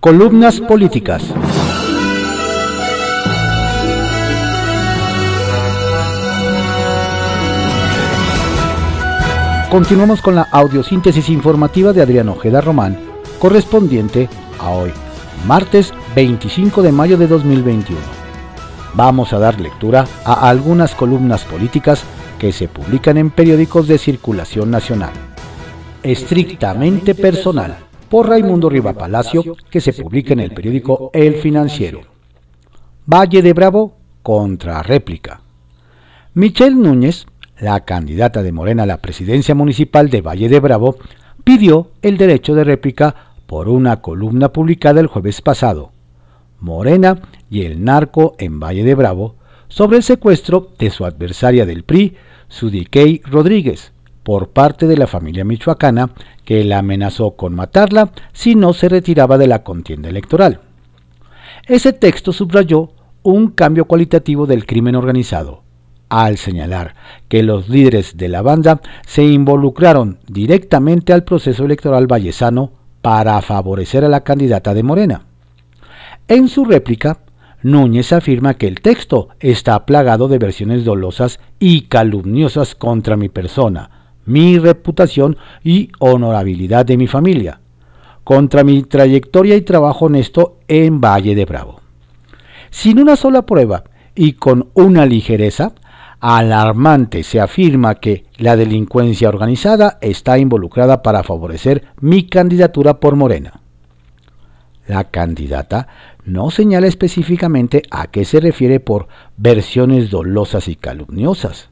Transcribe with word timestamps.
Columnas 0.00 0.60
políticas. 0.60 1.24
Continuamos 9.68 10.22
con 10.22 10.36
la 10.36 10.42
audiosíntesis 10.52 11.28
informativa 11.28 11.92
de 11.92 12.02
Adrián 12.02 12.28
Ojeda 12.28 12.60
Román, 12.60 12.96
correspondiente 13.40 14.28
a 14.60 14.70
hoy, 14.70 14.92
martes 15.48 15.92
25 16.14 16.80
de 16.82 16.92
mayo 16.92 17.18
de 17.18 17.26
2021. 17.26 18.00
Vamos 18.94 19.32
a 19.32 19.40
dar 19.40 19.60
lectura 19.60 20.06
a 20.24 20.48
algunas 20.48 20.94
columnas 20.94 21.44
políticas 21.44 22.04
que 22.38 22.52
se 22.52 22.68
publican 22.68 23.16
en 23.16 23.30
periódicos 23.30 23.88
de 23.88 23.98
circulación 23.98 24.70
nacional. 24.70 25.10
Estrictamente 26.04 27.16
personal, 27.16 27.87
por 28.08 28.28
Raimundo 28.28 28.68
Riva 28.68 28.92
Palacio, 28.92 29.56
que 29.70 29.80
se 29.80 29.92
publica 29.92 30.32
en 30.32 30.40
el 30.40 30.52
periódico 30.52 31.10
El 31.12 31.34
Financiero. 31.34 32.00
Valle 33.06 33.42
de 33.42 33.52
Bravo 33.52 33.94
contra 34.22 34.82
réplica. 34.82 35.40
Michelle 36.34 36.76
Núñez 36.76 37.26
la 37.60 37.80
candidata 37.80 38.42
de 38.42 38.52
Morena 38.52 38.84
a 38.84 38.86
la 38.86 38.98
presidencia 38.98 39.54
municipal 39.54 40.10
de 40.10 40.20
Valle 40.20 40.48
de 40.48 40.60
Bravo, 40.60 40.96
pidió 41.44 41.90
el 42.02 42.16
derecho 42.16 42.54
de 42.54 42.64
réplica 42.64 43.14
por 43.46 43.68
una 43.68 44.00
columna 44.00 44.52
publicada 44.52 45.00
el 45.00 45.06
jueves 45.06 45.40
pasado. 45.40 45.92
Morena 46.60 47.20
y 47.50 47.62
el 47.62 47.82
narco 47.84 48.34
en 48.38 48.60
Valle 48.60 48.84
de 48.84 48.94
Bravo 48.94 49.36
sobre 49.68 49.96
el 49.96 50.02
secuestro 50.02 50.70
de 50.78 50.90
su 50.90 51.04
adversaria 51.04 51.66
del 51.66 51.84
PRI, 51.84 52.16
Sudiquey 52.48 53.22
Rodríguez, 53.24 53.92
por 54.28 54.50
parte 54.50 54.86
de 54.86 54.98
la 54.98 55.06
familia 55.06 55.42
michoacana 55.42 56.10
que 56.44 56.62
la 56.62 56.80
amenazó 56.80 57.30
con 57.30 57.54
matarla 57.54 58.10
si 58.34 58.56
no 58.56 58.74
se 58.74 58.90
retiraba 58.90 59.38
de 59.38 59.46
la 59.46 59.62
contienda 59.62 60.10
electoral. 60.10 60.60
Ese 61.66 61.94
texto 61.94 62.34
subrayó 62.34 62.90
un 63.22 63.48
cambio 63.52 63.86
cualitativo 63.86 64.44
del 64.44 64.66
crimen 64.66 64.96
organizado, 64.96 65.62
al 66.10 66.36
señalar 66.36 66.94
que 67.28 67.42
los 67.42 67.70
líderes 67.70 68.18
de 68.18 68.28
la 68.28 68.42
banda 68.42 68.82
se 69.06 69.24
involucraron 69.24 70.18
directamente 70.26 71.14
al 71.14 71.24
proceso 71.24 71.64
electoral 71.64 72.06
vallesano 72.06 72.72
para 73.00 73.40
favorecer 73.40 74.04
a 74.04 74.10
la 74.10 74.24
candidata 74.24 74.74
de 74.74 74.82
Morena. 74.82 75.22
En 76.28 76.48
su 76.48 76.66
réplica, 76.66 77.20
Núñez 77.62 78.12
afirma 78.12 78.58
que 78.58 78.68
el 78.68 78.82
texto 78.82 79.30
está 79.40 79.86
plagado 79.86 80.28
de 80.28 80.36
versiones 80.36 80.84
dolosas 80.84 81.40
y 81.58 81.88
calumniosas 81.88 82.74
contra 82.74 83.16
mi 83.16 83.30
persona, 83.30 83.97
mi 84.28 84.58
reputación 84.58 85.36
y 85.64 85.90
honorabilidad 85.98 86.84
de 86.86 86.96
mi 86.96 87.06
familia, 87.06 87.60
contra 88.22 88.62
mi 88.62 88.82
trayectoria 88.82 89.56
y 89.56 89.62
trabajo 89.62 90.04
honesto 90.04 90.58
en 90.68 91.00
Valle 91.00 91.34
de 91.34 91.46
Bravo. 91.46 91.80
Sin 92.70 93.00
una 93.00 93.16
sola 93.16 93.46
prueba 93.46 93.84
y 94.14 94.34
con 94.34 94.68
una 94.74 95.06
ligereza, 95.06 95.72
alarmante 96.20 97.22
se 97.22 97.40
afirma 97.40 97.94
que 97.94 98.26
la 98.36 98.56
delincuencia 98.56 99.30
organizada 99.30 99.98
está 100.02 100.38
involucrada 100.38 101.02
para 101.02 101.22
favorecer 101.22 101.84
mi 102.00 102.26
candidatura 102.26 103.00
por 103.00 103.16
Morena. 103.16 103.60
La 104.86 105.04
candidata 105.04 105.88
no 106.24 106.50
señala 106.50 106.86
específicamente 106.86 107.82
a 107.90 108.08
qué 108.08 108.26
se 108.26 108.40
refiere 108.40 108.80
por 108.80 109.08
versiones 109.38 110.10
dolosas 110.10 110.68
y 110.68 110.76
calumniosas, 110.76 111.70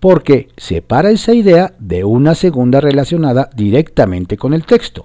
porque 0.00 0.48
separa 0.56 1.10
esa 1.10 1.34
idea 1.34 1.74
de 1.78 2.04
una 2.04 2.34
segunda 2.34 2.80
relacionada 2.80 3.50
directamente 3.54 4.36
con 4.36 4.54
el 4.54 4.64
texto. 4.64 5.04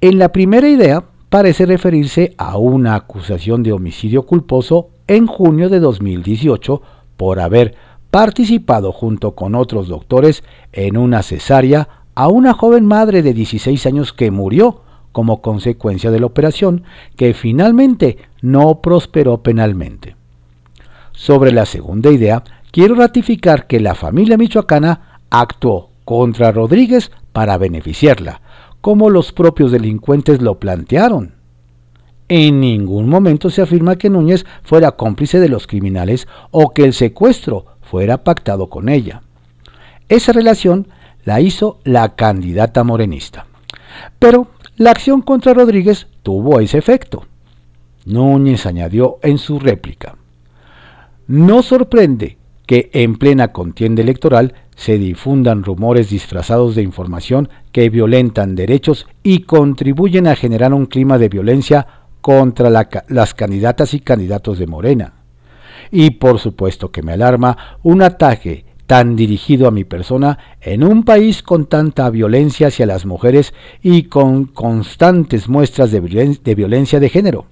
En 0.00 0.18
la 0.18 0.30
primera 0.30 0.68
idea 0.68 1.04
parece 1.28 1.66
referirse 1.66 2.34
a 2.38 2.56
una 2.56 2.94
acusación 2.94 3.62
de 3.62 3.72
homicidio 3.72 4.22
culposo 4.22 4.88
en 5.06 5.26
junio 5.26 5.68
de 5.68 5.78
2018 5.78 6.82
por 7.16 7.38
haber 7.38 7.74
participado 8.10 8.92
junto 8.92 9.32
con 9.32 9.54
otros 9.54 9.88
doctores 9.88 10.42
en 10.72 10.96
una 10.96 11.22
cesárea 11.22 11.88
a 12.14 12.28
una 12.28 12.54
joven 12.54 12.84
madre 12.84 13.22
de 13.22 13.32
16 13.32 13.86
años 13.86 14.12
que 14.12 14.30
murió 14.30 14.82
como 15.12 15.40
consecuencia 15.40 16.10
de 16.10 16.20
la 16.20 16.26
operación, 16.26 16.84
que 17.16 17.34
finalmente 17.34 18.18
no 18.42 18.80
prosperó 18.80 19.42
penalmente. 19.42 20.16
Sobre 21.12 21.52
la 21.52 21.66
segunda 21.66 22.10
idea, 22.10 22.42
quiero 22.70 22.94
ratificar 22.94 23.66
que 23.66 23.80
la 23.80 23.94
familia 23.94 24.36
michoacana 24.36 25.20
actuó 25.30 25.90
contra 26.04 26.52
Rodríguez 26.52 27.10
para 27.32 27.58
beneficiarla, 27.58 28.40
como 28.80 29.10
los 29.10 29.32
propios 29.32 29.72
delincuentes 29.72 30.40
lo 30.42 30.58
plantearon. 30.58 31.34
En 32.28 32.60
ningún 32.60 33.08
momento 33.08 33.50
se 33.50 33.62
afirma 33.62 33.96
que 33.96 34.10
Núñez 34.10 34.46
fuera 34.62 34.92
cómplice 34.92 35.40
de 35.40 35.48
los 35.48 35.66
criminales 35.66 36.28
o 36.50 36.70
que 36.70 36.84
el 36.84 36.94
secuestro 36.94 37.66
fuera 37.80 38.22
pactado 38.22 38.70
con 38.70 38.88
ella. 38.88 39.22
Esa 40.08 40.32
relación 40.32 40.88
la 41.24 41.40
hizo 41.40 41.80
la 41.84 42.14
candidata 42.14 42.84
morenista. 42.84 43.46
Pero 44.18 44.48
la 44.76 44.90
acción 44.90 45.22
contra 45.22 45.54
Rodríguez 45.54 46.06
tuvo 46.22 46.60
ese 46.60 46.78
efecto. 46.78 47.26
Núñez 48.04 48.64
añadió 48.64 49.18
en 49.22 49.38
su 49.38 49.58
réplica, 49.58 50.16
no 51.26 51.62
sorprende 51.62 52.38
que 52.70 52.88
en 52.92 53.16
plena 53.16 53.48
contienda 53.48 54.00
electoral 54.00 54.54
se 54.76 54.96
difundan 54.96 55.64
rumores 55.64 56.08
disfrazados 56.08 56.76
de 56.76 56.82
información 56.82 57.48
que 57.72 57.90
violentan 57.90 58.54
derechos 58.54 59.08
y 59.24 59.40
contribuyen 59.40 60.28
a 60.28 60.36
generar 60.36 60.72
un 60.72 60.86
clima 60.86 61.18
de 61.18 61.28
violencia 61.28 61.88
contra 62.20 62.70
las 62.70 63.34
candidatas 63.34 63.92
y 63.92 63.98
candidatos 63.98 64.60
de 64.60 64.68
Morena. 64.68 65.14
Y 65.90 66.10
por 66.10 66.38
supuesto 66.38 66.92
que 66.92 67.02
me 67.02 67.14
alarma 67.14 67.78
un 67.82 68.02
ataque 68.02 68.66
tan 68.86 69.16
dirigido 69.16 69.66
a 69.66 69.72
mi 69.72 69.82
persona 69.82 70.38
en 70.60 70.84
un 70.84 71.02
país 71.02 71.42
con 71.42 71.66
tanta 71.66 72.08
violencia 72.08 72.68
hacia 72.68 72.86
las 72.86 73.04
mujeres 73.04 73.52
y 73.82 74.04
con 74.04 74.44
constantes 74.44 75.48
muestras 75.48 75.90
de, 75.90 76.38
de 76.40 76.54
violencia 76.54 77.00
de 77.00 77.08
género. 77.08 77.46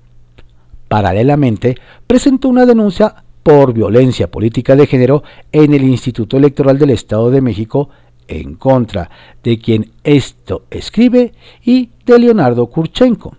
Paralelamente, 0.87 1.77
presentó 2.06 2.49
una 2.49 2.67
denuncia 2.67 3.25
por 3.49 3.73
violencia 3.73 4.31
política 4.31 4.77
de 4.77 4.87
género 4.87 5.23
en 5.53 5.73
el 5.73 5.83
Instituto 5.83 6.37
Electoral 6.37 6.79
del 6.79 6.91
Estado 6.91 7.31
de 7.31 7.41
México 7.41 7.89
en 8.27 8.57
contra 8.57 9.09
de 9.43 9.59
quien 9.59 9.93
esto 10.05 10.65
escribe 10.71 11.33
y 11.65 11.89
de 12.05 12.19
Leonardo 12.19 12.67
Kurchenko 12.67 13.39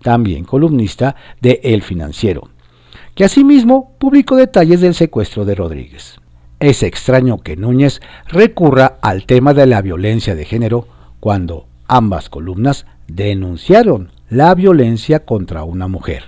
también 0.00 0.44
columnista 0.44 1.14
de 1.42 1.60
El 1.62 1.82
Financiero, 1.82 2.48
que 3.14 3.24
asimismo 3.24 3.92
publicó 3.98 4.36
detalles 4.36 4.80
del 4.80 4.94
secuestro 4.94 5.44
de 5.44 5.56
Rodríguez. 5.56 6.22
Es 6.58 6.82
extraño 6.82 7.42
que 7.42 7.58
Núñez 7.58 8.00
recurra 8.28 8.96
al 9.02 9.26
tema 9.26 9.52
de 9.52 9.66
la 9.66 9.82
violencia 9.82 10.34
de 10.34 10.46
género 10.46 10.88
cuando 11.20 11.66
ambas 11.86 12.30
columnas 12.30 12.86
denunciaron 13.08 14.10
la 14.30 14.54
violencia 14.54 15.26
contra 15.26 15.64
una 15.64 15.86
mujer. 15.86 16.24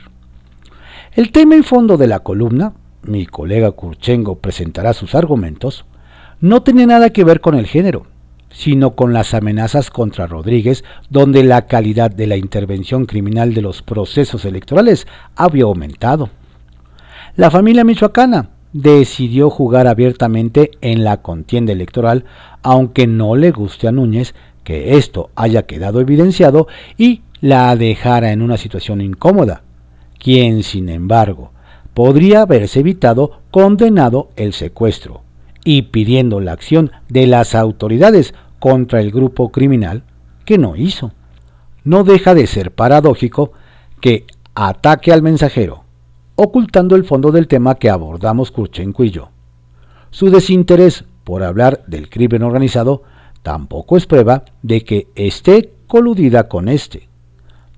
El 1.14 1.32
tema 1.32 1.56
y 1.56 1.62
fondo 1.62 1.96
de 1.96 2.08
la 2.08 2.18
columna, 2.18 2.74
mi 3.02 3.26
colega 3.26 3.72
Kurchengo 3.72 4.36
presentará 4.36 4.92
sus 4.92 5.14
argumentos, 5.14 5.84
no 6.40 6.62
tiene 6.62 6.86
nada 6.86 7.10
que 7.10 7.24
ver 7.24 7.40
con 7.40 7.54
el 7.54 7.66
género, 7.66 8.06
sino 8.50 8.94
con 8.94 9.12
las 9.12 9.34
amenazas 9.34 9.90
contra 9.90 10.26
Rodríguez, 10.26 10.84
donde 11.10 11.42
la 11.44 11.66
calidad 11.66 12.10
de 12.10 12.26
la 12.26 12.36
intervención 12.36 13.06
criminal 13.06 13.54
de 13.54 13.62
los 13.62 13.82
procesos 13.82 14.44
electorales 14.44 15.06
había 15.36 15.64
aumentado. 15.64 16.30
La 17.36 17.50
familia 17.50 17.84
michoacana 17.84 18.50
decidió 18.72 19.50
jugar 19.50 19.86
abiertamente 19.86 20.70
en 20.80 21.04
la 21.04 21.22
contienda 21.22 21.72
electoral, 21.72 22.24
aunque 22.62 23.06
no 23.06 23.36
le 23.36 23.50
guste 23.50 23.88
a 23.88 23.92
Núñez 23.92 24.34
que 24.64 24.96
esto 24.96 25.30
haya 25.34 25.64
quedado 25.64 26.00
evidenciado 26.00 26.68
y 26.96 27.22
la 27.40 27.74
dejara 27.76 28.32
en 28.32 28.42
una 28.42 28.56
situación 28.56 29.00
incómoda, 29.00 29.62
quien, 30.18 30.62
sin 30.62 30.88
embargo, 30.88 31.52
podría 31.94 32.42
haberse 32.42 32.80
evitado 32.80 33.40
condenado 33.50 34.30
el 34.36 34.52
secuestro 34.52 35.22
y 35.64 35.82
pidiendo 35.82 36.40
la 36.40 36.52
acción 36.52 36.90
de 37.08 37.26
las 37.26 37.54
autoridades 37.54 38.34
contra 38.58 39.00
el 39.00 39.10
grupo 39.10 39.50
criminal 39.50 40.02
que 40.44 40.58
no 40.58 40.76
hizo. 40.76 41.12
No 41.84 42.04
deja 42.04 42.34
de 42.34 42.46
ser 42.46 42.72
paradójico 42.72 43.52
que 44.00 44.24
ataque 44.54 45.12
al 45.12 45.22
mensajero, 45.22 45.84
ocultando 46.36 46.96
el 46.96 47.04
fondo 47.04 47.30
del 47.30 47.48
tema 47.48 47.76
que 47.76 47.90
abordamos 47.90 48.50
Kurchenko 48.50 49.04
y 49.04 49.10
yo. 49.10 49.30
Su 50.10 50.30
desinterés 50.30 51.04
por 51.24 51.42
hablar 51.42 51.84
del 51.86 52.10
crimen 52.10 52.42
organizado 52.42 53.02
tampoco 53.42 53.96
es 53.96 54.06
prueba 54.06 54.44
de 54.62 54.84
que 54.84 55.08
esté 55.14 55.72
coludida 55.86 56.48
con 56.48 56.68
este, 56.68 57.08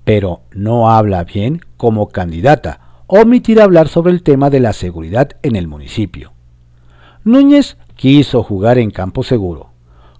pero 0.03 0.41
no 0.51 0.89
habla 0.89 1.23
bien 1.23 1.61
como 1.77 2.09
candidata, 2.09 2.79
omitir 3.07 3.61
hablar 3.61 3.87
sobre 3.87 4.11
el 4.11 4.23
tema 4.23 4.49
de 4.49 4.59
la 4.59 4.73
seguridad 4.73 5.31
en 5.43 5.55
el 5.55 5.67
municipio. 5.67 6.33
Núñez 7.23 7.77
quiso 7.95 8.43
jugar 8.43 8.77
en 8.77 8.91
campo 8.91 9.23
seguro, 9.23 9.69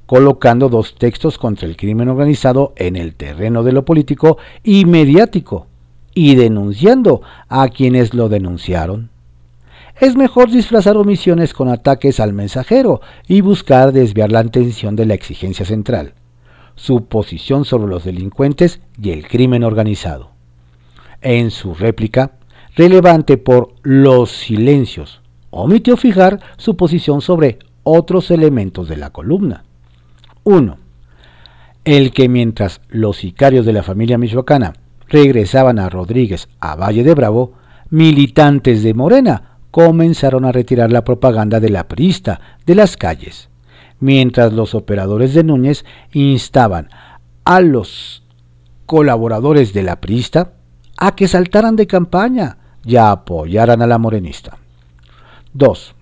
colocando 0.06 0.70
dos 0.70 0.96
textos 0.96 1.38
contra 1.38 1.68
el 1.68 1.78
crimen 1.78 2.10
organizado 2.10 2.74
en 2.76 2.96
el 2.96 3.16
terreno 3.16 3.64
de 3.64 3.72
lo 3.72 3.86
político 3.86 4.38
y 4.64 4.86
mediático, 4.86 5.68
y 6.14 6.36
denunciando 6.36 7.22
a 7.50 7.68
quienes 7.68 8.14
lo 8.14 8.30
denunciaron. 8.30 9.10
Es 10.00 10.16
mejor 10.16 10.50
disfrazar 10.50 10.98
omisiones 10.98 11.54
con 11.54 11.70
ataques 11.70 12.20
al 12.20 12.34
mensajero 12.34 13.02
y 13.28 13.42
buscar 13.42 13.92
desviar 13.92 14.32
la 14.32 14.40
atención 14.40 14.96
de 14.96 15.06
la 15.06 15.14
exigencia 15.14 15.66
central, 15.66 16.14
su 16.76 17.06
posición 17.06 17.66
sobre 17.66 17.88
los 17.88 18.04
delincuentes 18.04 18.82
y 19.02 19.12
el 19.12 19.28
crimen 19.28 19.64
organizado. 19.64 20.32
En 21.22 21.50
su 21.50 21.74
réplica, 21.74 22.34
relevante 22.76 23.38
por 23.38 23.74
los 23.84 24.32
silencios, 24.32 25.22
omitió 25.50 25.98
fijar 25.98 26.42
su 26.58 26.76
posición 26.76 27.22
sobre 27.22 27.60
otros 27.84 28.32
elementos 28.32 28.90
de 28.90 28.98
la 28.98 29.12
columna. 29.12 29.64
1. 30.44 30.78
El 31.86 32.12
que 32.12 32.28
mientras 32.28 32.82
los 32.90 33.18
sicarios 33.18 33.66
de 33.66 33.74
la 33.74 33.84
familia 33.84 34.18
michoacana 34.18 34.74
regresaban 35.08 35.80
a 35.80 35.90
Rodríguez 35.90 36.50
a 36.60 36.76
Valle 36.76 37.04
de 37.04 37.14
Bravo, 37.14 37.54
militantes 37.90 38.84
de 38.84 38.94
Morena 38.94 39.60
comenzaron 39.72 40.46
a 40.46 40.52
retirar 40.52 40.92
la 40.92 41.04
propaganda 41.04 41.60
de 41.60 41.70
la 41.70 41.88
prista 41.88 42.42
de 42.66 42.76
las 42.76 42.98
calles, 42.98 43.50
mientras 44.00 44.54
los 44.54 44.74
operadores 44.74 45.34
de 45.34 45.44
Núñez 45.44 45.86
instaban 46.12 46.90
a 47.44 47.62
los 47.62 48.24
colaboradores 48.86 49.74
de 49.74 49.84
la 49.84 50.02
prista 50.02 50.54
a 50.98 51.16
que 51.16 51.28
saltaran 51.28 51.76
de 51.76 51.88
campaña 51.88 52.58
y 52.86 52.98
apoyaran 52.98 53.82
a 53.82 53.88
la 53.88 53.98
morenista. 53.98 54.58
2. 55.54 55.96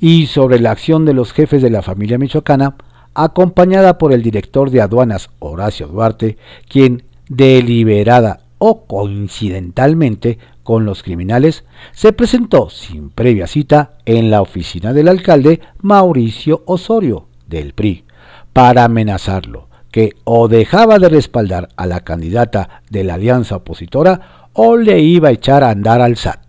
Y 0.00 0.26
sobre 0.26 0.60
la 0.60 0.70
acción 0.70 1.04
de 1.04 1.14
los 1.14 1.32
jefes 1.32 1.62
de 1.62 1.70
la 1.70 1.82
familia 1.82 2.18
michoacana, 2.18 2.76
acompañada 3.14 3.98
por 3.98 4.12
el 4.12 4.22
director 4.22 4.70
de 4.70 4.80
aduanas 4.80 5.30
Horacio 5.38 5.88
Duarte, 5.88 6.36
quien 6.68 7.04
deliberada 7.28 8.40
o 8.58 8.84
coincidentalmente 8.86 10.38
con 10.62 10.84
los 10.84 11.02
criminales, 11.02 11.64
se 11.92 12.12
presentó 12.12 12.70
sin 12.70 13.10
previa 13.10 13.46
cita 13.46 13.94
en 14.04 14.30
la 14.30 14.40
oficina 14.40 14.92
del 14.92 15.08
alcalde 15.08 15.60
Mauricio 15.80 16.62
Osorio 16.66 17.26
del 17.48 17.74
PRI 17.74 18.04
para 18.52 18.84
amenazarlo 18.84 19.68
que 19.90 20.14
o 20.24 20.48
dejaba 20.48 20.98
de 20.98 21.08
respaldar 21.08 21.68
a 21.76 21.86
la 21.86 22.00
candidata 22.00 22.82
de 22.90 23.04
la 23.04 23.14
alianza 23.14 23.56
opositora 23.56 24.41
o 24.54 24.76
le 24.76 25.00
iba 25.00 25.28
a 25.28 25.32
echar 25.32 25.64
a 25.64 25.70
andar 25.70 26.00
al 26.00 26.16
SAT. 26.16 26.40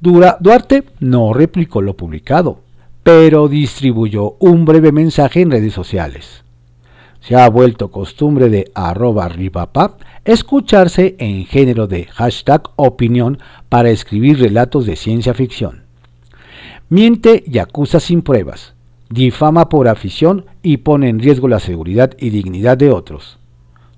Duarte 0.00 0.84
no 1.00 1.32
replicó 1.32 1.82
lo 1.82 1.96
publicado, 1.96 2.60
pero 3.02 3.48
distribuyó 3.48 4.36
un 4.38 4.64
breve 4.64 4.92
mensaje 4.92 5.40
en 5.40 5.50
redes 5.50 5.72
sociales. 5.72 6.44
Se 7.20 7.34
ha 7.34 7.48
vuelto 7.48 7.90
costumbre 7.90 8.48
de 8.48 8.70
arroba 8.74 9.28
ripapá 9.28 9.96
escucharse 10.24 11.16
en 11.18 11.46
género 11.46 11.86
de 11.86 12.04
hashtag 12.04 12.62
opinión 12.76 13.38
para 13.68 13.90
escribir 13.90 14.38
relatos 14.38 14.86
de 14.86 14.94
ciencia 14.94 15.34
ficción. 15.34 15.82
Miente 16.90 17.42
y 17.46 17.58
acusa 17.58 17.98
sin 17.98 18.22
pruebas, 18.22 18.74
difama 19.10 19.68
por 19.68 19.88
afición 19.88 20.46
y 20.62 20.78
pone 20.78 21.08
en 21.08 21.18
riesgo 21.18 21.48
la 21.48 21.60
seguridad 21.60 22.12
y 22.18 22.30
dignidad 22.30 22.78
de 22.78 22.90
otros. 22.90 23.38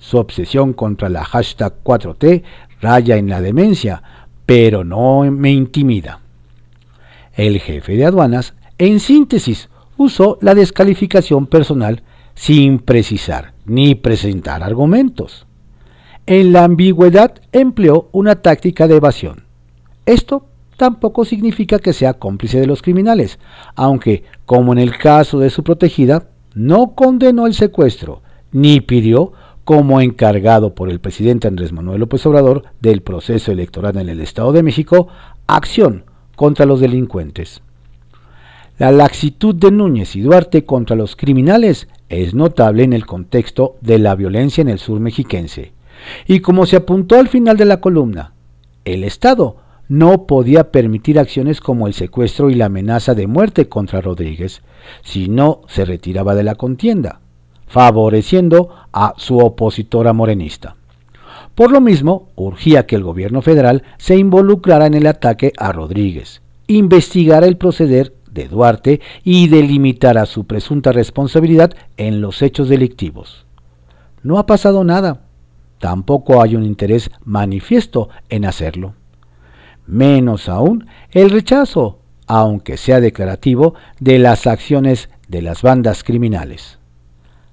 Su 0.01 0.19
obsesión 0.19 0.73
contra 0.73 1.09
la 1.09 1.25
hashtag 1.25 1.85
4T 1.85 2.43
raya 2.81 3.17
en 3.17 3.29
la 3.29 3.41
demencia, 3.41 4.03
pero 4.45 4.83
no 4.83 5.23
me 5.31 5.53
intimida. 5.53 6.19
El 7.37 7.61
jefe 7.61 7.95
de 7.95 8.07
aduanas 8.07 8.55
en 8.81 8.99
síntesis, 8.99 9.69
usó 9.99 10.39
la 10.41 10.55
descalificación 10.55 11.47
personal 11.47 12.03
sin 12.35 12.79
precisar 12.79 13.53
ni 13.67 13.95
presentar 13.95 14.63
argumentos. 14.63 15.47
En 16.25 16.55
la 16.55 16.65
ambigüedad 16.65 17.35
empleó 17.53 18.09
una 18.13 18.37
táctica 18.37 18.89
de 18.89 18.97
evasión. 18.97 19.45
Esto 20.07 20.47
tampoco 20.79 21.27
significa 21.27 21.79
que 21.79 21.93
sea 21.93 22.15
cómplice 22.15 22.59
de 22.59 22.67
los 22.67 22.81
criminales, 22.81 23.39
aunque, 23.75 24.25
como 24.47 24.73
en 24.73 24.79
el 24.79 24.97
caso 24.97 25.39
de 25.39 25.51
su 25.51 25.63
protegida, 25.63 26.31
no 26.55 26.95
condenó 26.95 27.47
el 27.47 27.53
secuestro, 27.53 28.23
ni 28.51 28.81
pidió, 28.81 29.35
como 29.71 30.01
encargado 30.01 30.75
por 30.75 30.91
el 30.91 30.99
presidente 30.99 31.47
Andrés 31.47 31.71
Manuel 31.71 32.01
López 32.01 32.27
Obrador 32.27 32.65
del 32.81 33.03
proceso 33.03 33.53
electoral 33.53 33.99
en 33.99 34.09
el 34.09 34.21
Estado 34.21 34.51
de 34.51 34.65
México, 34.65 35.07
acción 35.47 36.07
contra 36.35 36.67
los 36.67 36.81
delincuentes. 36.81 37.63
La 38.79 38.91
laxitud 38.91 39.55
de 39.55 39.71
Núñez 39.71 40.17
y 40.17 40.23
Duarte 40.23 40.65
contra 40.65 40.97
los 40.97 41.15
criminales 41.15 41.87
es 42.09 42.35
notable 42.35 42.83
en 42.83 42.93
el 42.93 43.07
contexto 43.07 43.77
de 43.81 44.01
la 44.01 44.17
violencia 44.17 44.61
en 44.61 44.71
el 44.71 44.81
sur 44.81 44.99
mexiquense. 44.99 45.73
Y 46.27 46.41
como 46.41 46.67
se 46.67 46.75
apuntó 46.75 47.21
al 47.21 47.29
final 47.29 47.57
de 47.57 47.67
la 47.67 47.81
columna, 47.81 48.33
el 48.85 49.05
Estado 49.05 49.59
no 49.87 50.27
podía 50.27 50.73
permitir 50.73 51.17
acciones 51.17 51.61
como 51.61 51.87
el 51.87 51.95
secuestro 51.95 52.51
y 52.51 52.57
la 52.57 52.65
amenaza 52.65 53.15
de 53.15 53.29
muerte 53.29 53.69
contra 53.69 54.01
Rodríguez 54.01 54.63
si 55.03 55.29
no 55.29 55.61
se 55.69 55.85
retiraba 55.85 56.35
de 56.35 56.43
la 56.43 56.57
contienda, 56.57 57.21
favoreciendo 57.71 58.69
a 58.93 59.15
su 59.17 59.39
opositora 59.39 60.13
morenista. 60.13 60.75
Por 61.55 61.71
lo 61.71 61.81
mismo, 61.81 62.29
urgía 62.35 62.85
que 62.87 62.97
el 62.97 63.05
gobierno 63.05 63.43
federal 63.43 63.85
se 63.97 64.17
involucrara 64.17 64.87
en 64.87 64.95
el 64.95 65.07
ataque 65.07 65.53
a 65.57 65.71
Rodríguez, 65.71 66.43
investigara 66.67 67.47
el 67.47 67.57
proceder 67.57 68.13
de 68.33 68.49
Duarte 68.49 69.01
y 69.23 69.49
delimitará 69.49 70.27
su 70.27 70.45
presunta 70.45 70.91
responsabilidad 70.91 71.73
en 71.97 72.21
los 72.21 72.43
hechos 72.43 72.69
delictivos. 72.69 73.47
No 74.25 74.39
ha 74.39 74.47
pasado 74.47 74.83
nada, 74.83 75.21
tampoco 75.79 76.43
hay 76.43 76.57
un 76.57 76.65
interés 76.65 77.11
manifiesto 77.25 78.09
en 78.31 78.47
hacerlo. 78.47 78.95
Menos 79.87 80.49
aún 80.49 80.87
el 81.13 81.31
rechazo, 81.31 81.99
aunque 82.27 82.77
sea 82.77 83.01
declarativo, 83.01 83.75
de 84.01 84.19
las 84.19 84.49
acciones 84.49 85.09
de 85.29 85.43
las 85.43 85.63
bandas 85.63 86.03
criminales. 86.03 86.80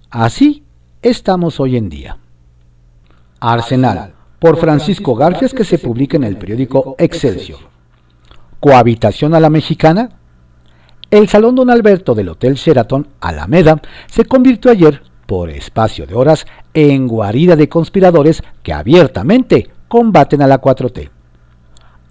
Así 0.10 0.64
estamos 1.02 1.60
hoy 1.60 1.76
en 1.76 1.90
día. 1.90 2.18
Arsenal, 3.42 4.14
por 4.40 4.58
Francisco 4.58 5.16
Garfias, 5.16 5.54
que 5.54 5.66
se 5.66 5.80
publica 5.80 6.16
en 6.16 6.24
el 6.24 6.38
periódico 6.38 6.96
Excelsior. 6.98 7.60
Cohabitación 8.60 9.36
a 9.36 9.40
la 9.40 9.50
mexicana 9.50 10.10
el 11.10 11.30
Salón 11.30 11.56
Don 11.56 11.70
Alberto 11.70 12.16
del 12.16 12.28
Hotel 12.28 12.56
Sheraton 12.56 13.08
Alameda 13.22 13.82
se 14.08 14.26
convirtió 14.26 14.72
ayer, 14.72 15.04
por 15.26 15.50
espacio 15.50 16.06
de 16.06 16.16
horas, 16.16 16.46
en 16.74 17.08
guarida 17.08 17.56
de 17.56 17.70
conspiradores 17.70 18.44
que 18.62 18.74
abiertamente 18.74 19.70
combaten 19.88 20.42
a 20.42 20.48
la 20.48 20.60
4T. 20.60 21.10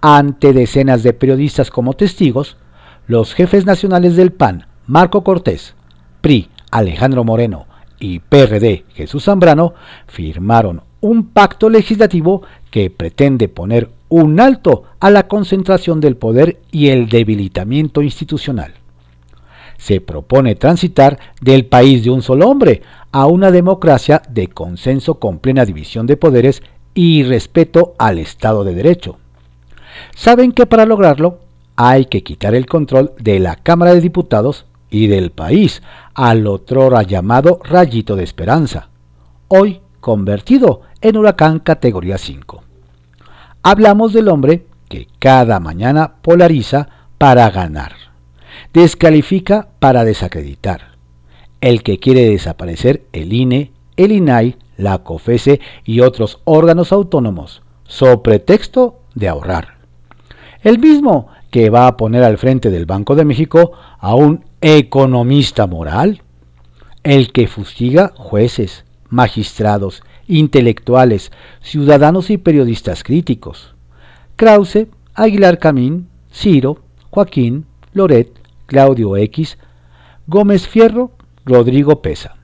Ante 0.01 0.51
decenas 0.51 1.03
de 1.03 1.13
periodistas 1.13 1.69
como 1.69 1.93
testigos, 1.93 2.57
los 3.05 3.35
jefes 3.35 3.67
nacionales 3.67 4.15
del 4.15 4.31
PAN, 4.31 4.65
Marco 4.87 5.23
Cortés, 5.23 5.75
PRI, 6.21 6.49
Alejandro 6.71 7.23
Moreno 7.23 7.66
y 7.99 8.19
PRD, 8.19 8.85
Jesús 8.93 9.25
Zambrano, 9.25 9.73
firmaron 10.07 10.81
un 11.01 11.27
pacto 11.27 11.69
legislativo 11.69 12.43
que 12.71 12.89
pretende 12.89 13.47
poner 13.47 13.89
un 14.09 14.39
alto 14.39 14.83
a 14.99 15.09
la 15.09 15.27
concentración 15.27 15.99
del 15.99 16.15
poder 16.15 16.59
y 16.71 16.89
el 16.89 17.09
debilitamiento 17.09 18.01
institucional 18.01 18.73
se 19.77 20.01
propone 20.01 20.55
transitar 20.55 21.19
del 21.41 21.65
país 21.65 22.03
de 22.03 22.09
un 22.09 22.21
solo 22.21 22.49
hombre 22.49 22.81
a 23.11 23.27
una 23.27 23.51
democracia 23.51 24.21
de 24.29 24.47
consenso 24.47 25.15
con 25.15 25.39
plena 25.39 25.65
división 25.65 26.07
de 26.07 26.17
poderes 26.17 26.61
y 26.93 27.23
respeto 27.23 27.93
al 27.97 28.17
Estado 28.17 28.63
de 28.63 28.73
Derecho. 28.73 29.17
Saben 30.15 30.51
que 30.51 30.65
para 30.65 30.85
lograrlo 30.85 31.39
hay 31.75 32.05
que 32.05 32.23
quitar 32.23 32.55
el 32.55 32.65
control 32.65 33.13
de 33.19 33.39
la 33.39 33.55
Cámara 33.55 33.93
de 33.93 34.01
Diputados 34.01 34.65
y 34.89 35.07
del 35.07 35.31
país 35.31 35.81
al 36.13 36.47
otrora 36.47 37.03
llamado 37.03 37.59
rayito 37.63 38.15
de 38.15 38.23
esperanza, 38.23 38.89
hoy 39.47 39.81
convertido 39.99 40.81
en 41.01 41.17
huracán 41.17 41.59
categoría 41.59 42.17
5. 42.17 42.63
Hablamos 43.63 44.13
del 44.13 44.29
hombre 44.29 44.65
que 44.87 45.07
cada 45.19 45.59
mañana 45.59 46.15
polariza 46.21 46.87
para 47.17 47.49
ganar 47.49 48.07
descalifica 48.73 49.69
para 49.79 50.03
desacreditar. 50.03 50.97
El 51.61 51.83
que 51.83 51.99
quiere 51.99 52.29
desaparecer 52.29 53.05
el 53.13 53.33
INE, 53.33 53.71
el 53.95 54.11
INAI, 54.11 54.57
la 54.77 54.99
COFESE 54.99 55.59
y 55.83 56.01
otros 56.01 56.39
órganos 56.43 56.91
autónomos, 56.91 57.63
so 57.85 58.21
pretexto 58.21 58.99
de 59.15 59.27
ahorrar. 59.27 59.77
El 60.61 60.79
mismo 60.79 61.29
que 61.49 61.69
va 61.69 61.87
a 61.87 61.97
poner 61.97 62.23
al 62.23 62.37
frente 62.37 62.69
del 62.69 62.85
Banco 62.85 63.15
de 63.15 63.25
México 63.25 63.71
a 63.99 64.13
un 64.13 64.45
economista 64.61 65.67
moral. 65.67 66.21
El 67.03 67.31
que 67.31 67.47
fustiga 67.47 68.13
jueces, 68.15 68.85
magistrados, 69.09 70.03
intelectuales, 70.27 71.31
ciudadanos 71.61 72.29
y 72.29 72.37
periodistas 72.37 73.03
críticos. 73.03 73.75
Krause, 74.35 74.87
Aguilar 75.13 75.57
Camín, 75.59 76.09
Ciro, 76.31 76.79
Joaquín, 77.09 77.65
Loret, 77.93 78.31
Claudio 78.65 79.15
X, 79.17 79.57
Gómez 80.27 80.67
Fierro, 80.67 81.11
Rodrigo 81.45 82.01
Pesa. 82.01 82.35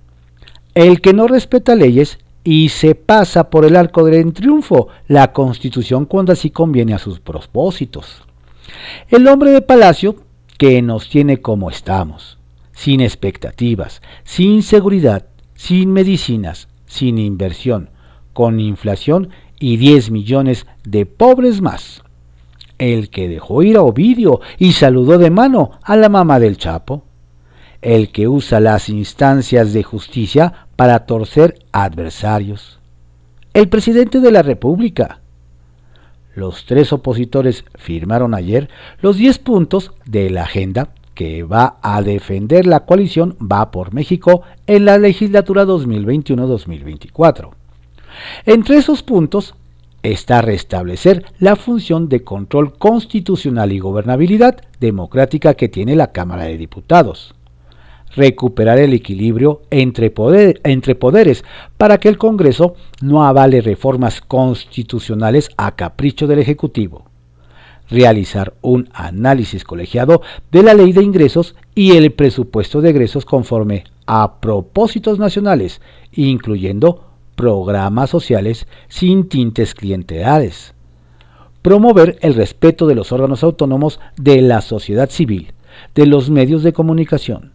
El 0.74 1.02
que 1.02 1.14
no 1.14 1.28
respeta 1.28 1.76
leyes 1.76 2.20
y 2.44 2.70
se 2.70 2.96
pasa 2.96 3.50
por 3.50 3.66
el 3.66 3.76
arco 3.76 4.06
del 4.06 4.34
triunfo 4.34 4.88
la 5.08 5.34
constitución 5.34 6.06
cuando 6.06 6.34
así 6.34 6.50
conviene 6.50 6.94
a 6.94 7.00
sus 7.00 7.20
propósitos. 7.20 8.24
El 9.10 9.28
hombre 9.28 9.52
de 9.52 9.62
palacio 9.62 10.16
que 10.64 10.82
nos 10.82 11.10
tiene 11.10 11.42
como 11.42 11.70
estamos, 11.70 12.38
sin 12.72 13.02
expectativas, 13.02 14.02
sin 14.24 14.64
seguridad, 14.64 15.26
sin 15.56 15.92
medicinas, 15.92 16.70
sin 16.86 17.18
inversión, 17.18 17.90
con 18.32 18.62
inflación 18.62 19.28
y 19.60 19.76
10 19.76 20.12
millones 20.12 20.66
de 20.86 21.06
pobres 21.06 21.60
más. 21.60 22.02
El 22.78 23.10
que 23.10 23.28
dejó 23.28 23.62
ir 23.62 23.76
a 23.76 23.82
Ovidio 23.82 24.40
y 24.58 24.72
saludó 24.72 25.18
de 25.18 25.32
mano 25.32 25.72
a 25.82 25.98
la 25.98 26.08
mamá 26.08 26.40
del 26.40 26.56
Chapo. 26.56 27.04
El 27.82 28.14
que 28.14 28.30
usa 28.30 28.62
las 28.62 28.88
instancias 28.88 29.74
de 29.74 29.84
justicia 29.84 30.68
para 30.78 31.06
torcer 31.06 31.60
adversarios. 31.74 32.80
El 33.54 33.68
presidente 33.68 34.22
de 34.22 34.32
la 34.32 34.44
República. 34.44 35.23
Los 36.36 36.66
tres 36.66 36.94
opositores 36.94 37.66
firmaron 37.76 38.34
ayer 38.34 38.70
los 39.02 39.18
10 39.18 39.40
puntos 39.40 39.92
de 40.06 40.30
la 40.30 40.44
agenda 40.44 40.90
que 41.14 41.44
va 41.44 41.78
a 41.82 42.02
defender 42.02 42.66
la 42.66 42.82
coalición 42.82 43.38
Va 43.40 43.70
por 43.72 43.94
México 43.94 44.42
en 44.66 44.86
la 44.86 44.98
legislatura 44.98 45.66
2021-2024. 45.66 47.52
Entre 48.46 48.78
esos 48.78 49.04
puntos 49.04 49.56
está 50.02 50.42
restablecer 50.42 51.26
la 51.40 51.56
función 51.56 52.10
de 52.10 52.24
control 52.24 52.78
constitucional 52.78 53.72
y 53.72 53.80
gobernabilidad 53.80 54.62
democrática 54.80 55.54
que 55.54 55.70
tiene 55.70 55.96
la 55.96 56.12
Cámara 56.12 56.44
de 56.44 56.58
Diputados, 56.58 57.34
recuperar 58.16 58.80
el 58.80 58.94
equilibrio 58.94 59.62
entre, 59.70 60.10
poderes 60.12 61.44
para 61.78 61.98
que 61.98 62.10
el 62.10 62.18
Congreso 62.18 62.76
no 63.02 63.26
avale 63.26 63.62
reformas 63.62 64.22
constitucionales 64.22 65.50
a 65.58 65.76
capricho 65.76 66.28
del 66.28 66.40
Ejecutivo, 66.40 67.06
realizar 67.90 68.54
un 68.62 68.90
análisis 68.94 69.64
colegiado 69.64 70.22
de 70.52 70.64
la 70.64 70.74
ley 70.74 70.94
de 70.94 71.04
ingresos 71.04 71.56
y 71.76 71.96
el 71.98 72.12
presupuesto 72.12 72.82
de 72.82 72.92
egresos 72.92 73.26
conforme 73.26 73.86
a 74.06 74.40
propósitos 74.40 75.20
nacionales, 75.20 75.82
incluyendo 76.12 77.06
programas 77.36 78.10
sociales 78.10 78.68
sin 78.88 79.28
tintes 79.28 79.74
clientelares. 79.74 80.74
Promover 81.62 82.18
el 82.22 82.36
respeto 82.36 82.88
de 82.88 82.96
los 82.96 83.12
órganos 83.12 83.44
autónomos 83.44 84.00
de 84.18 84.42
la 84.42 84.62
sociedad 84.62 85.10
civil, 85.10 85.54
de 85.96 86.06
los 86.06 86.30
medios 86.30 86.62
de 86.62 86.74
comunicación, 86.74 87.53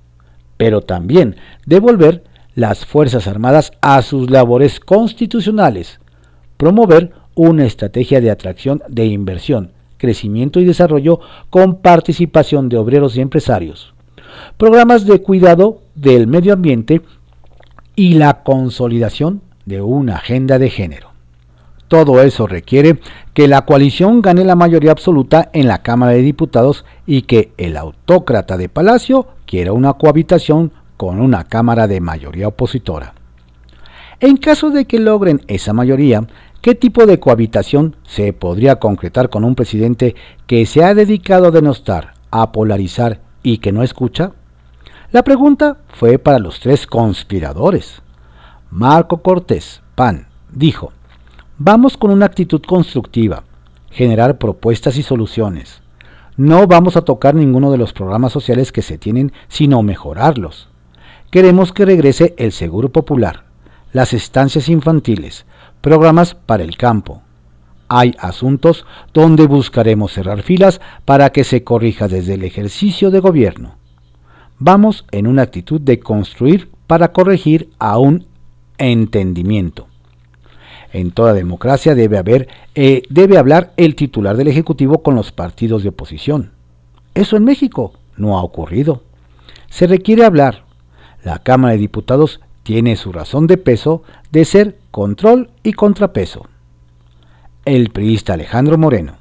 pero 0.59 0.83
también 0.83 1.37
devolver 1.65 2.25
las 2.55 2.85
Fuerzas 2.85 3.27
Armadas 3.27 3.73
a 3.81 4.03
sus 4.03 4.29
labores 4.29 4.81
constitucionales. 4.81 6.01
Promover 6.59 7.13
una 7.35 7.65
estrategia 7.65 8.21
de 8.21 8.33
atracción 8.33 8.83
de 8.89 9.07
inversión, 9.07 9.71
crecimiento 9.97 10.61
y 10.61 10.65
desarrollo 10.65 11.21
con 11.49 11.77
participación 11.77 12.69
de 12.69 12.77
obreros 12.77 13.17
y 13.17 13.21
empresarios. 13.21 13.95
Programas 14.57 15.07
de 15.07 15.23
cuidado 15.23 15.81
del 15.95 16.27
medio 16.27 16.53
ambiente 16.53 17.01
y 17.95 18.15
la 18.15 18.43
consolidación 18.43 19.41
de 19.65 19.81
una 19.81 20.17
agenda 20.17 20.59
de 20.59 20.71
género. 20.71 21.11
Todo 21.87 22.21
eso 22.23 22.47
requiere 22.47 23.01
que 23.35 23.49
la 23.49 23.65
coalición 23.65 24.21
gane 24.21 24.45
la 24.45 24.57
mayoría 24.57 24.91
absoluta 24.91 25.49
en 25.53 25.69
la 25.69 25.83
Cámara 25.83 26.13
de 26.13 26.23
Diputados 26.23 26.85
y 27.07 27.23
que 27.23 27.53
el 27.57 27.77
autócrata 27.77 28.57
de 28.57 28.69
Palacio 28.69 29.29
quiera 29.49 29.73
una 29.73 29.95
cohabitación 29.95 30.73
con 30.99 31.21
una 31.21 31.45
Cámara 31.45 31.89
de 31.89 32.03
mayoría 32.03 32.49
opositora. 32.49 33.15
En 34.21 34.37
caso 34.37 34.69
de 34.69 34.85
que 34.85 34.99
logren 34.99 35.41
esa 35.47 35.73
mayoría, 35.73 36.27
¿qué 36.61 36.75
tipo 36.75 37.07
de 37.07 37.19
cohabitación 37.19 37.97
se 38.03 38.35
podría 38.35 38.77
concretar 38.77 39.31
con 39.31 39.45
un 39.45 39.55
presidente 39.55 40.15
que 40.47 40.67
se 40.67 40.85
ha 40.85 40.95
dedicado 40.95 41.47
a 41.47 41.51
denostar, 41.51 42.13
a 42.31 42.53
polarizar 42.53 43.21
y 43.43 43.59
que 43.59 43.73
no 43.73 43.83
escucha? 43.83 44.33
La 45.13 45.23
pregunta 45.23 45.79
fue 45.89 46.19
para 46.19 46.39
los 46.39 46.61
tres 46.61 46.87
conspiradores. 46.87 48.03
Marco 48.71 49.23
Cortés, 49.23 49.81
PAN, 49.95 50.27
dijo, 50.53 50.93
vamos 51.57 51.97
con 51.97 52.11
una 52.11 52.27
actitud 52.27 52.61
constructiva, 52.61 53.45
generar 53.91 54.37
propuestas 54.37 54.99
y 54.99 55.03
soluciones. 55.03 55.81
No 56.39 56.69
vamos 56.69 56.97
a 56.97 57.03
tocar 57.03 57.35
ninguno 57.35 57.73
de 57.73 57.79
los 57.79 57.93
programas 57.93 58.33
sociales 58.33 58.71
que 58.71 58.81
se 58.81 58.97
tienen, 58.97 59.33
sino 59.49 59.83
mejorarlos. 59.83 60.69
Queremos 61.33 61.73
que 61.73 61.85
regrese 61.85 62.37
el 62.39 62.53
Seguro 62.53 62.91
Popular, 62.91 63.43
las 63.93 64.13
estancias 64.13 64.69
infantiles, 64.69 65.47
programas 65.81 66.37
para 66.37 66.63
el 66.63 66.77
campo. 66.77 67.23
Hay 67.89 68.15
asuntos 68.21 68.87
donde 69.13 69.49
buscaremos 69.49 70.13
cerrar 70.13 70.43
filas 70.43 70.81
para 71.05 71.31
que 71.31 71.43
se 71.43 71.65
corrija 71.65 72.07
desde 72.07 72.35
el 72.35 72.45
ejercicio 72.45 73.11
de 73.11 73.19
gobierno. 73.19 73.75
Vamos 74.61 75.07
en 75.11 75.27
una 75.27 75.43
actitud 75.43 75.81
de 75.81 75.99
construir 75.99 76.71
para 76.87 77.11
corregir 77.11 77.71
aún 77.81 78.29
entendimiento. 78.79 79.88
En 80.93 81.11
toda 81.11 81.35
democracia 81.35 81.95
debe 81.95 82.19
haber, 82.19 82.49
eh, 82.75 83.03
debe 83.11 83.39
hablar 83.39 83.73
el 83.77 83.95
titular 83.95 84.37
del 84.37 84.49
Ejecutivo 84.49 85.03
con 85.03 85.15
los 85.15 85.33
partidos 85.33 85.83
de 85.83 85.91
oposición. 85.91 86.53
Eso 87.15 87.37
en 87.37 87.45
México 87.45 87.93
no 88.17 88.39
ha 88.39 88.43
ocurrido. 88.43 89.03
Se 89.69 89.87
requiere 89.87 90.25
hablar. 90.25 90.65
La 91.23 91.41
Cámara 91.41 91.73
de 91.73 91.79
Diputados 91.79 92.41
tiene 92.63 92.97
su 92.97 93.13
razón 93.13 93.47
de 93.47 93.57
peso 93.57 94.03
de 94.31 94.45
ser 94.45 94.79
control 94.91 95.51
y 95.63 95.73
contrapeso. 95.73 96.47
El 97.65 97.91
priista 97.91 98.35
Alejandro 98.35 98.79
Moreno. 98.79 99.15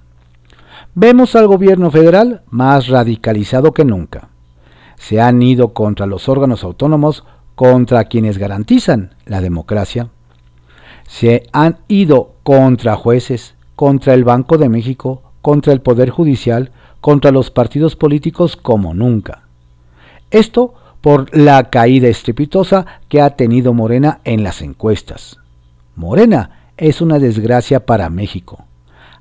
Vemos 0.95 1.36
al 1.36 1.47
gobierno 1.47 1.91
federal 1.91 2.41
más 2.50 2.88
radicalizado 2.88 3.74
que 3.74 3.86
nunca. 3.86 4.29
Se 4.95 5.21
han 5.21 5.41
ido 5.41 5.74
contra 5.74 6.05
los 6.07 6.27
órganos 6.27 6.63
autónomos 6.63 7.24
contra 7.55 8.05
quienes 8.05 8.38
garantizan 8.38 9.15
la 9.25 9.41
democracia. 9.41 10.09
Se 11.08 11.48
han 11.52 11.80
ido 11.88 12.36
contra 12.44 12.96
jueces, 12.96 13.56
contra 13.76 14.14
el 14.14 14.24
Banco 14.24 14.58
de 14.58 14.70
México, 14.70 15.24
contra 15.42 15.74
el 15.74 15.82
Poder 15.82 16.10
Judicial, 16.12 16.72
contra 17.02 17.32
los 17.32 17.50
partidos 17.50 17.96
políticos 17.96 18.56
como 18.56 18.94
nunca. 18.94 19.44
Esto 20.30 20.74
por 21.02 21.36
la 21.36 21.70
caída 21.70 22.08
estrepitosa 22.08 22.86
que 23.08 23.22
ha 23.22 23.32
tenido 23.32 23.74
Morena 23.74 24.20
en 24.26 24.44
las 24.44 24.62
encuestas. 24.62 25.38
Morena 25.96 26.72
es 26.76 27.02
una 27.02 27.18
desgracia 27.18 27.86
para 27.86 28.10
México. 28.10 28.66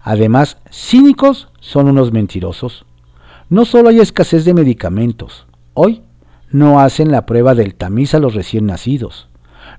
Además, 0.03 0.59
cínicos 0.71 1.49
son 1.61 1.89
unos 1.89 2.13
mentirosos. 2.13 2.87
No 3.49 3.65
solo 3.65 3.89
hay 3.91 4.01
escasez 4.01 4.45
de 4.45 4.55
medicamentos. 4.55 5.47
Hoy 5.75 6.03
no 6.51 6.81
hacen 6.81 7.11
la 7.11 7.27
prueba 7.27 7.55
del 7.55 7.75
tamiz 7.75 8.15
a 8.15 8.19
los 8.19 8.35
recién 8.35 8.67
nacidos. 8.67 9.29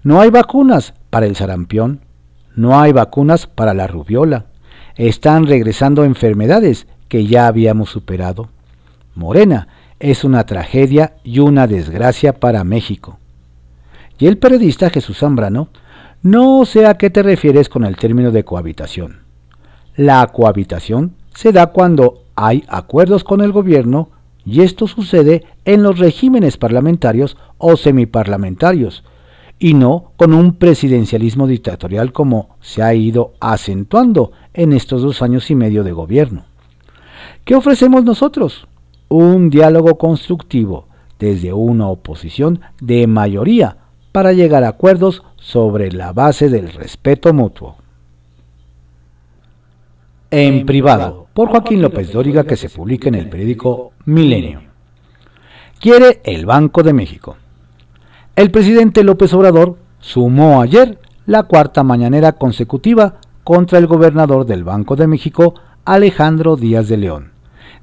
No 0.04 0.22
hay 0.22 0.30
vacunas 0.30 0.94
para 1.10 1.26
el 1.26 1.36
sarampión. 1.36 2.02
No 2.56 2.80
hay 2.80 2.92
vacunas 2.92 3.48
para 3.48 3.74
la 3.74 3.88
rubiola. 3.88 4.46
Están 4.96 5.46
regresando 5.46 6.04
enfermedades 6.04 6.88
que 7.08 7.26
ya 7.28 7.48
habíamos 7.48 7.90
superado. 7.90 8.50
Morena 9.16 9.68
es 10.00 10.24
una 10.24 10.46
tragedia 10.46 11.16
y 11.24 11.40
una 11.40 11.68
desgracia 11.68 12.34
para 12.34 12.64
México. 12.64 13.20
Y 14.20 14.28
el 14.28 14.38
periodista 14.38 14.90
Jesús 14.90 15.20
Zambrano, 15.20 15.70
no 16.24 16.66
sé 16.66 16.86
a 16.86 16.98
qué 16.98 17.10
te 17.10 17.24
refieres 17.24 17.70
con 17.70 17.86
el 17.86 17.96
término 17.96 18.32
de 18.32 18.44
cohabitación. 18.44 19.20
La 19.96 20.26
cohabitación 20.28 21.16
se 21.34 21.52
da 21.52 21.68
cuando 21.68 22.24
hay 22.36 22.64
acuerdos 22.68 23.24
con 23.24 23.42
el 23.42 23.52
gobierno 23.52 24.10
y 24.46 24.62
esto 24.62 24.88
sucede 24.88 25.46
en 25.66 25.84
los 25.84 26.00
regímenes 26.00 26.58
parlamentarios 26.58 27.38
o 27.58 27.76
semiparlamentarios, 27.76 29.04
y 29.60 29.74
no 29.74 30.12
con 30.18 30.34
un 30.34 30.54
presidencialismo 30.54 31.48
dictatorial 31.48 32.12
como 32.14 32.56
se 32.62 32.84
ha 32.84 32.94
ido 32.94 33.34
acentuando 33.40 34.32
en 34.54 34.74
estos 34.74 35.02
dos 35.02 35.22
años 35.22 35.50
y 35.50 35.56
medio 35.56 35.84
de 35.84 35.92
gobierno. 35.92 36.46
¿Qué 37.44 37.56
ofrecemos 37.56 38.04
nosotros? 38.04 38.68
Un 39.10 39.50
diálogo 39.50 39.98
constructivo 39.98 40.88
desde 41.18 41.54
una 41.54 41.88
oposición 41.88 42.62
de 42.80 43.08
mayoría 43.08 43.78
para 44.12 44.34
llegar 44.34 44.64
a 44.64 44.70
acuerdos 44.70 45.24
sobre 45.38 45.92
la 45.92 46.14
base 46.14 46.50
del 46.50 46.72
respeto 46.74 47.34
mutuo. 47.34 47.78
En 50.30 50.66
privado 50.66 51.28
por 51.34 51.50
Joaquín 51.50 51.82
López 51.82 52.12
Dóriga 52.12 52.44
que 52.44 52.58
se 52.58 52.70
publica 52.70 53.08
en 53.08 53.16
el 53.16 53.30
periódico 53.30 53.94
Milenio. 54.06 54.62
Quiere 55.80 56.22
el 56.24 56.46
Banco 56.46 56.84
de 56.84 56.94
México. 56.94 57.38
El 58.38 58.52
presidente 58.52 59.04
López 59.04 59.34
Obrador 59.34 59.78
sumó 60.00 60.62
ayer 60.62 61.00
la 61.26 61.42
cuarta 61.42 61.82
mañanera 61.82 62.34
consecutiva 62.34 63.16
contra 63.44 63.80
el 63.80 63.88
gobernador 63.88 64.46
del 64.46 64.64
Banco 64.64 64.96
de 64.96 65.08
México, 65.08 65.56
Alejandro 65.86 66.56
Díaz 66.56 66.88
de 66.88 66.98
León, 66.98 67.32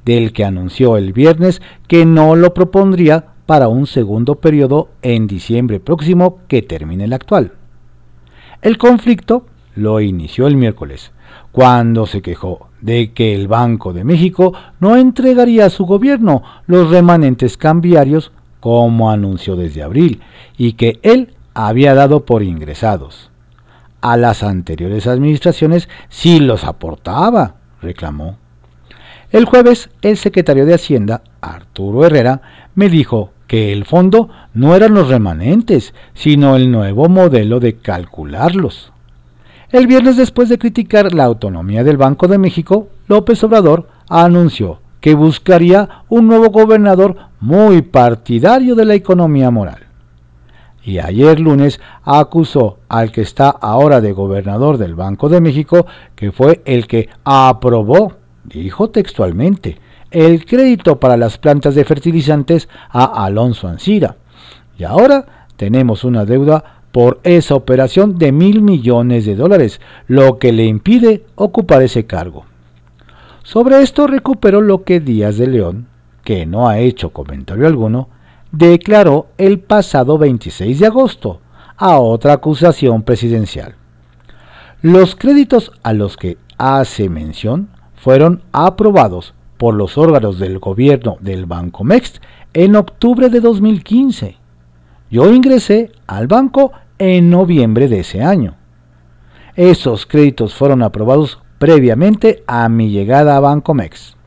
del 0.05 0.33
que 0.33 0.45
anunció 0.45 0.97
el 0.97 1.13
viernes 1.13 1.61
que 1.89 2.07
no 2.07 2.37
lo 2.37 2.55
propondría 2.55 3.33
para 3.47 3.67
un 3.67 3.89
segundo 3.89 4.37
periodo 4.37 4.91
en 5.03 5.27
diciembre 5.27 5.81
próximo 5.81 6.39
que 6.47 6.63
termine 6.63 7.03
el 7.03 7.15
actual. 7.15 7.55
El 8.63 8.79
conflicto 8.79 9.47
lo 9.75 10.01
inició 10.01 10.47
el 10.47 10.57
miércoles, 10.57 11.11
cuando 11.51 12.07
se 12.07 12.23
quejó 12.23 12.69
de 12.81 13.13
que 13.13 13.35
el 13.35 13.49
Banco 13.49 13.93
de 13.93 14.05
México 14.05 14.55
no 14.79 14.95
entregaría 14.95 15.67
a 15.67 15.71
su 15.71 15.85
gobierno 15.85 16.45
los 16.69 16.91
remanentes 16.91 17.57
cambiarios 17.57 18.31
como 18.65 19.11
anunció 19.11 19.57
desde 19.57 19.83
abril 19.83 20.23
y 20.57 20.73
que 20.73 20.99
él 21.03 21.35
había 21.53 21.93
dado 21.93 22.25
por 22.25 22.43
ingresados. 22.43 23.29
A 24.01 24.17
las 24.17 24.43
anteriores 24.43 25.07
administraciones 25.07 25.91
sí 26.09 26.41
los 26.41 26.65
aportaba, 26.65 27.57
reclamó. 27.83 28.39
El 29.31 29.45
jueves, 29.45 29.91
el 30.01 30.17
secretario 30.17 30.65
de 30.65 30.73
Hacienda, 30.73 31.21
Arturo 31.43 32.07
Herrera, 32.07 32.41
me 32.75 32.89
dijo 32.89 33.33
que 33.49 33.71
el 33.71 33.85
fondo 33.85 34.31
no 34.55 34.75
eran 34.75 34.95
los 34.95 35.09
remanentes, 35.09 35.93
sino 36.15 36.57
el 36.57 36.71
nuevo 36.71 37.11
modelo 37.11 37.61
de 37.61 37.77
calcularlos. 37.77 38.93
El 39.73 39.87
viernes, 39.87 40.17
después 40.17 40.49
de 40.49 40.57
criticar 40.57 41.13
la 41.13 41.25
autonomía 41.25 41.85
del 41.85 41.99
Banco 41.99 42.29
de 42.29 42.39
México, 42.39 42.89
López 43.09 43.45
Obrador 43.45 43.91
anunció 44.09 44.81
que 45.05 45.13
buscaría 45.13 46.05
un 46.09 46.27
nuevo 46.29 46.49
gobernador 46.49 47.15
muy 47.39 47.83
partidario 47.83 48.75
de 48.75 48.87
la 48.87 48.95
economía 48.95 49.51
moral. 49.51 49.81
Y 50.83 50.99
ayer 50.99 51.41
lunes 51.41 51.79
acusó 52.05 52.79
al 52.89 53.13
que 53.13 53.21
está 53.21 53.51
ahora 53.51 54.01
de 54.01 54.13
gobernador 54.13 54.79
del 54.79 54.95
Banco 54.95 55.29
de 55.29 55.43
México, 55.43 55.85
que 56.15 56.33
fue 56.33 56.63
el 56.65 56.87
que 56.87 57.11
aprobó 57.23 58.15
dijo 58.45 58.89
textualmente, 58.89 59.77
el 60.11 60.47
crédito 60.47 60.99
para 60.99 61.19
las 61.19 61.37
plantas 61.37 61.75
de 61.75 61.85
fertilizantes 61.85 62.71
a 62.89 63.27
Alonso 63.27 63.69
Ancira. 63.69 64.17
Y 64.79 64.85
ahora 64.85 65.47
tenemos 65.57 66.05
una 66.05 66.25
deuda 66.25 66.81
por 66.93 67.21
esa 67.25 67.57
operación 67.57 68.17
de 68.17 68.33
mil 68.33 68.63
millones 68.63 69.27
de 69.27 69.37
dólares, 69.37 69.83
lo 70.09 70.39
que 70.39 70.51
le 70.55 70.65
impide 70.65 71.27
ocupar 71.35 71.83
ese 71.83 72.07
cargo. 72.07 72.47
Sobre 73.45 73.83
esto 73.83 74.07
recuperó 74.07 74.63
lo 74.63 74.85
que 74.85 75.01
Díaz 75.01 75.37
de 75.37 75.47
León, 75.47 75.87
que 76.25 76.47
no 76.47 76.67
ha 76.67 76.79
hecho 76.79 77.11
comentario 77.11 77.67
alguno, 77.67 78.09
declaró 78.53 79.27
el 79.37 79.61
pasado 79.61 80.17
26 80.17 80.81
de 80.81 80.87
agosto 80.87 81.41
a 81.77 81.99
otra 81.99 82.33
acusación 82.33 83.03
presidencial. 83.03 83.75
Los 84.81 85.15
créditos 85.15 85.73
a 85.83 85.93
los 85.93 86.17
que 86.17 86.39
hace 86.57 87.11
mención 87.11 87.69
fueron 87.95 88.43
aprobados 88.51 89.35
por 89.59 89.75
los 89.75 89.99
órganos 89.99 90.39
del 90.39 90.59
gobierno 90.59 91.19
del 91.21 91.45
Banco 91.45 91.85
Mex 91.85 92.23
en 92.55 92.77
octubre 92.77 93.29
de 93.29 93.41
2015. 93.41 94.39
Yo 95.11 95.31
ingresé 95.31 95.93
al 96.07 96.29
banco 96.29 96.73
en 96.97 97.29
noviembre 97.29 97.89
de 97.89 98.01
ese 98.01 98.23
año. 98.23 98.55
Esos 99.55 100.07
créditos 100.07 100.55
fueron 100.55 100.83
aprobados 100.83 101.44
previamente 101.65 102.45
a 102.47 102.69
mi 102.69 102.91
llegada 102.91 103.39
a 103.39 103.41
Banco 103.41 103.73
Mex. 103.73 104.19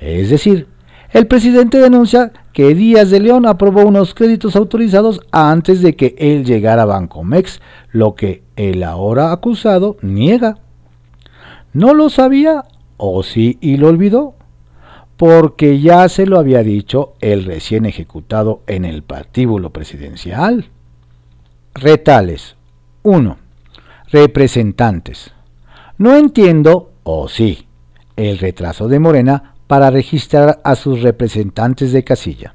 Es 0.00 0.28
decir, 0.28 0.66
el 1.12 1.26
presidente 1.26 1.78
denuncia 1.78 2.30
que 2.52 2.74
Díaz 2.74 3.08
de 3.08 3.20
León 3.20 3.46
aprobó 3.46 3.86
unos 3.86 4.12
créditos 4.12 4.54
autorizados 4.54 5.22
antes 5.32 5.80
de 5.80 5.96
que 5.96 6.14
él 6.18 6.44
llegara 6.44 6.82
a 6.82 6.84
Banco 6.84 7.24
Mex, 7.24 7.62
lo 7.90 8.14
que 8.14 8.42
el 8.56 8.82
ahora 8.82 9.32
acusado 9.32 9.96
niega. 10.02 10.58
No 11.72 11.94
lo 11.94 12.10
sabía 12.10 12.64
¿O 12.98 13.22
sí 13.22 13.56
y 13.62 13.78
lo 13.78 13.88
olvidó? 13.88 14.34
Porque 15.16 15.80
ya 15.80 16.06
se 16.10 16.26
lo 16.26 16.38
había 16.38 16.62
dicho 16.62 17.14
el 17.22 17.46
recién 17.46 17.86
ejecutado 17.86 18.60
en 18.66 18.84
el 18.84 19.02
partíbulo 19.02 19.70
presidencial. 19.70 20.68
Retales. 21.72 22.56
1. 23.04 23.38
Representantes. 24.12 25.32
No 25.98 26.16
entiendo, 26.16 26.92
o 27.02 27.28
sí, 27.28 27.66
el 28.16 28.38
retraso 28.38 28.86
de 28.86 29.00
Morena 29.00 29.54
para 29.66 29.90
registrar 29.90 30.60
a 30.62 30.76
sus 30.76 31.02
representantes 31.02 31.90
de 31.90 32.04
casilla. 32.04 32.54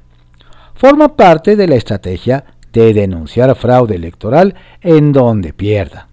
Forma 0.74 1.14
parte 1.14 1.54
de 1.54 1.68
la 1.68 1.76
estrategia 1.76 2.46
de 2.72 2.94
denunciar 2.94 3.54
fraude 3.54 3.96
electoral 3.96 4.54
en 4.80 5.12
donde 5.12 5.52
pierda. 5.52 6.08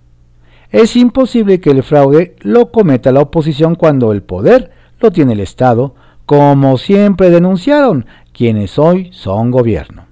Es 0.71 0.97
imposible 0.97 1.61
que 1.61 1.71
el 1.71 1.83
fraude 1.83 2.35
lo 2.41 2.71
cometa 2.71 3.13
la 3.13 3.21
oposición 3.21 3.75
cuando 3.75 4.11
el 4.11 4.23
poder 4.23 4.71
lo 4.99 5.11
tiene 5.11 5.33
el 5.33 5.39
Estado, 5.39 5.95
como 6.25 6.77
siempre 6.77 7.29
denunciaron 7.29 8.05
quienes 8.33 8.77
hoy 8.77 9.09
son 9.13 9.51
gobierno. 9.51 10.05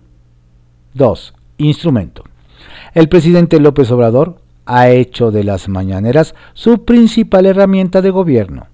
2. 0.94 1.34
Instrumento. 1.58 2.24
El 2.94 3.10
presidente 3.10 3.60
López 3.60 3.92
Obrador 3.92 4.42
ha 4.70 4.90
hecho 4.90 5.32
de 5.32 5.44
las 5.44 5.68
mañaneras 5.68 6.36
su 6.54 6.86
principal 6.86 7.46
herramienta 7.46 8.02
de 8.02 8.12
gobierno. 8.12 8.68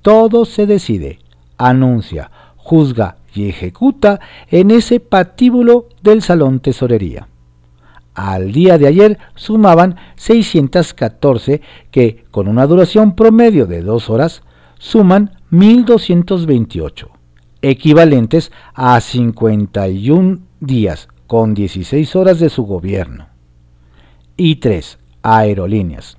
Todo 0.00 0.44
se 0.44 0.66
decide, 0.66 1.18
anuncia, 1.58 2.30
juzga 2.56 3.16
y 3.34 3.48
ejecuta 3.48 4.20
en 4.50 4.70
ese 4.70 5.00
patíbulo 5.00 5.88
del 6.02 6.22
Salón 6.22 6.60
Tesorería 6.60 7.28
al 8.14 8.52
día 8.52 8.78
de 8.78 8.86
ayer 8.86 9.18
sumaban 9.34 9.96
614 10.16 11.62
que 11.90 12.24
con 12.30 12.48
una 12.48 12.66
duración 12.66 13.14
promedio 13.14 13.66
de 13.66 13.82
dos 13.82 14.10
horas 14.10 14.42
suman 14.78 15.38
1228, 15.50 17.10
equivalentes 17.62 18.52
a 18.74 19.00
51 19.00 20.40
días 20.60 21.08
con 21.26 21.54
16 21.54 22.16
horas 22.16 22.38
de 22.38 22.50
su 22.50 22.64
gobierno. 22.64 23.28
Y 24.36 24.56
3. 24.56 24.98
Aerolíneas. 25.22 26.18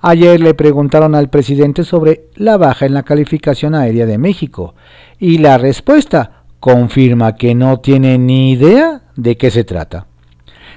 Ayer 0.00 0.40
le 0.40 0.54
preguntaron 0.54 1.14
al 1.14 1.30
presidente 1.30 1.84
sobre 1.84 2.26
la 2.34 2.56
baja 2.56 2.86
en 2.86 2.94
la 2.94 3.02
calificación 3.02 3.74
aérea 3.74 4.06
de 4.06 4.18
México 4.18 4.74
y 5.18 5.38
la 5.38 5.56
respuesta 5.56 6.44
confirma 6.60 7.36
que 7.36 7.54
no 7.54 7.80
tiene 7.80 8.18
ni 8.18 8.52
idea 8.52 9.02
de 9.16 9.36
qué 9.36 9.50
se 9.50 9.64
trata 9.64 10.06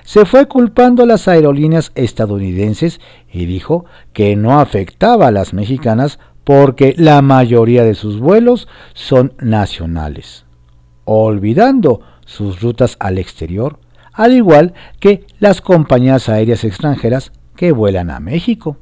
se 0.08 0.24
fue 0.24 0.48
culpando 0.48 1.04
a 1.04 1.06
las 1.06 1.28
aerolíneas 1.28 1.92
estadounidenses 1.96 3.02
y 3.30 3.46
dijo 3.46 3.84
que 4.14 4.38
no 4.38 4.62
afectaba 4.62 5.28
a 5.28 5.32
las 5.32 5.54
mexicanas 5.54 6.18
porque 6.46 6.96
la 6.98 7.22
mayoría 7.22 7.84
de 7.84 7.94
sus 7.94 8.18
vuelos 8.18 8.70
son 8.94 9.34
nacionales, 9.40 10.46
olvidando 11.04 12.00
sus 12.26 12.62
rutas 12.62 12.96
al 13.02 13.18
exterior, 13.18 13.80
al 14.14 14.32
igual 14.32 14.74
que 15.02 15.26
las 15.40 15.60
compañías 15.60 16.30
aéreas 16.30 16.64
extranjeras 16.64 17.34
que 17.58 17.74
vuelan 17.74 18.10
a 18.10 18.22
México. 18.22 18.78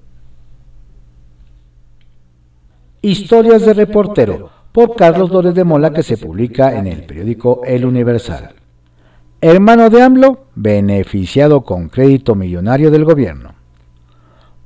Historias 3.02 3.66
de 3.66 3.74
reportero 3.74 4.52
por 4.72 4.96
Carlos 4.96 5.32
Lórez 5.32 5.56
de 5.56 5.64
Mola 5.64 5.92
que 5.92 6.04
se 6.04 6.18
publica 6.18 6.78
en 6.78 6.86
el 6.86 7.04
periódico 7.06 7.62
El 7.66 7.86
Universal. 7.86 8.56
Hermano 9.42 9.90
de 9.90 10.04
AMLO, 10.04 10.48
beneficiado 10.56 11.64
con 11.64 11.90
crédito 11.90 12.36
millonario 12.36 12.92
del 12.92 13.06
gobierno. 13.06 13.56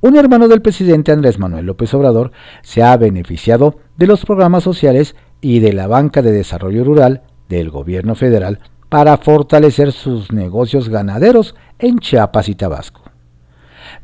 Un 0.00 0.16
hermano 0.16 0.48
del 0.48 0.62
presidente 0.62 1.12
Andrés 1.12 1.38
Manuel 1.38 1.66
López 1.66 1.92
Obrador 1.94 2.32
se 2.62 2.82
ha 2.82 2.96
beneficiado 2.96 3.76
de 3.96 4.06
los 4.06 4.24
programas 4.24 4.64
sociales 4.64 5.14
y 5.40 5.60
de 5.60 5.72
la 5.72 5.86
banca 5.86 6.22
de 6.22 6.32
desarrollo 6.32 6.84
rural 6.84 7.22
del 7.48 7.70
gobierno 7.70 8.14
federal 8.14 8.60
para 8.88 9.16
fortalecer 9.18 9.92
sus 9.92 10.32
negocios 10.32 10.88
ganaderos 10.88 11.54
en 11.78 11.98
Chiapas 11.98 12.48
y 12.48 12.54
Tabasco. 12.54 13.09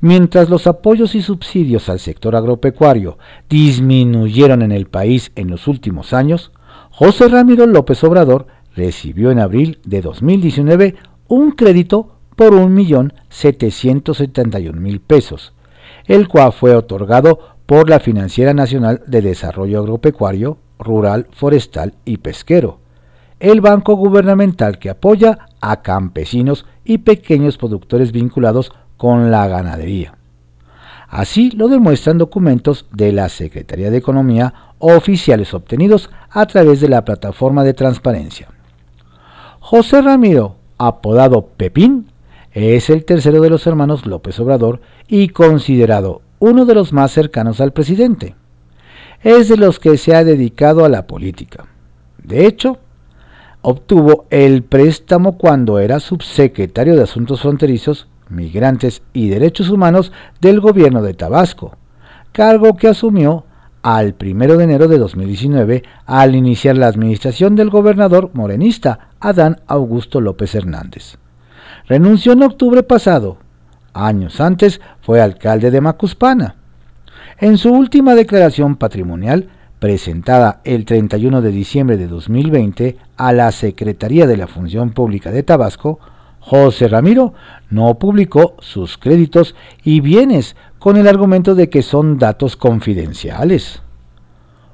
Mientras 0.01 0.51
los 0.51 0.67
apoyos 0.67 1.15
y 1.15 1.23
subsidios 1.23 1.89
al 1.89 2.01
sector 2.01 2.37
agropecuario 2.37 3.17
disminuyeron 3.49 4.63
en 4.63 4.73
el 4.73 4.87
país 4.87 5.33
en 5.37 5.51
los 5.51 5.69
últimos 5.69 6.13
años, 6.13 6.51
José 6.91 7.29
Ramiro 7.29 7.67
López 7.67 8.03
Obrador 8.05 8.47
recibió 8.75 9.31
en 9.31 9.39
abril 9.39 9.79
de 9.85 10.03
2019 10.03 10.97
un 11.29 11.53
crédito 11.53 12.17
por 12.37 12.53
1.771.000 12.53 15.01
pesos, 15.01 15.55
el 16.07 16.29
cual 16.29 16.53
fue 16.53 16.77
otorgado 16.77 17.57
por 17.65 17.89
la 17.89 17.99
Financiera 17.99 18.53
Nacional 18.55 19.03
de 19.07 19.23
Desarrollo 19.23 19.81
Agropecuario, 19.81 20.59
Rural, 20.79 21.27
Forestal 21.33 21.95
y 22.05 22.19
Pesquero, 22.19 22.81
el 23.41 23.63
banco 23.63 23.95
gubernamental 23.95 24.79
que 24.79 24.91
apoya 24.91 25.49
a 25.61 25.83
campesinos 25.83 26.67
y 26.85 26.99
pequeños 26.99 27.59
productores 27.59 28.13
vinculados 28.13 28.71
con 28.97 29.31
la 29.31 29.47
ganadería. 29.49 30.15
Así 31.09 31.51
lo 31.51 31.69
demuestran 31.69 32.19
documentos 32.19 32.87
de 32.93 33.13
la 33.13 33.29
Secretaría 33.29 33.91
de 33.91 33.99
Economía 33.99 34.55
oficiales 34.79 35.55
obtenidos 35.55 36.11
a 36.31 36.47
través 36.47 36.81
de 36.81 36.89
la 36.89 37.05
plataforma 37.05 37.65
de 37.65 37.75
transparencia. 37.75 38.49
José 39.61 40.03
Ramiro, 40.03 40.57
apodado 40.79 41.47
Pepín, 41.57 42.09
es 42.53 42.91
el 42.91 43.05
tercero 43.05 43.41
de 43.41 43.51
los 43.51 43.67
hermanos 43.67 44.07
López 44.07 44.39
Obrador 44.41 44.81
y 45.09 45.29
considerado 45.29 46.23
uno 46.39 46.65
de 46.65 46.75
los 46.75 46.93
más 46.93 47.13
cercanos 47.13 47.61
al 47.61 47.73
presidente. 47.73 48.35
Es 49.23 49.49
de 49.49 49.57
los 49.57 49.79
que 49.79 49.97
se 49.97 50.15
ha 50.15 50.25
dedicado 50.25 50.85
a 50.85 50.89
la 50.89 51.07
política. 51.07 51.67
De 52.23 52.47
hecho, 52.47 52.79
obtuvo 53.63 54.27
el 54.31 54.63
préstamo 54.63 55.39
cuando 55.39 55.79
era 55.79 56.01
subsecretario 56.01 56.97
de 56.97 57.03
Asuntos 57.03 57.43
Fronterizos, 57.43 58.09
Migrantes 58.29 59.03
y 59.13 59.29
Derechos 59.29 59.71
Humanos 59.71 60.13
del 60.41 60.61
gobierno 60.61 61.03
de 61.03 61.15
Tabasco, 61.15 61.77
cargo 62.33 62.77
que 62.77 62.89
asumió 62.89 63.45
al 63.83 64.17
1 64.21 64.57
de 64.57 64.65
enero 64.65 64.89
de 64.89 64.99
2019 64.99 65.85
al 66.07 66.35
iniciar 66.35 66.77
la 66.77 66.89
administración 66.89 67.55
del 67.55 67.71
gobernador 67.71 68.31
morenista 68.35 69.11
Adán 69.21 69.61
Augusto 69.69 70.21
López 70.21 70.55
Hernández. 70.55 71.19
Renunció 71.87 72.33
en 72.33 72.43
octubre 72.43 72.83
pasado. 72.83 73.39
Años 73.95 74.41
antes 74.41 74.81
fue 75.03 75.21
alcalde 75.21 75.71
de 75.71 75.81
Macuspana. 75.81 76.57
En 77.39 77.59
su 77.59 77.73
última 77.73 78.15
declaración 78.15 78.77
patrimonial, 78.77 79.51
presentada 79.79 80.61
el 80.65 80.85
31 80.85 81.43
de 81.43 81.51
diciembre 81.51 81.97
de 81.97 82.09
2020 82.09 82.97
a 83.17 83.33
la 83.33 83.53
Secretaría 83.53 84.27
de 84.27 84.37
la 84.37 84.47
Función 84.49 84.91
Pública 84.91 85.31
de 85.31 85.43
Tabasco, 85.43 86.01
José 86.49 86.87
Ramiro 86.87 87.35
no 87.71 87.99
publicó 87.99 88.55
sus 88.61 88.99
créditos 88.99 89.57
y 89.83 90.01
bienes 90.01 90.55
con 90.79 90.97
el 90.97 91.09
argumento 91.09 91.57
de 91.57 91.69
que 91.69 91.83
son 91.83 92.19
datos 92.19 92.57
confidenciales. 92.57 93.83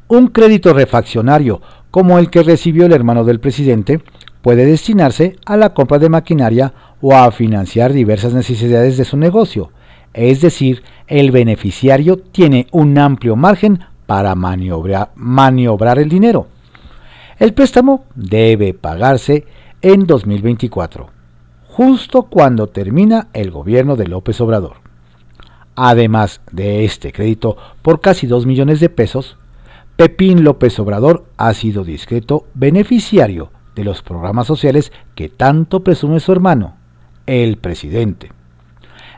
Un 0.07 0.27
crédito 0.27 0.75
refaccionario 0.75 1.63
como 1.91 2.19
el 2.19 2.29
que 2.29 2.43
recibió 2.43 2.85
el 2.85 2.93
hermano 2.93 3.25
del 3.25 3.41
presidente 3.41 4.03
puede 4.43 4.67
destinarse 4.67 5.37
a 5.47 5.57
la 5.57 5.73
compra 5.73 5.99
de 5.99 6.11
maquinaria 6.11 6.75
o 7.01 7.15
a 7.15 7.33
financiar 7.33 7.95
diversas 7.95 8.35
necesidades 8.35 8.99
de 8.99 9.07
su 9.07 9.17
negocio, 9.17 9.71
es 10.13 10.43
decir, 10.43 10.83
el 11.07 11.31
beneficiario 11.31 12.19
tiene 12.19 12.67
un 12.71 12.99
amplio 12.99 13.35
margen 13.35 13.81
para 14.05 14.35
maniobrar, 14.35 15.09
el 15.99 16.11
dinero. 16.11 16.49
El 17.39 17.55
préstamo 17.55 18.05
debe 18.15 18.75
pagarse 18.75 19.47
en 19.81 20.07
2024, 20.07 21.22
justo 21.73 22.25
cuando 22.25 22.67
termina 22.67 23.29
el 23.33 23.51
gobierno 23.51 23.97
de 23.97 24.07
López 24.07 24.39
Obrador. 24.43 24.77
Además 25.75 26.43
de 26.53 26.85
este 26.85 27.13
crédito 27.13 27.57
por 27.81 28.03
casi 28.03 28.27
2 28.27 28.45
millones 28.45 28.79
de 28.79 28.91
pesos, 28.91 29.39
Pepín 29.97 30.45
López 30.45 30.79
Obrador 30.79 31.25
ha 31.39 31.55
sido 31.55 31.83
discreto 31.83 32.45
beneficiario 32.53 33.53
de 33.75 33.85
los 33.85 34.03
programas 34.03 34.47
sociales 34.47 34.93
que 35.15 35.31
tanto 35.31 35.83
presume 35.83 36.21
su 36.21 36.33
hermano, 36.33 36.77
el 37.25 37.57
presidente. 37.57 38.33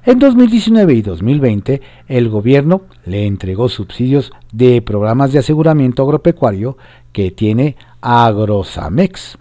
En 0.04 0.20
2019 0.20 0.94
y 0.94 1.02
2020, 1.02 1.82
el 2.06 2.28
gobierno 2.28 2.82
le 3.04 3.26
entregó 3.26 3.68
subsidios 3.68 4.30
de 4.52 4.80
programas 4.80 5.32
de 5.32 5.40
aseguramiento 5.40 6.04
agropecuario 6.04 6.78
que 7.10 7.32
tiene 7.32 7.74
Agrosamex. 8.00 9.38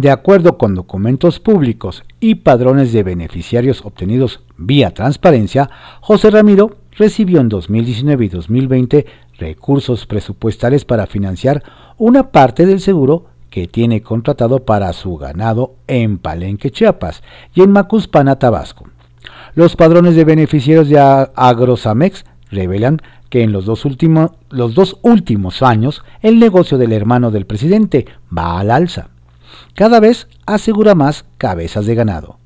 De 0.00 0.10
acuerdo 0.10 0.56
con 0.56 0.74
documentos 0.74 1.40
públicos 1.40 2.04
y 2.20 2.36
padrones 2.36 2.90
de 2.90 3.02
beneficiarios 3.02 3.84
obtenidos 3.84 4.40
vía 4.56 4.94
transparencia, 4.94 5.68
José 6.00 6.30
Ramiro 6.30 6.78
recibió 6.92 7.38
en 7.38 7.50
2019 7.50 8.24
y 8.24 8.28
2020 8.30 9.06
recursos 9.36 10.06
presupuestales 10.06 10.86
para 10.86 11.06
financiar 11.06 11.62
una 11.98 12.30
parte 12.30 12.64
del 12.64 12.80
seguro 12.80 13.26
que 13.50 13.66
tiene 13.66 14.00
contratado 14.00 14.64
para 14.64 14.90
su 14.94 15.18
ganado 15.18 15.74
en 15.86 16.16
Palenque, 16.16 16.70
Chiapas 16.70 17.22
y 17.54 17.60
en 17.60 17.70
Macuspana, 17.70 18.38
Tabasco. 18.38 18.86
Los 19.54 19.76
padrones 19.76 20.14
de 20.14 20.24
beneficiarios 20.24 20.88
de 20.88 20.98
Agrosamex 20.98 22.24
revelan 22.50 23.02
que 23.28 23.42
en 23.42 23.52
los 23.52 23.66
dos, 23.66 23.86
los 24.48 24.74
dos 24.74 24.96
últimos 25.02 25.60
años 25.60 26.02
el 26.22 26.38
negocio 26.38 26.78
del 26.78 26.94
hermano 26.94 27.30
del 27.30 27.44
presidente 27.44 28.06
va 28.34 28.58
al 28.58 28.70
alza. 28.70 29.10
Cada 29.74 30.00
vez 30.00 30.28
asegura 30.46 30.94
más 30.94 31.24
cabezas 31.38 31.86
de 31.86 31.94
ganado. 31.94 32.38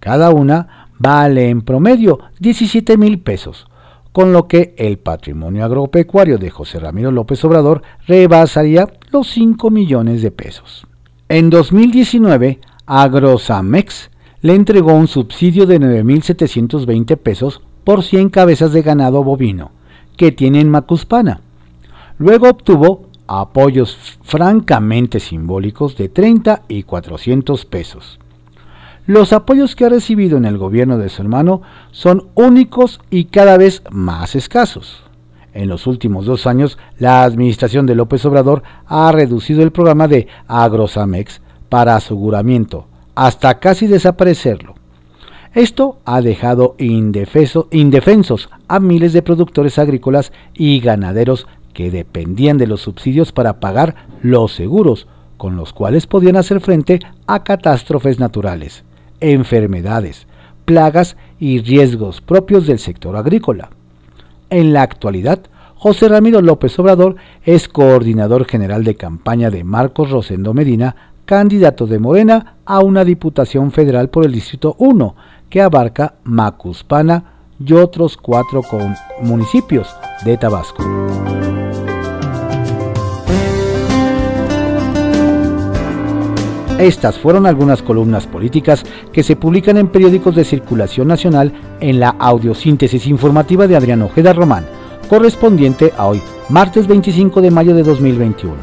Cada 0.00 0.30
una 0.30 0.88
vale 0.98 1.50
en 1.50 1.62
promedio 1.62 2.20
17 2.40 2.96
mil 2.96 3.20
pesos, 3.20 3.66
con 4.12 4.32
lo 4.32 4.48
que 4.48 4.74
el 4.78 4.98
patrimonio 4.98 5.64
agropecuario 5.64 6.38
de 6.38 6.50
José 6.50 6.78
Ramiro 6.78 7.10
López 7.10 7.44
Obrador 7.44 7.82
rebasaría 8.06 8.88
los 9.10 9.28
5 9.28 9.70
millones 9.70 10.22
de 10.22 10.30
pesos. 10.30 10.86
En 11.28 11.50
2019, 11.50 12.60
Agrosamex 12.86 14.10
le 14.42 14.54
entregó 14.54 14.92
un 14.92 15.08
subsidio 15.08 15.66
de 15.66 15.80
9.720 15.80 17.16
pesos 17.16 17.62
por 17.84 18.02
100 18.02 18.30
cabezas 18.30 18.72
de 18.72 18.82
ganado 18.82 19.22
bovino 19.24 19.72
que 20.16 20.32
tiene 20.32 20.60
en 20.60 20.70
Macuspana. 20.70 21.40
Luego 22.18 22.48
obtuvo 22.48 23.05
apoyos 23.26 24.18
francamente 24.22 25.20
simbólicos 25.20 25.96
de 25.96 26.08
30 26.08 26.62
y 26.68 26.82
400 26.82 27.64
pesos. 27.64 28.18
Los 29.06 29.32
apoyos 29.32 29.76
que 29.76 29.84
ha 29.84 29.88
recibido 29.88 30.36
en 30.36 30.44
el 30.44 30.58
gobierno 30.58 30.98
de 30.98 31.08
su 31.08 31.22
hermano 31.22 31.62
son 31.92 32.28
únicos 32.34 33.00
y 33.08 33.26
cada 33.26 33.56
vez 33.56 33.82
más 33.90 34.34
escasos. 34.34 35.02
En 35.54 35.68
los 35.68 35.86
últimos 35.86 36.26
dos 36.26 36.46
años, 36.46 36.76
la 36.98 37.22
administración 37.22 37.86
de 37.86 37.94
López 37.94 38.24
Obrador 38.26 38.62
ha 38.84 39.10
reducido 39.12 39.62
el 39.62 39.70
programa 39.70 40.08
de 40.08 40.26
Agrosamex 40.48 41.40
para 41.68 41.96
aseguramiento, 41.96 42.88
hasta 43.14 43.58
casi 43.58 43.86
desaparecerlo. 43.86 44.74
Esto 45.54 45.98
ha 46.04 46.20
dejado 46.20 46.74
indefensos 46.78 48.50
a 48.68 48.78
miles 48.80 49.14
de 49.14 49.22
productores 49.22 49.78
agrícolas 49.78 50.30
y 50.52 50.80
ganaderos 50.80 51.46
que 51.76 51.90
dependían 51.90 52.56
de 52.56 52.66
los 52.66 52.80
subsidios 52.80 53.32
para 53.32 53.60
pagar 53.60 53.96
los 54.22 54.54
seguros, 54.54 55.08
con 55.36 55.56
los 55.56 55.74
cuales 55.74 56.06
podían 56.06 56.36
hacer 56.36 56.62
frente 56.62 57.00
a 57.26 57.44
catástrofes 57.44 58.18
naturales, 58.18 58.84
enfermedades, 59.20 60.26
plagas 60.64 61.18
y 61.38 61.60
riesgos 61.60 62.22
propios 62.22 62.66
del 62.66 62.78
sector 62.78 63.14
agrícola. 63.14 63.68
En 64.48 64.72
la 64.72 64.80
actualidad, 64.80 65.40
José 65.74 66.08
Ramiro 66.08 66.40
López 66.40 66.78
Obrador 66.78 67.16
es 67.44 67.68
coordinador 67.68 68.46
general 68.46 68.82
de 68.82 68.94
campaña 68.94 69.50
de 69.50 69.62
Marcos 69.62 70.10
Rosendo 70.10 70.54
Medina 70.54 70.96
candidato 71.26 71.86
de 71.86 71.98
Morena 71.98 72.54
a 72.64 72.80
una 72.80 73.04
diputación 73.04 73.70
federal 73.70 74.08
por 74.08 74.24
el 74.24 74.32
Distrito 74.32 74.76
1, 74.78 75.14
que 75.50 75.60
abarca 75.60 76.14
Macuspana 76.24 77.34
y 77.62 77.74
otros 77.74 78.16
cuatro 78.16 78.62
municipios 79.20 79.94
de 80.24 80.38
Tabasco. 80.38 80.82
Estas 86.78 87.18
fueron 87.18 87.46
algunas 87.46 87.80
columnas 87.80 88.26
políticas 88.26 88.84
que 89.10 89.22
se 89.22 89.34
publican 89.34 89.78
en 89.78 89.88
periódicos 89.88 90.36
de 90.36 90.44
circulación 90.44 91.08
nacional 91.08 91.50
en 91.80 91.98
la 91.98 92.10
audiosíntesis 92.10 93.06
informativa 93.06 93.66
de 93.66 93.76
Adrián 93.76 94.02
Ojeda 94.02 94.34
Román, 94.34 94.66
correspondiente 95.08 95.94
a 95.96 96.06
hoy, 96.06 96.20
martes 96.50 96.86
25 96.86 97.40
de 97.40 97.50
mayo 97.50 97.74
de 97.74 97.82
2021. 97.82 98.54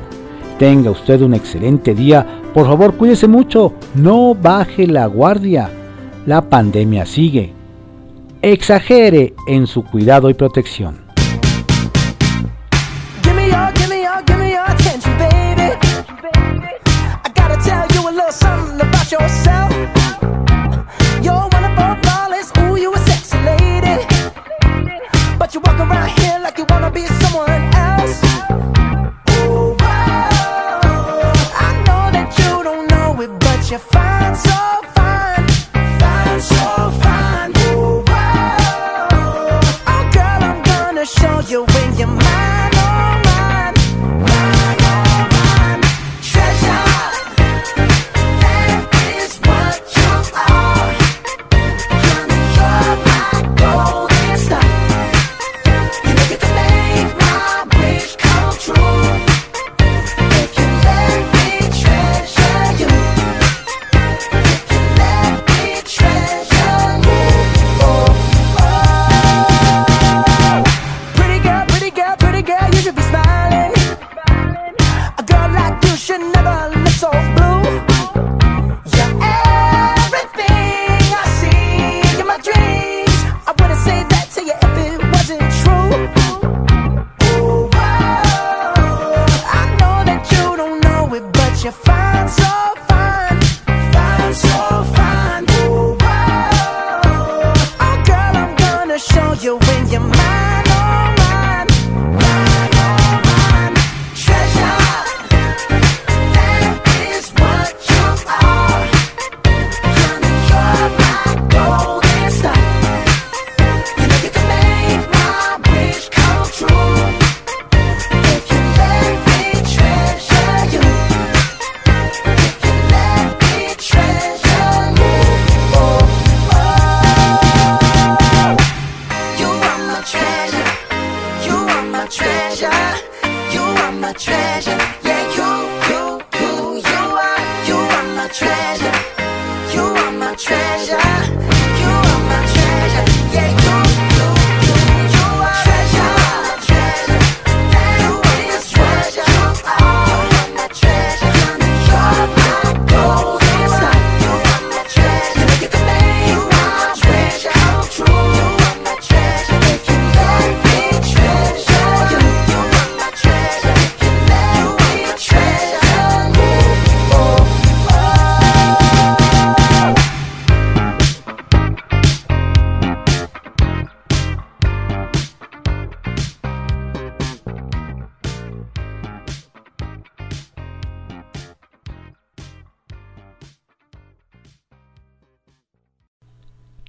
Tenga 0.59 0.91
usted 0.91 1.21
un 1.21 1.33
excelente 1.33 1.95
día. 1.95 2.25
Por 2.53 2.67
favor, 2.67 2.93
cuídese 2.93 3.27
mucho. 3.27 3.73
No 3.95 4.35
baje 4.35 4.85
la 4.85 5.07
guardia. 5.07 5.71
La 6.27 6.47
pandemia 6.47 7.07
sigue. 7.07 7.51
Exagere 8.43 9.33
en 9.47 9.65
su 9.65 9.83
cuidado 9.83 10.29
y 10.29 10.35
protección. 10.35 11.12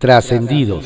Trascendidos. 0.05 0.85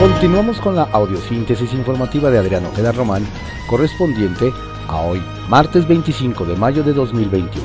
Continuamos 0.00 0.60
con 0.60 0.74
la 0.74 0.82
audiosíntesis 0.82 1.72
informativa 1.74 2.28
de 2.28 2.38
Adriano 2.38 2.70
Ojeda 2.70 2.90
Román, 2.90 3.24
correspondiente 3.68 4.52
a 4.88 5.00
hoy, 5.02 5.22
martes 5.48 5.86
25 5.86 6.44
de 6.44 6.56
mayo 6.56 6.82
de 6.82 6.92
2021. 6.92 7.64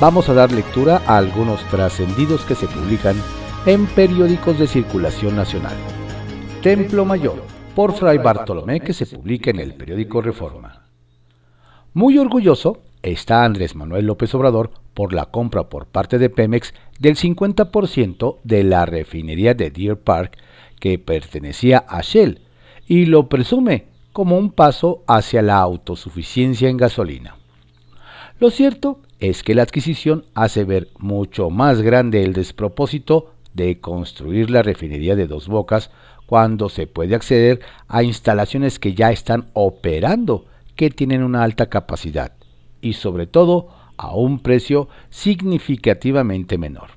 Vamos 0.00 0.30
a 0.30 0.32
dar 0.32 0.50
lectura 0.50 1.02
a 1.06 1.18
algunos 1.18 1.62
trascendidos 1.64 2.42
que 2.46 2.54
se 2.54 2.66
publican 2.68 3.16
en 3.66 3.84
periódicos 3.84 4.58
de 4.58 4.66
circulación 4.66 5.36
nacional. 5.36 5.76
Templo 6.62 7.04
Mayor, 7.04 7.42
por 7.74 7.92
Fray 7.92 8.16
Bartolomé, 8.16 8.80
que 8.80 8.94
se 8.94 9.04
publica 9.04 9.50
en 9.50 9.60
el 9.60 9.74
periódico 9.74 10.22
Reforma. 10.22 10.86
Muy 11.92 12.16
orgulloso 12.16 12.78
está 13.04 13.44
Andrés 13.44 13.74
Manuel 13.74 14.06
López 14.06 14.34
Obrador 14.34 14.70
por 14.94 15.12
la 15.12 15.26
compra 15.26 15.68
por 15.68 15.86
parte 15.86 16.18
de 16.18 16.30
Pemex 16.30 16.72
del 16.98 17.16
50% 17.16 18.38
de 18.44 18.64
la 18.64 18.86
refinería 18.86 19.54
de 19.54 19.70
Deer 19.70 19.98
Park 19.98 20.38
que 20.80 20.98
pertenecía 20.98 21.84
a 21.86 22.00
Shell 22.00 22.40
y 22.86 23.06
lo 23.06 23.28
presume 23.28 23.86
como 24.12 24.38
un 24.38 24.50
paso 24.50 25.02
hacia 25.06 25.42
la 25.42 25.58
autosuficiencia 25.58 26.68
en 26.68 26.76
gasolina. 26.76 27.36
Lo 28.40 28.50
cierto 28.50 29.00
es 29.20 29.42
que 29.42 29.54
la 29.54 29.62
adquisición 29.62 30.24
hace 30.34 30.64
ver 30.64 30.88
mucho 30.98 31.50
más 31.50 31.82
grande 31.82 32.22
el 32.22 32.32
despropósito 32.32 33.32
de 33.52 33.80
construir 33.80 34.50
la 34.50 34.62
refinería 34.62 35.14
de 35.14 35.26
dos 35.26 35.48
bocas 35.48 35.90
cuando 36.26 36.68
se 36.68 36.86
puede 36.86 37.14
acceder 37.14 37.60
a 37.86 38.02
instalaciones 38.02 38.78
que 38.78 38.94
ya 38.94 39.12
están 39.12 39.50
operando, 39.52 40.46
que 40.74 40.90
tienen 40.90 41.22
una 41.22 41.42
alta 41.42 41.66
capacidad 41.66 42.32
y 42.84 42.92
sobre 42.92 43.26
todo 43.26 43.68
a 43.96 44.14
un 44.14 44.40
precio 44.40 44.88
significativamente 45.08 46.58
menor. 46.58 46.90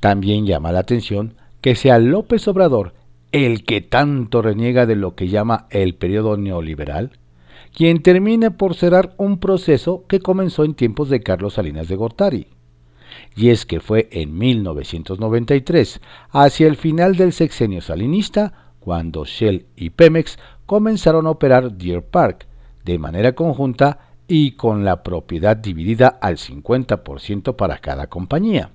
También 0.00 0.46
llama 0.46 0.72
la 0.72 0.80
atención 0.80 1.34
que 1.60 1.76
sea 1.76 1.98
López 1.98 2.48
Obrador 2.48 2.94
el 3.32 3.64
que 3.64 3.80
tanto 3.80 4.42
reniega 4.42 4.86
de 4.86 4.96
lo 4.96 5.14
que 5.14 5.28
llama 5.28 5.68
el 5.70 5.94
periodo 5.94 6.36
neoliberal, 6.36 7.12
quien 7.72 8.02
termine 8.02 8.50
por 8.50 8.74
cerrar 8.74 9.14
un 9.18 9.38
proceso 9.38 10.04
que 10.08 10.18
comenzó 10.18 10.64
en 10.64 10.74
tiempos 10.74 11.08
de 11.08 11.20
Carlos 11.20 11.54
Salinas 11.54 11.86
de 11.86 11.94
Gortari. 11.94 12.48
Y 13.36 13.50
es 13.50 13.66
que 13.66 13.78
fue 13.78 14.08
en 14.10 14.36
1993, 14.36 16.00
hacia 16.30 16.66
el 16.66 16.76
final 16.76 17.14
del 17.14 17.32
sexenio 17.32 17.80
salinista, 17.80 18.72
cuando 18.80 19.24
Shell 19.24 19.66
y 19.76 19.90
Pemex 19.90 20.38
comenzaron 20.66 21.28
a 21.28 21.30
operar 21.30 21.72
Deer 21.72 22.02
Park 22.02 22.48
de 22.84 22.98
manera 22.98 23.34
conjunta 23.34 24.09
y 24.32 24.52
con 24.52 24.84
la 24.84 25.02
propiedad 25.02 25.56
dividida 25.56 26.06
al 26.06 26.36
50% 26.36 27.56
para 27.56 27.78
cada 27.78 28.06
compañía. 28.06 28.70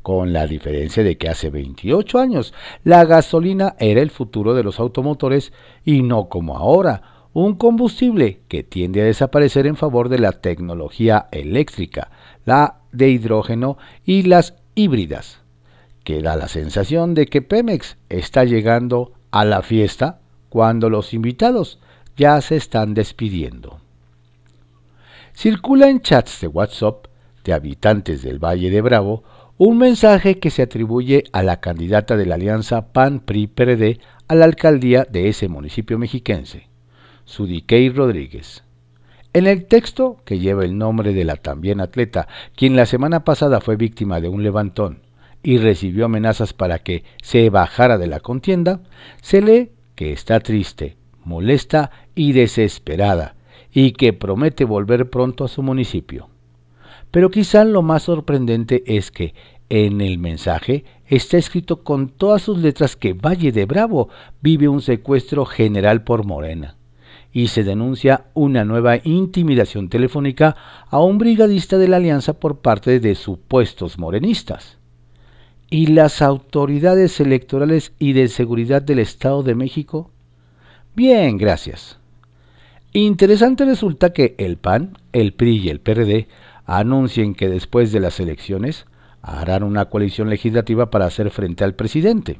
Con 0.00 0.32
la 0.32 0.46
diferencia 0.46 1.04
de 1.04 1.18
que 1.18 1.28
hace 1.28 1.50
28 1.50 2.18
años 2.18 2.54
la 2.82 3.04
gasolina 3.04 3.76
era 3.78 4.00
el 4.00 4.10
futuro 4.10 4.54
de 4.54 4.62
los 4.62 4.80
automotores 4.80 5.52
y 5.84 6.00
no 6.00 6.30
como 6.30 6.56
ahora, 6.56 7.26
un 7.34 7.56
combustible 7.56 8.40
que 8.48 8.62
tiende 8.62 9.02
a 9.02 9.04
desaparecer 9.04 9.66
en 9.66 9.76
favor 9.76 10.08
de 10.08 10.18
la 10.18 10.32
tecnología 10.32 11.26
eléctrica, 11.30 12.10
la 12.46 12.78
de 12.90 13.10
hidrógeno 13.10 13.76
y 14.06 14.22
las 14.22 14.54
híbridas, 14.74 15.40
que 16.04 16.22
da 16.22 16.36
la 16.36 16.48
sensación 16.48 17.12
de 17.12 17.26
que 17.26 17.42
Pemex 17.42 17.98
está 18.08 18.44
llegando 18.44 19.12
a 19.30 19.44
la 19.44 19.60
fiesta 19.60 20.20
cuando 20.48 20.88
los 20.88 21.12
invitados 21.12 21.80
ya 22.16 22.40
se 22.40 22.56
están 22.56 22.94
despidiendo. 22.94 23.83
Circula 25.34 25.90
en 25.90 26.00
chats 26.00 26.40
de 26.40 26.46
WhatsApp 26.46 27.06
de 27.44 27.52
habitantes 27.52 28.22
del 28.22 28.38
Valle 28.38 28.70
de 28.70 28.80
Bravo 28.80 29.24
un 29.58 29.78
mensaje 29.78 30.38
que 30.38 30.48
se 30.48 30.62
atribuye 30.62 31.24
a 31.32 31.42
la 31.42 31.60
candidata 31.60 32.16
de 32.16 32.24
la 32.24 32.36
alianza 32.36 32.92
PAN-PRI-PRD 32.92 33.98
a 34.28 34.34
la 34.36 34.44
alcaldía 34.44 35.04
de 35.10 35.28
ese 35.28 35.48
municipio 35.48 35.98
mexiquense, 35.98 36.68
Sudiquei 37.24 37.90
Rodríguez. 37.90 38.62
En 39.32 39.48
el 39.48 39.66
texto, 39.66 40.18
que 40.24 40.38
lleva 40.38 40.64
el 40.64 40.78
nombre 40.78 41.12
de 41.12 41.24
la 41.24 41.34
también 41.34 41.80
atleta, 41.80 42.28
quien 42.54 42.76
la 42.76 42.86
semana 42.86 43.24
pasada 43.24 43.60
fue 43.60 43.74
víctima 43.74 44.20
de 44.20 44.28
un 44.28 44.44
levantón 44.44 45.00
y 45.42 45.58
recibió 45.58 46.04
amenazas 46.04 46.52
para 46.52 46.78
que 46.78 47.02
se 47.22 47.50
bajara 47.50 47.98
de 47.98 48.06
la 48.06 48.20
contienda, 48.20 48.80
se 49.20 49.42
lee 49.42 49.72
que 49.96 50.12
está 50.12 50.38
triste, 50.38 50.96
molesta 51.24 51.90
y 52.14 52.32
desesperada, 52.32 53.33
y 53.74 53.92
que 53.92 54.12
promete 54.12 54.64
volver 54.64 55.10
pronto 55.10 55.44
a 55.44 55.48
su 55.48 55.62
municipio. 55.62 56.28
Pero 57.10 57.30
quizá 57.30 57.64
lo 57.64 57.82
más 57.82 58.04
sorprendente 58.04 58.84
es 58.86 59.10
que 59.10 59.34
en 59.68 60.00
el 60.00 60.18
mensaje 60.18 60.84
está 61.06 61.36
escrito 61.36 61.82
con 61.82 62.08
todas 62.08 62.42
sus 62.42 62.58
letras 62.58 62.96
que 62.96 63.12
Valle 63.12 63.50
de 63.50 63.66
Bravo 63.66 64.08
vive 64.40 64.68
un 64.68 64.80
secuestro 64.80 65.44
general 65.44 66.04
por 66.04 66.24
Morena 66.24 66.76
y 67.32 67.48
se 67.48 67.64
denuncia 67.64 68.26
una 68.32 68.64
nueva 68.64 68.98
intimidación 69.02 69.88
telefónica 69.88 70.56
a 70.88 71.00
un 71.00 71.18
brigadista 71.18 71.76
de 71.78 71.88
la 71.88 71.96
alianza 71.96 72.34
por 72.34 72.60
parte 72.60 73.00
de 73.00 73.16
supuestos 73.16 73.98
morenistas. 73.98 74.78
¿Y 75.68 75.88
las 75.88 76.22
autoridades 76.22 77.18
electorales 77.18 77.92
y 77.98 78.12
de 78.12 78.28
seguridad 78.28 78.82
del 78.82 79.00
Estado 79.00 79.42
de 79.42 79.56
México? 79.56 80.12
Bien, 80.94 81.36
gracias. 81.36 81.98
Interesante 82.96 83.64
resulta 83.64 84.12
que 84.12 84.36
el 84.38 84.56
PAN, 84.56 84.96
el 85.12 85.32
PRI 85.32 85.56
y 85.56 85.68
el 85.68 85.80
PRD 85.80 86.28
anuncien 86.64 87.34
que 87.34 87.48
después 87.48 87.90
de 87.90 87.98
las 87.98 88.20
elecciones 88.20 88.86
harán 89.20 89.64
una 89.64 89.86
coalición 89.86 90.30
legislativa 90.30 90.90
para 90.90 91.06
hacer 91.06 91.30
frente 91.30 91.64
al 91.64 91.74
presidente. 91.74 92.38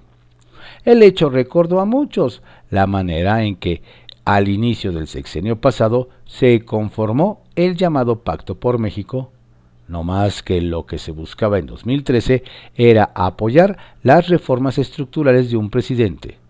El 0.84 1.02
hecho 1.02 1.28
recordó 1.28 1.80
a 1.80 1.86
muchos 1.86 2.40
la 2.70 2.86
manera 2.86 3.42
en 3.42 3.56
que 3.56 3.82
al 4.24 4.48
inicio 4.48 4.92
del 4.92 5.08
sexenio 5.08 5.60
pasado 5.60 6.08
se 6.24 6.64
conformó 6.64 7.42
el 7.56 7.74
llamado 7.76 8.20
Pacto 8.20 8.54
por 8.54 8.78
México, 8.78 9.32
no 9.88 10.04
más 10.04 10.44
que 10.44 10.60
lo 10.60 10.86
que 10.86 10.98
se 10.98 11.10
buscaba 11.10 11.58
en 11.58 11.66
2013 11.66 12.44
era 12.76 13.10
apoyar 13.16 13.76
las 14.04 14.28
reformas 14.28 14.78
estructurales 14.78 15.50
de 15.50 15.56
un 15.56 15.68
presidente. 15.68 16.43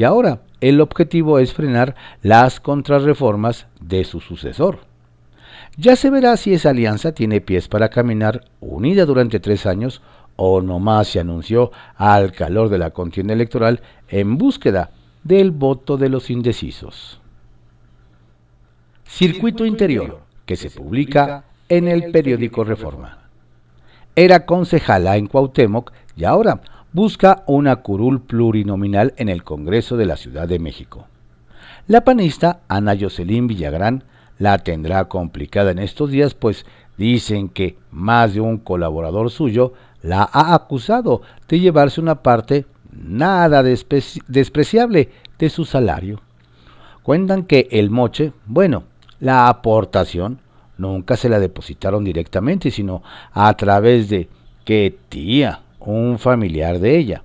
Y 0.00 0.04
ahora 0.04 0.40
el 0.62 0.80
objetivo 0.80 1.40
es 1.40 1.52
frenar 1.52 1.94
las 2.22 2.58
contrarreformas 2.58 3.66
de 3.82 4.04
su 4.04 4.20
sucesor. 4.20 4.78
Ya 5.76 5.94
se 5.94 6.08
verá 6.08 6.38
si 6.38 6.54
esa 6.54 6.70
alianza 6.70 7.12
tiene 7.12 7.42
pies 7.42 7.68
para 7.68 7.90
caminar 7.90 8.46
unida 8.60 9.04
durante 9.04 9.40
tres 9.40 9.66
años 9.66 10.00
o 10.36 10.62
nomás 10.62 11.08
se 11.08 11.20
anunció 11.20 11.70
al 11.96 12.32
calor 12.32 12.70
de 12.70 12.78
la 12.78 12.92
contienda 12.92 13.34
electoral 13.34 13.82
en 14.08 14.38
búsqueda 14.38 14.88
del 15.22 15.50
voto 15.50 15.98
de 15.98 16.08
los 16.08 16.30
indecisos. 16.30 17.20
Circuito 19.04 19.66
Interior, 19.66 20.22
que 20.46 20.56
se 20.56 20.70
publica 20.70 21.44
en 21.68 21.88
el 21.88 22.10
periódico 22.10 22.64
Reforma. 22.64 23.18
Era 24.16 24.46
concejala 24.46 25.18
en 25.18 25.26
Cuauhtémoc 25.26 25.92
y 26.16 26.24
ahora 26.24 26.62
busca 26.92 27.44
una 27.46 27.76
curul 27.76 28.20
plurinominal 28.22 29.14
en 29.16 29.28
el 29.28 29.44
Congreso 29.44 29.96
de 29.96 30.06
la 30.06 30.16
Ciudad 30.16 30.48
de 30.48 30.58
México. 30.58 31.06
La 31.86 32.04
panista 32.04 32.60
Ana 32.68 32.96
Jocelyn 32.98 33.46
Villagrán 33.46 34.04
la 34.38 34.58
tendrá 34.58 35.04
complicada 35.06 35.70
en 35.70 35.78
estos 35.78 36.10
días, 36.10 36.34
pues 36.34 36.66
dicen 36.96 37.48
que 37.48 37.76
más 37.90 38.34
de 38.34 38.40
un 38.40 38.58
colaborador 38.58 39.30
suyo 39.30 39.72
la 40.02 40.28
ha 40.32 40.54
acusado 40.54 41.22
de 41.48 41.60
llevarse 41.60 42.00
una 42.00 42.22
parte 42.22 42.66
nada 42.92 43.62
despreciable 43.62 45.10
de 45.38 45.50
su 45.50 45.64
salario. 45.64 46.20
Cuentan 47.02 47.44
que 47.44 47.68
el 47.70 47.90
moche, 47.90 48.32
bueno, 48.46 48.84
la 49.20 49.48
aportación, 49.48 50.40
nunca 50.78 51.16
se 51.16 51.28
la 51.28 51.38
depositaron 51.38 52.04
directamente, 52.04 52.70
sino 52.70 53.02
a 53.32 53.54
través 53.54 54.08
de 54.08 54.28
que 54.64 54.96
tía, 55.08 55.60
un 55.80 56.18
familiar 56.18 56.78
de 56.78 56.98
ella. 56.98 57.24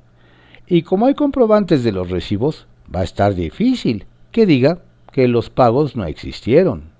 Y 0.67 0.81
como 0.81 1.05
hay 1.05 1.13
comprobantes 1.13 1.83
de 1.83 1.91
los 1.91 2.09
recibos, 2.09 2.67
va 2.93 3.01
a 3.01 3.03
estar 3.03 3.35
difícil 3.35 4.05
que 4.31 4.45
diga 4.45 4.79
que 5.11 5.27
los 5.27 5.49
pagos 5.49 5.95
no 5.95 6.05
existieron. 6.05 6.95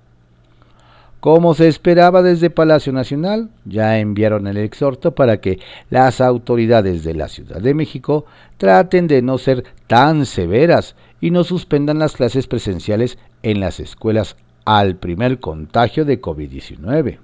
Como 1.20 1.54
se 1.54 1.66
esperaba 1.66 2.22
desde 2.22 2.50
Palacio 2.50 2.92
Nacional, 2.92 3.50
ya 3.64 3.98
enviaron 3.98 4.46
el 4.46 4.58
exhorto 4.58 5.14
para 5.14 5.40
que 5.40 5.58
las 5.90 6.20
autoridades 6.20 7.02
de 7.02 7.14
la 7.14 7.28
Ciudad 7.28 7.60
de 7.60 7.74
México 7.74 8.26
traten 8.58 9.08
de 9.08 9.22
no 9.22 9.36
ser 9.38 9.64
tan 9.88 10.24
severas 10.24 10.94
y 11.20 11.30
no 11.30 11.42
suspendan 11.42 11.98
las 11.98 12.14
clases 12.14 12.46
presenciales 12.46 13.18
en 13.42 13.60
las 13.60 13.80
escuelas 13.80 14.36
al 14.64 14.96
primer 14.96 15.40
contagio 15.40 16.04
de 16.04 16.20
COVID-19. 16.20 17.18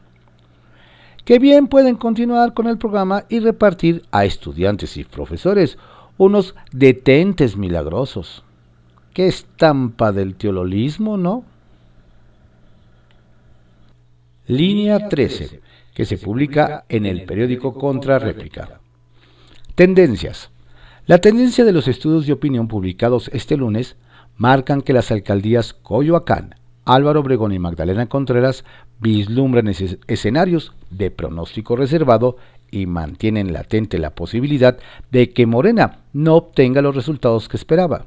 Que 1.25 1.39
bien 1.39 1.69
pueden 1.69 1.97
continuar 1.97 2.53
con 2.53 2.67
el 2.67 2.79
programa 2.79 3.25
y 3.29 3.39
repartir 3.39 4.05
a 4.11 4.25
estudiantes 4.25 4.97
y 4.97 5.05
profesores 5.05 5.79
unos 6.19 6.55
detentes 6.73 7.57
milagrosos. 7.57 8.45
Qué 9.15 9.27
estampa 9.29 10.11
del 10.13 10.35
teololismo, 10.35 11.17
¿no? 11.17 11.45
Línea 14.47 15.09
13, 15.09 15.61
que 15.95 16.05
se 16.05 16.19
publica 16.19 16.85
en 16.89 17.07
el 17.07 17.25
periódico 17.25 17.75
Contra 17.75 18.19
Réplica. 18.19 18.81
Tendencias. 19.75 20.51
La 21.07 21.19
tendencia 21.19 21.65
de 21.65 21.73
los 21.73 21.89
estudios 21.89 22.27
de 22.27 22.33
opinión 22.33 22.69
publicados 22.69 23.31
este 23.33 23.57
lunes 23.57 23.97
marcan 24.37 24.83
que 24.83 24.93
las 24.93 25.11
alcaldías 25.11 25.73
Coyoacán, 25.73 26.57
Álvaro 26.85 27.21
Obregón 27.21 27.53
y 27.53 27.59
Magdalena 27.59 28.07
Contreras 28.07 28.64
vislumbran 29.01 29.68
escenarios 29.68 30.73
de 30.90 31.11
pronóstico 31.11 31.77
reservado 31.77 32.37
y 32.71 32.87
mantienen 32.87 33.53
latente 33.53 33.99
la 33.99 34.11
posibilidad 34.11 34.79
de 35.11 35.31
que 35.31 35.47
Morena 35.47 36.01
no 36.12 36.35
obtenga 36.35 36.83
los 36.83 36.97
resultados 36.97 37.49
que 37.49 37.57
esperaba. 37.57 38.07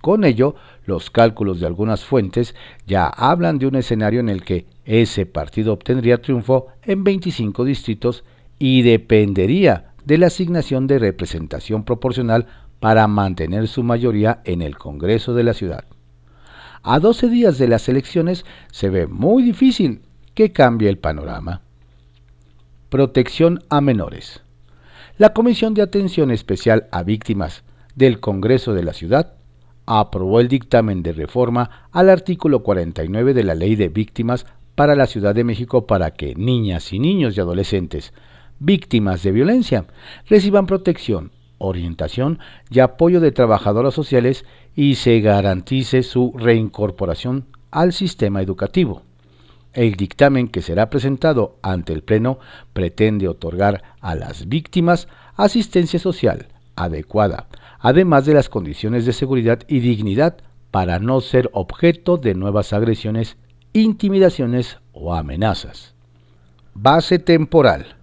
Con 0.00 0.24
ello, 0.24 0.54
los 0.86 1.10
cálculos 1.10 1.58
de 1.58 1.66
algunas 1.66 2.04
fuentes 2.04 2.54
ya 2.86 3.06
hablan 3.08 3.58
de 3.58 3.66
un 3.66 3.74
escenario 3.74 4.20
en 4.20 4.28
el 4.28 4.44
que 4.44 4.66
ese 4.84 5.26
partido 5.26 5.72
obtendría 5.72 6.22
triunfo 6.22 6.68
en 6.82 7.02
25 7.02 7.64
distritos 7.64 8.22
y 8.60 8.82
dependería 8.82 9.92
de 10.04 10.18
la 10.18 10.28
asignación 10.28 10.86
de 10.86 11.00
representación 11.00 11.84
proporcional 11.84 12.46
para 12.78 13.08
mantener 13.08 13.66
su 13.66 13.82
mayoría 13.82 14.40
en 14.44 14.62
el 14.62 14.78
Congreso 14.78 15.34
de 15.34 15.42
la 15.42 15.52
ciudad. 15.52 15.84
A 16.82 17.00
12 17.00 17.28
días 17.28 17.58
de 17.58 17.68
las 17.68 17.88
elecciones 17.88 18.44
se 18.70 18.88
ve 18.88 19.06
muy 19.06 19.42
difícil 19.42 20.02
que 20.34 20.52
cambie 20.52 20.88
el 20.88 20.98
panorama. 20.98 21.62
Protección 22.88 23.64
a 23.68 23.80
menores. 23.80 24.42
La 25.18 25.32
Comisión 25.32 25.74
de 25.74 25.82
Atención 25.82 26.30
Especial 26.30 26.86
a 26.92 27.02
Víctimas 27.02 27.64
del 27.96 28.20
Congreso 28.20 28.72
de 28.74 28.84
la 28.84 28.92
Ciudad 28.92 29.34
aprobó 29.84 30.40
el 30.40 30.48
dictamen 30.48 31.02
de 31.02 31.12
reforma 31.12 31.88
al 31.92 32.10
artículo 32.10 32.62
49 32.62 33.34
de 33.34 33.42
la 33.42 33.54
Ley 33.54 33.74
de 33.74 33.88
Víctimas 33.88 34.46
para 34.74 34.94
la 34.94 35.06
Ciudad 35.06 35.34
de 35.34 35.44
México 35.44 35.86
para 35.86 36.12
que 36.12 36.34
niñas 36.36 36.92
y 36.92 37.00
niños 37.00 37.36
y 37.36 37.40
adolescentes 37.40 38.12
víctimas 38.60 39.22
de 39.22 39.32
violencia 39.32 39.86
reciban 40.28 40.66
protección, 40.66 41.32
orientación 41.58 42.38
y 42.70 42.80
apoyo 42.80 43.20
de 43.20 43.32
trabajadoras 43.32 43.94
sociales 43.94 44.44
y 44.78 44.94
se 44.94 45.18
garantice 45.18 46.04
su 46.04 46.32
reincorporación 46.36 47.46
al 47.72 47.92
sistema 47.92 48.42
educativo. 48.42 49.02
El 49.72 49.96
dictamen 49.96 50.46
que 50.46 50.62
será 50.62 50.88
presentado 50.88 51.56
ante 51.62 51.92
el 51.92 52.04
Pleno 52.04 52.38
pretende 52.74 53.26
otorgar 53.26 53.82
a 54.00 54.14
las 54.14 54.48
víctimas 54.48 55.08
asistencia 55.34 55.98
social 55.98 56.46
adecuada, 56.76 57.48
además 57.80 58.24
de 58.24 58.34
las 58.34 58.48
condiciones 58.48 59.04
de 59.04 59.12
seguridad 59.12 59.64
y 59.66 59.80
dignidad 59.80 60.36
para 60.70 61.00
no 61.00 61.20
ser 61.22 61.50
objeto 61.54 62.16
de 62.16 62.36
nuevas 62.36 62.72
agresiones, 62.72 63.36
intimidaciones 63.72 64.78
o 64.92 65.12
amenazas. 65.12 65.96
Base 66.74 67.18
temporal. 67.18 67.96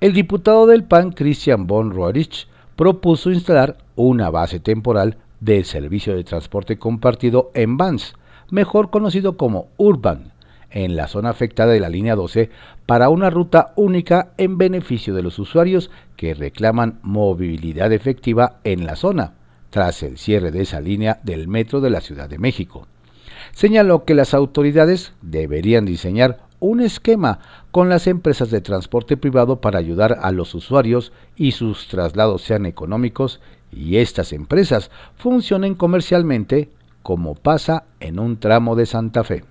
El 0.00 0.12
diputado 0.12 0.68
del 0.68 0.84
PAN, 0.84 1.10
Christian 1.10 1.66
von 1.66 1.90
Roerich, 1.90 2.46
propuso 2.76 3.32
instalar 3.32 3.78
una 3.96 4.30
base 4.30 4.60
temporal 4.60 5.18
del 5.40 5.64
servicio 5.64 6.16
de 6.16 6.24
transporte 6.24 6.78
compartido 6.78 7.50
en 7.54 7.76
Vans, 7.76 8.14
mejor 8.50 8.90
conocido 8.90 9.36
como 9.36 9.68
Urban, 9.76 10.32
en 10.70 10.96
la 10.96 11.08
zona 11.08 11.30
afectada 11.30 11.72
de 11.72 11.80
la 11.80 11.88
línea 11.88 12.16
12 12.16 12.50
para 12.84 13.08
una 13.08 13.30
ruta 13.30 13.72
única 13.76 14.32
en 14.36 14.58
beneficio 14.58 15.14
de 15.14 15.22
los 15.22 15.38
usuarios 15.38 15.90
que 16.16 16.34
reclaman 16.34 16.98
movilidad 17.02 17.92
efectiva 17.92 18.58
en 18.64 18.84
la 18.86 18.96
zona, 18.96 19.34
tras 19.70 20.02
el 20.02 20.18
cierre 20.18 20.50
de 20.50 20.62
esa 20.62 20.80
línea 20.80 21.20
del 21.22 21.48
metro 21.48 21.80
de 21.80 21.90
la 21.90 22.00
Ciudad 22.00 22.28
de 22.28 22.38
México. 22.38 22.86
Señaló 23.52 24.04
que 24.04 24.14
las 24.14 24.34
autoridades 24.34 25.12
deberían 25.22 25.86
diseñar 25.86 26.40
un 26.58 26.80
esquema 26.80 27.38
con 27.70 27.88
las 27.88 28.06
empresas 28.06 28.50
de 28.50 28.60
transporte 28.60 29.16
privado 29.16 29.60
para 29.60 29.78
ayudar 29.78 30.18
a 30.22 30.32
los 30.32 30.54
usuarios 30.54 31.12
y 31.36 31.52
sus 31.52 31.88
traslados 31.88 32.42
sean 32.42 32.66
económicos 32.66 33.40
y 33.76 33.98
estas 33.98 34.32
empresas 34.32 34.90
funcionen 35.16 35.74
comercialmente 35.74 36.70
como 37.02 37.34
pasa 37.34 37.84
en 38.00 38.18
un 38.18 38.38
tramo 38.38 38.74
de 38.74 38.86
Santa 38.86 39.22
Fe 39.22 39.44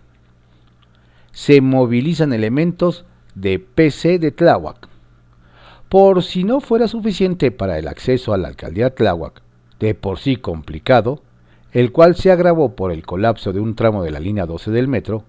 se 1.36 1.60
movilizan 1.60 2.32
elementos 2.32 3.04
de 3.36 3.60
PC 3.60 4.20
de 4.20 4.32
Tláhuac. 4.32 4.88
Por 5.90 6.24
si 6.24 6.46
no 6.46 6.62
fuera 6.62 6.88
suficiente 6.88 7.52
para 7.52 7.78
el 7.78 7.90
acceso 7.90 8.34
a 8.34 8.38
la 8.38 8.48
alcaldía 8.48 8.96
Tláhuac, 8.96 9.42
de 9.80 9.94
por 9.96 10.18
sí 10.18 10.38
complicado, 10.38 11.22
el 11.74 11.92
cual 11.92 12.16
se 12.16 12.32
agravó 12.32 12.76
por 12.76 12.94
el 12.94 13.06
colapso 13.06 13.52
de 13.52 13.60
un 13.60 13.76
tramo 13.76 14.02
de 14.02 14.12
la 14.12 14.22
línea 14.22 14.46
12 14.46 14.72
del 14.72 14.88
metro, 14.88 15.26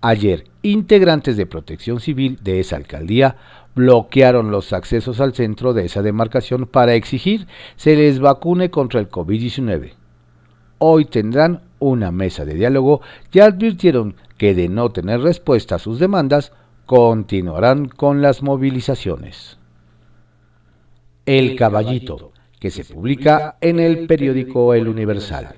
ayer 0.00 0.48
integrantes 0.62 1.36
de 1.36 1.46
protección 1.46 2.00
civil 2.00 2.40
de 2.42 2.58
esa 2.58 2.74
alcaldía 2.74 3.36
bloquearon 3.74 4.50
los 4.50 4.72
accesos 4.72 5.20
al 5.20 5.34
centro 5.34 5.72
de 5.72 5.86
esa 5.86 6.02
demarcación 6.02 6.66
para 6.66 6.94
exigir 6.94 7.46
se 7.76 7.96
les 7.96 8.20
vacune 8.20 8.70
contra 8.70 9.00
el 9.00 9.10
COVID-19. 9.10 9.94
Hoy 10.78 11.04
tendrán 11.06 11.62
una 11.78 12.10
mesa 12.10 12.44
de 12.44 12.54
diálogo 12.54 13.00
y 13.32 13.40
advirtieron 13.40 14.16
que 14.38 14.54
de 14.54 14.68
no 14.68 14.90
tener 14.90 15.20
respuesta 15.20 15.76
a 15.76 15.78
sus 15.78 15.98
demandas, 15.98 16.52
continuarán 16.86 17.88
con 17.88 18.20
las 18.20 18.42
movilizaciones. 18.42 19.58
El 21.26 21.56
Caballito, 21.56 22.32
que 22.60 22.70
se 22.70 22.84
publica 22.84 23.56
en 23.60 23.80
el 23.80 24.06
periódico 24.06 24.74
El 24.74 24.88
Universal. 24.88 25.56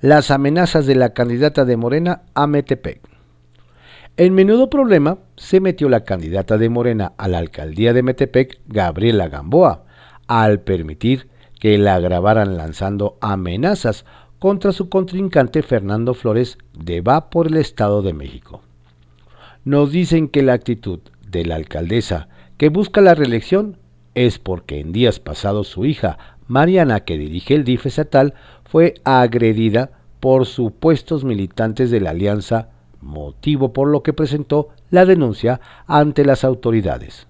Las 0.00 0.30
amenazas 0.30 0.86
de 0.86 0.94
la 0.94 1.12
candidata 1.14 1.64
de 1.64 1.76
Morena 1.76 2.22
a 2.34 2.46
Metepec. 2.46 3.15
En 4.18 4.32
menudo 4.32 4.70
problema 4.70 5.18
se 5.36 5.60
metió 5.60 5.90
la 5.90 6.04
candidata 6.04 6.56
de 6.56 6.70
Morena 6.70 7.12
a 7.18 7.28
la 7.28 7.36
alcaldía 7.36 7.92
de 7.92 8.02
Metepec, 8.02 8.60
Gabriela 8.66 9.28
Gamboa, 9.28 9.84
al 10.26 10.60
permitir 10.60 11.28
que 11.60 11.76
la 11.76 12.00
grabaran 12.00 12.56
lanzando 12.56 13.18
amenazas 13.20 14.06
contra 14.38 14.72
su 14.72 14.88
contrincante 14.88 15.62
Fernando 15.62 16.14
Flores 16.14 16.56
de 16.72 17.02
Va 17.02 17.28
por 17.28 17.48
el 17.48 17.58
Estado 17.58 18.00
de 18.00 18.14
México. 18.14 18.62
Nos 19.66 19.92
dicen 19.92 20.28
que 20.28 20.42
la 20.42 20.54
actitud 20.54 21.00
de 21.28 21.44
la 21.44 21.56
alcaldesa 21.56 22.28
que 22.56 22.70
busca 22.70 23.02
la 23.02 23.14
reelección 23.14 23.76
es 24.14 24.38
porque 24.38 24.80
en 24.80 24.92
días 24.92 25.20
pasados 25.20 25.68
su 25.68 25.84
hija, 25.84 26.16
Mariana, 26.46 27.00
que 27.00 27.18
dirige 27.18 27.54
el 27.54 27.64
DIF 27.64 27.84
estatal, 27.84 28.32
fue 28.64 28.94
agredida 29.04 29.90
por 30.20 30.46
supuestos 30.46 31.22
militantes 31.22 31.90
de 31.90 32.00
la 32.00 32.10
alianza, 32.10 32.70
motivo 33.00 33.72
por 33.72 33.88
lo 33.88 34.02
que 34.02 34.12
presentó 34.12 34.68
la 34.90 35.04
denuncia 35.04 35.60
ante 35.86 36.24
las 36.24 36.44
autoridades. 36.44 37.26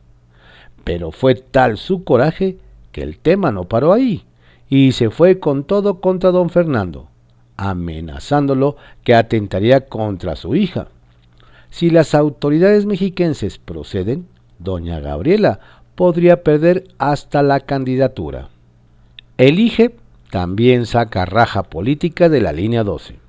Pero 0.85 1.11
fue 1.11 1.35
tal 1.35 1.79
su 1.79 2.05
coraje 2.05 2.59
que 2.93 3.03
el 3.03 3.19
tema 3.19 3.53
no 3.53 3.64
paró 3.64 3.93
ahí 3.93 4.25
y 4.69 4.93
se 4.93 5.11
fue 5.11 5.39
con 5.39 5.64
todo 5.64 6.01
contra 6.01 6.31
don 6.31 6.51
Fernando, 6.51 7.09
amenazándolo 7.57 8.77
que 9.05 9.14
atentaría 9.14 9.87
contra 9.87 10.37
su 10.37 10.55
hija. 10.55 10.89
Si 11.71 11.91
las 11.91 12.14
autoridades 12.14 12.87
mexiquenses 12.87 13.59
proceden, 13.59 14.27
doña 14.59 15.01
Gabriela 15.01 15.61
podría 15.95 16.43
perder 16.43 16.85
hasta 16.99 17.43
la 17.43 17.61
candidatura. 17.61 18.49
Elige 19.39 19.95
también 20.31 20.87
saca 20.87 21.25
raja 21.25 21.64
política 21.64 22.29
de 22.29 22.41
la 22.41 22.53
línea 22.53 22.85
12. 22.85 23.26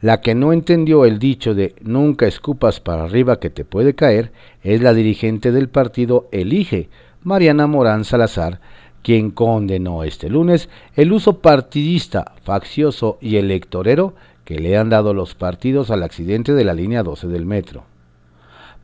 La 0.00 0.22
que 0.22 0.34
no 0.34 0.54
entendió 0.54 1.04
el 1.04 1.18
dicho 1.18 1.54
de 1.54 1.74
nunca 1.82 2.26
escupas 2.26 2.80
para 2.80 3.04
arriba 3.04 3.38
que 3.38 3.50
te 3.50 3.66
puede 3.66 3.94
caer 3.94 4.32
es 4.62 4.80
la 4.80 4.94
dirigente 4.94 5.52
del 5.52 5.68
partido 5.68 6.26
Elige, 6.32 6.88
Mariana 7.22 7.66
Morán 7.66 8.04
Salazar, 8.04 8.60
quien 9.02 9.30
condenó 9.30 10.02
este 10.04 10.30
lunes 10.30 10.70
el 10.96 11.12
uso 11.12 11.40
partidista, 11.40 12.32
faccioso 12.44 13.18
y 13.20 13.36
electorero 13.36 14.14
que 14.46 14.58
le 14.58 14.78
han 14.78 14.88
dado 14.88 15.12
los 15.12 15.34
partidos 15.34 15.90
al 15.90 16.02
accidente 16.02 16.54
de 16.54 16.64
la 16.64 16.72
línea 16.72 17.02
12 17.02 17.28
del 17.28 17.44
metro. 17.44 17.84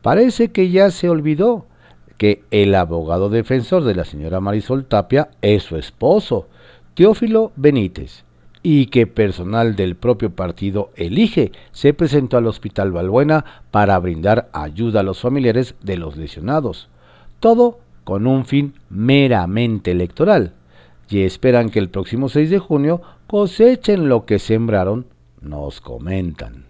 Parece 0.03 0.53
que 0.53 0.69
ya 0.71 0.91
se 0.91 1.09
olvidó 1.09 1.65
que 2.19 2.43
el 2.51 2.75
abogado 2.75 3.31
defensor 3.31 3.85
de 3.85 3.95
la 3.95 4.05
señora 4.05 4.41
Marisol 4.41 4.85
Tapia 4.85 5.31
es 5.41 5.63
su 5.63 5.77
esposo, 5.77 6.47
Teófilo 6.95 7.53
Benítez, 7.57 8.26
y 8.69 8.87
que 8.87 9.07
personal 9.07 9.77
del 9.77 9.95
propio 9.95 10.35
partido 10.35 10.91
elige 10.97 11.53
se 11.71 11.95
presentó 11.95 12.37
al 12.37 12.49
Hospital 12.49 12.91
Balbuena 12.91 13.45
para 13.71 13.97
brindar 14.01 14.51
ayuda 14.53 14.99
a 14.99 15.03
los 15.05 15.21
familiares 15.21 15.77
de 15.83 15.97
los 15.97 16.17
lesionados. 16.17 16.89
Todo 17.39 17.79
con 18.03 18.27
un 18.27 18.45
fin 18.45 18.75
meramente 18.91 19.93
electoral, 19.93 20.55
y 21.09 21.21
esperan 21.21 21.71
que 21.71 21.79
el 21.79 21.91
próximo 21.91 22.29
6 22.29 22.51
de 22.51 22.59
junio 22.59 23.03
cosechen 23.29 24.09
lo 24.09 24.27
que 24.27 24.41
sembraron, 24.41 25.07
nos 25.41 25.81
comentan. 25.81 26.67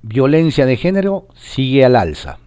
Violencia 0.00 0.64
de 0.64 0.78
género 0.78 1.26
sigue 1.34 1.84
al 1.84 1.96
alza. 1.96 2.38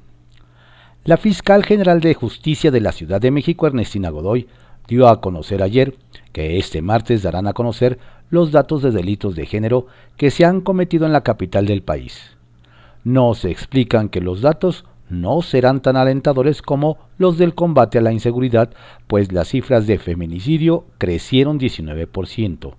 La 1.03 1.17
fiscal 1.17 1.63
general 1.63 2.01
de 2.01 2.15
justicia 2.15 2.71
de 2.71 2.81
la 2.81 2.93
Ciudad 2.93 3.21
de 3.21 3.29
México, 3.29 3.67
Ernestina 3.67 4.09
Godoy, 4.09 4.47
dio 4.87 5.07
a 5.07 5.21
conocer 5.21 5.61
ayer 5.61 5.95
que 6.31 6.57
este 6.57 6.81
martes 6.81 7.21
darán 7.21 7.45
a 7.45 7.53
conocer 7.53 7.99
los 8.29 8.51
datos 8.51 8.81
de 8.81 8.91
delitos 8.91 9.35
de 9.35 9.45
género 9.45 9.87
que 10.17 10.31
se 10.31 10.45
han 10.45 10.61
cometido 10.61 11.05
en 11.05 11.13
la 11.13 11.21
capital 11.21 11.65
del 11.65 11.81
país. 11.81 12.37
No 13.03 13.33
se 13.33 13.51
explican 13.51 14.09
que 14.09 14.21
los 14.21 14.41
datos 14.41 14.85
no 15.09 15.41
serán 15.41 15.81
tan 15.81 15.95
alentadores 15.95 16.61
como 16.61 16.97
los 17.17 17.37
del 17.37 17.55
combate 17.55 17.97
a 17.97 18.01
la 18.01 18.11
inseguridad, 18.11 18.71
pues 19.07 19.31
las 19.31 19.49
cifras 19.49 19.87
de 19.87 19.99
feminicidio 19.99 20.85
crecieron 20.97 21.59
19%, 21.59 22.75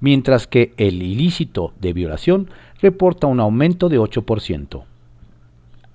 mientras 0.00 0.46
que 0.46 0.72
el 0.76 1.02
ilícito 1.02 1.72
de 1.80 1.92
violación 1.92 2.50
reporta 2.80 3.26
un 3.26 3.40
aumento 3.40 3.88
de 3.88 4.00
8%. 4.00 4.84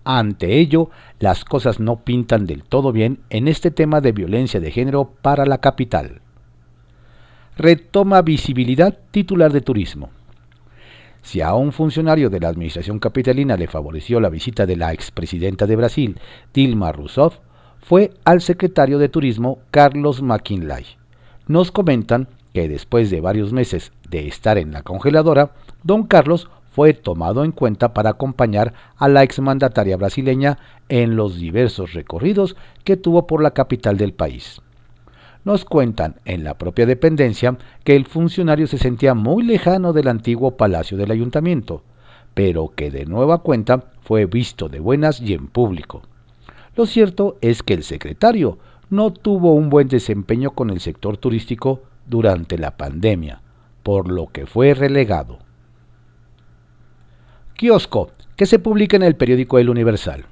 Ante 0.05 0.59
ello, 0.59 0.89
las 1.19 1.45
cosas 1.45 1.79
no 1.79 1.97
pintan 1.97 2.45
del 2.45 2.63
todo 2.63 2.91
bien 2.91 3.19
en 3.29 3.47
este 3.47 3.71
tema 3.71 4.01
de 4.01 4.11
violencia 4.11 4.59
de 4.59 4.71
género 4.71 5.11
para 5.21 5.45
la 5.45 5.59
capital. 5.59 6.22
Retoma 7.55 8.23
visibilidad 8.23 8.97
titular 9.11 9.53
de 9.53 9.61
turismo. 9.61 10.09
Si 11.21 11.39
a 11.39 11.53
un 11.53 11.71
funcionario 11.71 12.31
de 12.31 12.39
la 12.39 12.47
administración 12.47 12.97
capitalina 12.97 13.55
le 13.55 13.67
favoreció 13.67 14.19
la 14.19 14.29
visita 14.29 14.65
de 14.65 14.75
la 14.75 14.91
expresidenta 14.91 15.67
de 15.67 15.75
Brasil, 15.75 16.19
Dilma 16.51 16.91
Rousseff, 16.91 17.37
fue 17.79 18.09
al 18.25 18.41
secretario 18.41 18.97
de 18.97 19.07
Turismo 19.07 19.59
Carlos 19.69 20.23
McKinley. 20.23 20.83
Nos 21.45 21.71
comentan 21.71 22.27
que 22.55 22.67
después 22.67 23.11
de 23.11 23.21
varios 23.21 23.53
meses 23.53 23.91
de 24.09 24.27
estar 24.27 24.57
en 24.57 24.71
la 24.71 24.81
congeladora, 24.81 25.51
don 25.83 26.07
Carlos 26.07 26.49
fue 26.71 26.95
tomado 26.95 27.43
en 27.43 27.51
cuenta 27.51 27.93
para 27.93 28.09
acompañar 28.09 28.73
a 28.97 29.07
la 29.07 29.21
exmandataria 29.21 29.95
brasileña 29.95 30.57
en 30.89 31.15
los 31.15 31.37
diversos 31.37 31.93
recorridos 31.93 32.55
que 32.83 32.97
tuvo 32.97 33.27
por 33.27 33.43
la 33.43 33.51
capital 33.51 33.97
del 33.97 34.13
país 34.13 34.59
nos 35.45 35.65
cuentan 35.65 36.15
en 36.25 36.43
la 36.43 36.57
propia 36.57 36.85
dependencia 36.85 37.57
que 37.83 37.95
el 37.95 38.05
funcionario 38.05 38.67
se 38.67 38.77
sentía 38.77 39.13
muy 39.13 39.43
lejano 39.43 39.93
del 39.93 40.07
antiguo 40.07 40.55
palacio 40.57 40.97
del 40.97 41.11
ayuntamiento, 41.11 41.83
pero 42.33 42.73
que 42.75 42.91
de 42.91 43.05
nueva 43.05 43.39
cuenta 43.39 43.91
fue 44.01 44.25
visto 44.25 44.69
de 44.69 44.79
buenas 44.79 45.21
y 45.21 45.33
en 45.33 45.47
público. 45.47 46.01
Lo 46.75 46.85
cierto 46.85 47.37
es 47.41 47.61
que 47.61 47.73
el 47.73 47.83
secretario 47.83 48.57
no 48.89 49.11
tuvo 49.11 49.53
un 49.53 49.69
buen 49.69 49.87
desempeño 49.87 50.51
con 50.51 50.69
el 50.69 50.79
sector 50.79 51.17
turístico 51.17 51.81
durante 52.07 52.57
la 52.57 52.77
pandemia, 52.77 53.41
por 53.83 54.09
lo 54.09 54.27
que 54.27 54.45
fue 54.45 54.73
relegado. 54.73 55.39
Kiosco, 57.55 58.11
que 58.35 58.45
se 58.45 58.59
publica 58.59 58.95
en 58.95 59.03
el 59.03 59.15
periódico 59.15 59.59
El 59.59 59.69
Universal. 59.69 60.25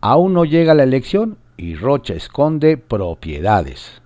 Aún 0.00 0.34
no 0.34 0.44
llega 0.44 0.74
la 0.74 0.84
elección 0.84 1.38
y 1.56 1.74
Rocha 1.74 2.14
esconde 2.14 2.76
propiedades. 2.76 4.02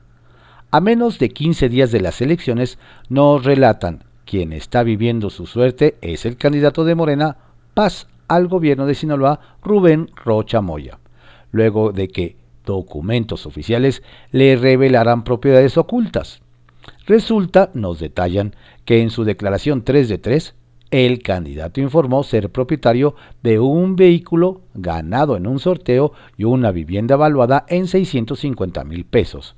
A 0.70 0.80
menos 0.80 1.18
de 1.18 1.30
15 1.30 1.68
días 1.68 1.90
de 1.92 2.00
las 2.00 2.20
elecciones, 2.20 2.78
nos 3.08 3.44
relatan 3.44 4.04
quien 4.28 4.52
está 4.52 4.82
viviendo 4.82 5.30
su 5.30 5.46
suerte 5.46 5.96
es 6.02 6.26
el 6.26 6.36
candidato 6.36 6.84
de 6.84 6.94
Morena, 6.94 7.38
Paz 7.72 8.08
al 8.28 8.46
gobierno 8.46 8.84
de 8.84 8.94
Sinaloa, 8.94 9.40
Rubén 9.62 10.10
Rocha 10.22 10.60
Moya, 10.60 10.98
luego 11.50 11.92
de 11.92 12.08
que 12.08 12.36
documentos 12.66 13.46
oficiales 13.46 14.02
le 14.30 14.56
revelaran 14.56 15.24
propiedades 15.24 15.78
ocultas. 15.78 16.42
Resulta, 17.06 17.70
nos 17.72 18.00
detallan, 18.00 18.54
que 18.84 19.00
en 19.00 19.08
su 19.08 19.24
declaración 19.24 19.82
3 19.82 20.10
de 20.10 20.18
3, 20.18 20.54
el 20.90 21.22
candidato 21.22 21.80
informó 21.80 22.22
ser 22.22 22.50
propietario 22.50 23.14
de 23.42 23.58
un 23.60 23.96
vehículo 23.96 24.62
ganado 24.74 25.36
en 25.36 25.46
un 25.46 25.58
sorteo 25.58 26.12
y 26.36 26.44
una 26.44 26.70
vivienda 26.72 27.16
valuada 27.16 27.64
en 27.68 27.86
650 27.86 28.84
mil 28.84 29.04
pesos. 29.04 29.56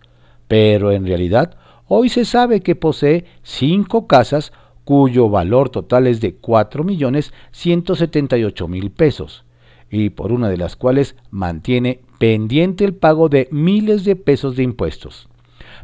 Pero 0.49 0.91
en 0.91 1.07
realidad, 1.07 1.57
hoy 1.87 2.09
se 2.09 2.25
sabe 2.25 2.61
que 2.61 2.75
posee 2.75 3.27
cinco 3.43 4.09
casas 4.09 4.53
cuyo 4.85 5.29
valor 5.29 5.69
total 5.69 6.09
es 6.09 6.21
de 6.21 6.41
4.178.000 6.41 8.91
pesos, 8.91 9.45
y 9.89 10.11
por 10.11 10.33
una 10.33 10.49
de 10.49 10.57
las 10.57 10.75
cuales 10.75 11.15
mantiene 11.31 12.01
pendiente 12.19 12.85
el 12.85 12.95
pago 12.95 13.29
de 13.29 13.47
miles 13.53 14.03
de 14.05 14.17
pesos 14.17 14.57
de 14.57 14.65
impuestos. 14.65 15.29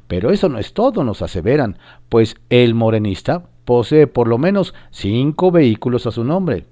Pero 0.08 0.32
eso 0.32 0.48
no 0.48 0.58
es 0.58 0.72
todo, 0.72 1.04
nos 1.04 1.22
aseveran, 1.22 1.78
pues 2.08 2.34
el 2.50 2.74
morenista 2.74 3.44
posee 3.66 4.06
por 4.06 4.28
lo 4.28 4.38
menos 4.38 4.72
cinco 4.90 5.50
vehículos 5.50 6.06
a 6.06 6.12
su 6.12 6.24
nombre. 6.24 6.64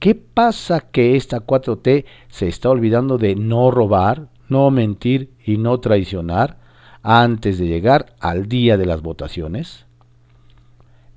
¿Qué 0.00 0.16
pasa 0.16 0.80
que 0.80 1.14
esta 1.14 1.46
4T 1.46 2.04
se 2.28 2.48
está 2.48 2.70
olvidando 2.70 3.16
de 3.16 3.36
no 3.36 3.70
robar, 3.70 4.28
no 4.48 4.70
mentir 4.72 5.30
y 5.46 5.58
no 5.58 5.78
traicionar 5.78 6.58
antes 7.02 7.58
de 7.58 7.68
llegar 7.68 8.16
al 8.18 8.48
día 8.48 8.76
de 8.76 8.86
las 8.86 9.02
votaciones? 9.02 9.86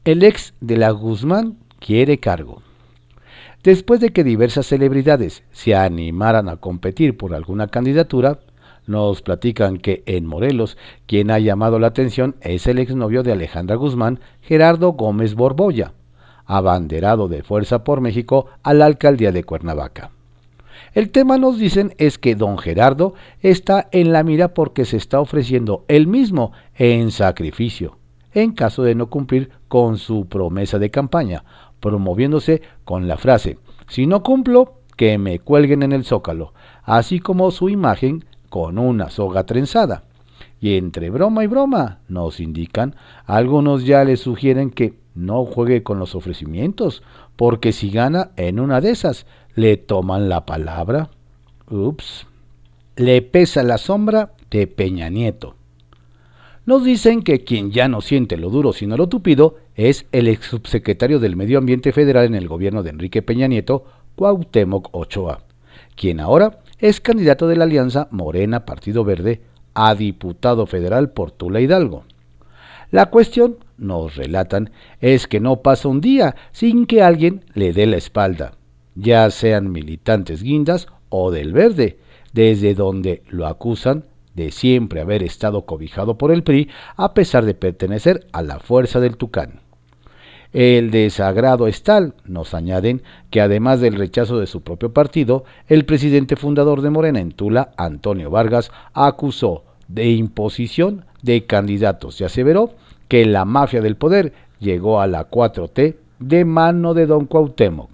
El 0.06 0.24
ex 0.24 0.54
de 0.62 0.78
la 0.78 0.92
Guzmán 0.92 1.58
quiere 1.80 2.20
cargo. 2.20 2.62
Después 3.64 4.00
de 4.00 4.12
que 4.12 4.24
diversas 4.24 4.68
celebridades 4.68 5.44
se 5.52 5.76
animaran 5.76 6.48
a 6.48 6.58
competir 6.58 7.18
por 7.18 7.34
alguna 7.34 7.68
candidatura, 7.68 8.40
nos 8.88 9.22
platican 9.22 9.78
que 9.78 10.04
en 10.06 10.26
Morelos 10.26 10.78
quien 11.06 11.30
ha 11.30 11.40
llamado 11.40 11.78
la 11.78 11.88
atención 11.88 12.36
es 12.42 12.68
el 12.68 12.80
exnovio 12.80 13.22
de 13.24 13.34
Alejandra 13.34 13.76
Guzmán, 13.76 14.20
Gerardo 14.42 14.94
Gómez 14.94 15.36
Borbolla, 15.36 15.94
abanderado 16.46 17.28
de 17.28 17.44
Fuerza 17.44 17.84
por 17.84 18.02
México 18.02 18.48
a 18.64 18.74
la 18.74 18.86
alcaldía 18.86 19.32
de 19.32 19.44
Cuernavaca. 19.44 20.12
El 20.94 21.12
tema 21.12 21.38
nos 21.38 21.60
dicen 21.60 21.94
es 21.98 22.18
que 22.18 22.36
don 22.36 22.58
Gerardo 22.58 23.14
está 23.42 23.88
en 23.92 24.12
la 24.14 24.24
mira 24.24 24.54
porque 24.54 24.86
se 24.86 24.98
está 24.98 25.20
ofreciendo 25.20 25.84
él 25.88 26.08
mismo 26.08 26.54
en 26.76 27.12
sacrificio, 27.12 27.98
en 28.34 28.54
caso 28.54 28.84
de 28.84 28.96
no 28.96 29.08
cumplir 29.08 29.52
con 29.68 29.98
su 29.98 30.28
promesa 30.28 30.80
de 30.80 30.90
campaña, 30.90 31.44
promoviéndose 31.80 32.62
con 32.86 33.08
la 33.08 33.18
frase, 33.18 33.60
si 33.88 34.08
no 34.08 34.24
cumplo, 34.24 34.74
que 34.96 35.18
me 35.20 35.40
cuelguen 35.40 35.84
en 35.84 35.92
el 35.92 36.04
zócalo, 36.04 36.54
así 36.84 37.20
como 37.20 37.52
su 37.52 37.70
imagen 37.70 38.26
con 38.50 38.78
una 38.78 39.10
soga 39.10 39.46
trenzada. 39.46 40.04
Y 40.60 40.78
entre 40.78 41.10
broma 41.10 41.44
y 41.44 41.48
broma, 41.48 42.00
nos 42.08 42.40
indican, 42.40 42.96
algunos 43.26 43.86
ya 43.86 44.04
le 44.04 44.18
sugieren 44.18 44.72
que 44.72 44.96
no 45.14 45.46
juegue 45.46 45.84
con 45.84 46.00
los 46.00 46.16
ofrecimientos, 46.16 47.04
porque 47.36 47.72
si 47.72 47.90
gana 47.90 48.32
en 48.38 48.60
una 48.60 48.82
de 48.82 48.92
esas, 48.92 49.26
le 49.56 49.78
toman 49.78 50.30
la 50.30 50.46
palabra. 50.46 51.10
Ups. 51.70 52.28
Le 52.96 53.22
pesa 53.22 53.64
la 53.64 53.78
sombra 53.78 54.34
de 54.50 54.68
Peña 54.68 55.10
Nieto. 55.10 55.56
Nos 56.66 56.84
dicen 56.84 57.22
que 57.22 57.44
quien 57.44 57.72
ya 57.72 57.88
no 57.88 58.02
siente 58.02 58.36
lo 58.36 58.50
duro 58.50 58.74
sino 58.74 58.98
lo 58.98 59.08
tupido 59.08 59.56
es 59.76 60.06
el 60.12 60.28
ex 60.28 60.48
subsecretario 60.48 61.20
del 61.20 61.38
Medio 61.38 61.60
Ambiente 61.60 61.94
Federal 61.94 62.26
en 62.26 62.36
el 62.36 62.48
gobierno 62.48 62.84
de 62.84 62.90
Enrique 62.90 63.22
Peña 63.22 63.48
Nieto, 63.48 63.86
Cuauhtémoc 64.16 64.90
Ochoa, 64.92 65.44
quien 65.96 66.20
ahora 66.20 66.60
es 66.80 67.02
candidato 67.02 67.48
de 67.48 67.56
la 67.56 67.64
alianza 67.64 68.08
Morena 68.12 68.66
Partido 68.66 69.04
Verde 69.04 69.42
a 69.74 69.96
diputado 69.96 70.66
federal 70.68 71.10
por 71.12 71.32
Tula 71.32 71.62
Hidalgo. 71.62 72.06
La 72.92 73.08
cuestión, 73.08 73.58
nos 73.78 74.16
relatan, 74.16 74.72
es 75.02 75.28
que 75.28 75.40
no 75.40 75.62
pasa 75.62 75.88
un 75.88 76.02
día 76.02 76.36
sin 76.52 76.86
que 76.86 77.04
alguien 77.04 77.44
le 77.54 77.74
dé 77.74 77.86
la 77.86 77.98
espalda, 77.98 78.54
ya 78.96 79.30
sean 79.30 79.72
militantes 79.72 80.42
guindas 80.42 80.88
o 81.10 81.32
del 81.32 81.54
verde, 81.54 82.00
desde 82.34 82.76
donde 82.76 83.24
lo 83.28 83.46
acusan 83.48 84.06
de 84.36 84.52
siempre 84.52 85.02
haber 85.02 85.24
estado 85.24 85.66
cobijado 85.66 86.18
por 86.18 86.32
el 86.32 86.44
PRI 86.44 86.70
a 86.96 87.14
pesar 87.14 87.44
de 87.46 87.56
pertenecer 87.56 88.28
a 88.32 88.44
la 88.44 88.60
fuerza 88.60 89.00
del 89.00 89.18
Tucán. 89.18 89.62
El 90.54 90.92
desagrado 90.92 91.68
es 91.68 91.84
tal, 91.84 92.14
nos 92.26 92.54
añaden, 92.54 93.02
que 93.30 93.42
además 93.42 93.82
del 93.82 93.96
rechazo 93.96 94.40
de 94.40 94.48
su 94.48 94.62
propio 94.62 94.94
partido, 94.94 95.44
el 95.68 95.86
presidente 95.86 96.36
fundador 96.36 96.82
de 96.82 96.90
Morena 96.90 97.20
en 97.20 97.32
Tula, 97.32 97.72
Antonio 97.78 98.30
Vargas, 98.30 98.72
acusó 98.94 99.64
de 99.88 100.10
imposición 100.12 101.06
de 101.22 101.46
candidatos 101.46 102.22
y 102.22 102.24
aseveró 102.24 102.72
que 103.08 103.26
la 103.26 103.46
mafia 103.46 103.82
del 103.82 103.96
poder 103.96 104.34
llegó 104.60 105.02
a 105.02 105.08
la 105.08 105.30
4T 105.30 105.96
de 106.20 106.46
mano 106.46 106.94
de 106.94 107.06
don 107.06 107.26
Cuauhtémoc. 107.26 107.90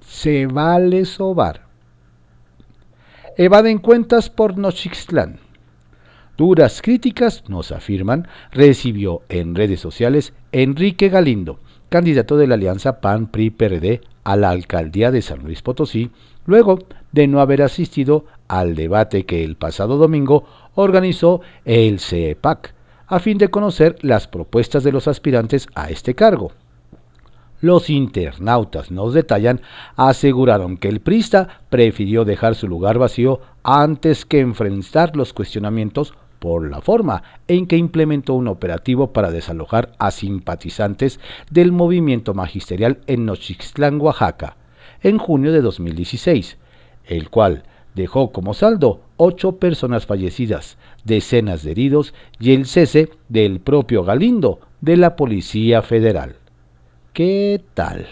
Se 0.00 0.46
vale 0.46 1.04
sobar. 1.04 1.62
Evaden 3.36 3.78
cuentas 3.78 4.30
por 4.30 4.56
Nochixtlán. 4.56 5.40
Duras 6.36 6.82
críticas, 6.82 7.44
nos 7.48 7.72
afirman, 7.72 8.28
recibió 8.52 9.22
en 9.30 9.54
redes 9.54 9.80
sociales 9.80 10.34
Enrique 10.52 11.08
Galindo, 11.08 11.60
candidato 11.88 12.36
de 12.36 12.46
la 12.46 12.56
alianza 12.56 13.00
PAN-PRI-PRD 13.00 14.02
a 14.22 14.36
la 14.36 14.50
alcaldía 14.50 15.10
de 15.10 15.22
San 15.22 15.42
Luis 15.44 15.62
Potosí, 15.62 16.10
luego 16.44 16.80
de 17.12 17.26
no 17.26 17.40
haber 17.40 17.62
asistido 17.62 18.26
al 18.48 18.74
debate 18.74 19.24
que 19.24 19.44
el 19.44 19.56
pasado 19.56 19.96
domingo 19.96 20.44
organizó 20.74 21.40
el 21.64 22.00
CEPAC, 22.00 22.74
a 23.06 23.18
fin 23.18 23.38
de 23.38 23.48
conocer 23.48 23.96
las 24.02 24.28
propuestas 24.28 24.84
de 24.84 24.92
los 24.92 25.08
aspirantes 25.08 25.68
a 25.74 25.88
este 25.88 26.14
cargo. 26.14 26.52
Los 27.62 27.88
internautas 27.88 28.90
nos 28.90 29.14
detallan, 29.14 29.62
aseguraron 29.96 30.76
que 30.76 30.88
el 30.88 31.00
prista 31.00 31.62
prefirió 31.70 32.26
dejar 32.26 32.54
su 32.56 32.68
lugar 32.68 32.98
vacío 32.98 33.40
antes 33.62 34.26
que 34.26 34.40
enfrentar 34.40 35.16
los 35.16 35.32
cuestionamientos 35.32 36.12
por 36.38 36.70
la 36.70 36.80
forma 36.80 37.22
en 37.48 37.66
que 37.66 37.76
implementó 37.76 38.34
un 38.34 38.48
operativo 38.48 39.12
para 39.12 39.30
desalojar 39.30 39.92
a 39.98 40.10
simpatizantes 40.10 41.20
del 41.50 41.72
movimiento 41.72 42.34
magisterial 42.34 42.98
en 43.06 43.26
Nochixtlán, 43.26 44.00
Oaxaca, 44.00 44.56
en 45.02 45.18
junio 45.18 45.52
de 45.52 45.60
2016, 45.60 46.58
el 47.06 47.30
cual 47.30 47.64
dejó 47.94 48.32
como 48.32 48.54
saldo 48.54 49.00
ocho 49.16 49.56
personas 49.56 50.06
fallecidas, 50.06 50.76
decenas 51.04 51.62
de 51.62 51.70
heridos 51.70 52.14
y 52.38 52.52
el 52.52 52.66
cese 52.66 53.10
del 53.28 53.60
propio 53.60 54.04
Galindo 54.04 54.60
de 54.80 54.96
la 54.96 55.16
Policía 55.16 55.82
Federal. 55.82 56.36
¿Qué 57.12 57.62
tal? 57.74 58.06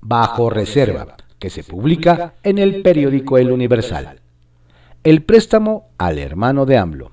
Bajo 0.00 0.48
reserva, 0.48 1.16
que 1.38 1.50
se 1.50 1.62
publica 1.62 2.34
en 2.42 2.58
el 2.58 2.82
periódico 2.82 3.36
El 3.36 3.52
Universal 3.52 4.20
el 5.06 5.22
préstamo 5.22 5.86
al 5.98 6.18
hermano 6.18 6.66
de 6.66 6.78
AMLO. 6.78 7.12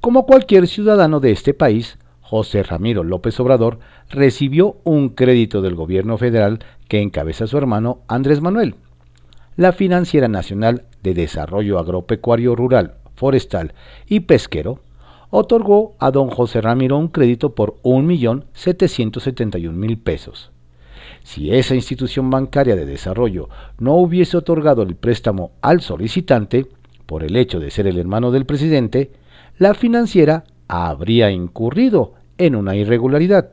Como 0.00 0.26
cualquier 0.26 0.68
ciudadano 0.68 1.18
de 1.18 1.32
este 1.32 1.52
país, 1.52 1.98
José 2.20 2.62
Ramiro 2.62 3.02
López 3.02 3.40
Obrador 3.40 3.80
recibió 4.10 4.76
un 4.84 5.08
crédito 5.08 5.60
del 5.60 5.74
gobierno 5.74 6.18
federal 6.18 6.60
que 6.86 7.00
encabeza 7.00 7.48
su 7.48 7.58
hermano 7.58 7.98
Andrés 8.06 8.40
Manuel. 8.40 8.76
La 9.56 9.72
Financiera 9.72 10.28
Nacional 10.28 10.84
de 11.02 11.14
Desarrollo 11.14 11.80
Agropecuario 11.80 12.54
Rural, 12.54 12.94
Forestal 13.16 13.74
y 14.06 14.20
Pesquero 14.20 14.78
otorgó 15.30 15.96
a 15.98 16.12
don 16.12 16.30
José 16.30 16.60
Ramiro 16.60 16.96
un 16.96 17.08
crédito 17.08 17.56
por 17.56 17.74
1.771.000 17.82 20.00
pesos. 20.00 20.52
Si 21.24 21.52
esa 21.52 21.74
institución 21.74 22.30
bancaria 22.30 22.76
de 22.76 22.86
desarrollo 22.86 23.48
no 23.80 23.96
hubiese 23.96 24.36
otorgado 24.36 24.82
el 24.82 24.94
préstamo 24.94 25.50
al 25.60 25.80
solicitante, 25.80 26.68
por 27.06 27.22
el 27.22 27.36
hecho 27.36 27.60
de 27.60 27.70
ser 27.70 27.86
el 27.86 27.98
hermano 27.98 28.30
del 28.30 28.46
presidente, 28.46 29.10
la 29.58 29.74
financiera 29.74 30.44
habría 30.68 31.30
incurrido 31.30 32.14
en 32.38 32.56
una 32.56 32.74
irregularidad. 32.76 33.50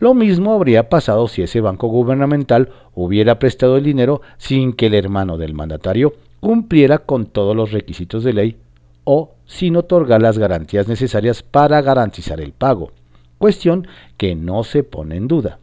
Lo 0.00 0.14
mismo 0.14 0.52
habría 0.52 0.88
pasado 0.88 1.28
si 1.28 1.42
ese 1.42 1.60
banco 1.60 1.86
gubernamental 1.86 2.70
hubiera 2.94 3.38
prestado 3.38 3.76
el 3.76 3.84
dinero 3.84 4.22
sin 4.38 4.72
que 4.72 4.86
el 4.86 4.94
hermano 4.94 5.38
del 5.38 5.54
mandatario 5.54 6.14
cumpliera 6.40 6.98
con 6.98 7.26
todos 7.26 7.54
los 7.54 7.72
requisitos 7.72 8.24
de 8.24 8.32
ley 8.32 8.56
o 9.04 9.34
sin 9.46 9.76
otorgar 9.76 10.20
las 10.20 10.38
garantías 10.38 10.88
necesarias 10.88 11.42
para 11.42 11.80
garantizar 11.82 12.40
el 12.40 12.52
pago, 12.52 12.90
cuestión 13.38 13.86
que 14.16 14.34
no 14.34 14.64
se 14.64 14.82
pone 14.82 15.16
en 15.16 15.28
duda. 15.28 15.58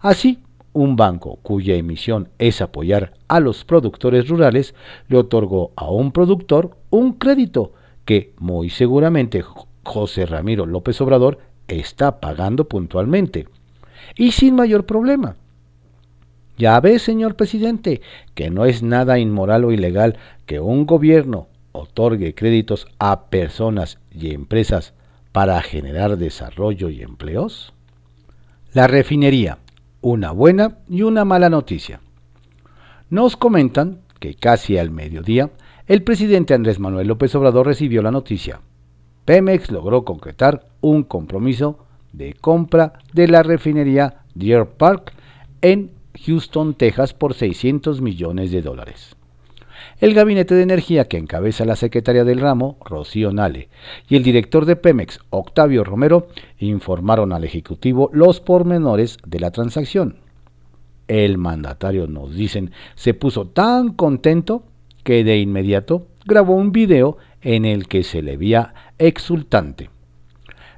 Así, 0.00 0.38
un 0.76 0.94
banco 0.94 1.38
cuya 1.42 1.74
emisión 1.74 2.28
es 2.38 2.60
apoyar 2.60 3.14
a 3.28 3.40
los 3.40 3.64
productores 3.64 4.28
rurales 4.28 4.74
le 5.08 5.16
otorgó 5.16 5.72
a 5.74 5.90
un 5.90 6.12
productor 6.12 6.76
un 6.90 7.14
crédito 7.14 7.72
que 8.04 8.34
muy 8.38 8.68
seguramente 8.68 9.42
José 9.84 10.26
Ramiro 10.26 10.66
López 10.66 11.00
Obrador 11.00 11.38
está 11.66 12.20
pagando 12.20 12.68
puntualmente 12.68 13.48
y 14.16 14.32
sin 14.32 14.54
mayor 14.54 14.84
problema. 14.84 15.36
Ya 16.58 16.78
ve, 16.80 16.98
señor 16.98 17.36
presidente, 17.36 18.02
que 18.34 18.50
no 18.50 18.66
es 18.66 18.82
nada 18.82 19.18
inmoral 19.18 19.64
o 19.64 19.72
ilegal 19.72 20.18
que 20.44 20.60
un 20.60 20.84
gobierno 20.84 21.48
otorgue 21.72 22.34
créditos 22.34 22.86
a 22.98 23.30
personas 23.30 23.98
y 24.10 24.34
empresas 24.34 24.92
para 25.32 25.60
generar 25.62 26.18
desarrollo 26.18 26.90
y 26.90 27.00
empleos. 27.00 27.72
La 28.74 28.86
refinería 28.86 29.58
una 30.06 30.30
buena 30.30 30.78
y 30.88 31.02
una 31.02 31.24
mala 31.24 31.50
noticia. 31.50 32.00
Nos 33.10 33.36
comentan 33.36 34.02
que 34.20 34.36
casi 34.36 34.78
al 34.78 34.92
mediodía 34.92 35.50
el 35.88 36.04
presidente 36.04 36.54
Andrés 36.54 36.78
Manuel 36.78 37.08
López 37.08 37.34
Obrador 37.34 37.66
recibió 37.66 38.02
la 38.02 38.12
noticia. 38.12 38.60
Pemex 39.24 39.72
logró 39.72 40.04
concretar 40.04 40.68
un 40.80 41.02
compromiso 41.02 41.86
de 42.12 42.34
compra 42.34 42.92
de 43.14 43.26
la 43.26 43.42
refinería 43.42 44.22
Deer 44.36 44.66
Park 44.66 45.12
en 45.60 45.90
Houston, 46.24 46.74
Texas 46.74 47.12
por 47.12 47.34
600 47.34 48.00
millones 48.00 48.52
de 48.52 48.62
dólares 48.62 49.15
el 49.98 50.14
Gabinete 50.14 50.54
de 50.54 50.62
Energía 50.62 51.06
que 51.06 51.16
encabeza 51.16 51.64
la 51.64 51.76
secretaria 51.76 52.24
del 52.24 52.40
ramo, 52.40 52.76
Rocío 52.84 53.32
Nale, 53.32 53.68
y 54.08 54.16
el 54.16 54.22
director 54.22 54.66
de 54.66 54.76
Pemex, 54.76 55.20
Octavio 55.30 55.84
Romero, 55.84 56.28
informaron 56.58 57.32
al 57.32 57.44
Ejecutivo 57.44 58.10
los 58.12 58.40
pormenores 58.40 59.18
de 59.26 59.40
la 59.40 59.50
transacción. 59.50 60.16
El 61.08 61.38
mandatario, 61.38 62.06
nos 62.06 62.34
dicen, 62.34 62.72
se 62.94 63.14
puso 63.14 63.46
tan 63.46 63.94
contento 63.94 64.64
que 65.02 65.24
de 65.24 65.38
inmediato 65.38 66.08
grabó 66.26 66.54
un 66.54 66.72
video 66.72 67.16
en 67.40 67.64
el 67.64 67.86
que 67.86 68.02
se 68.02 68.22
le 68.22 68.36
veía 68.36 68.74
exultante. 68.98 69.88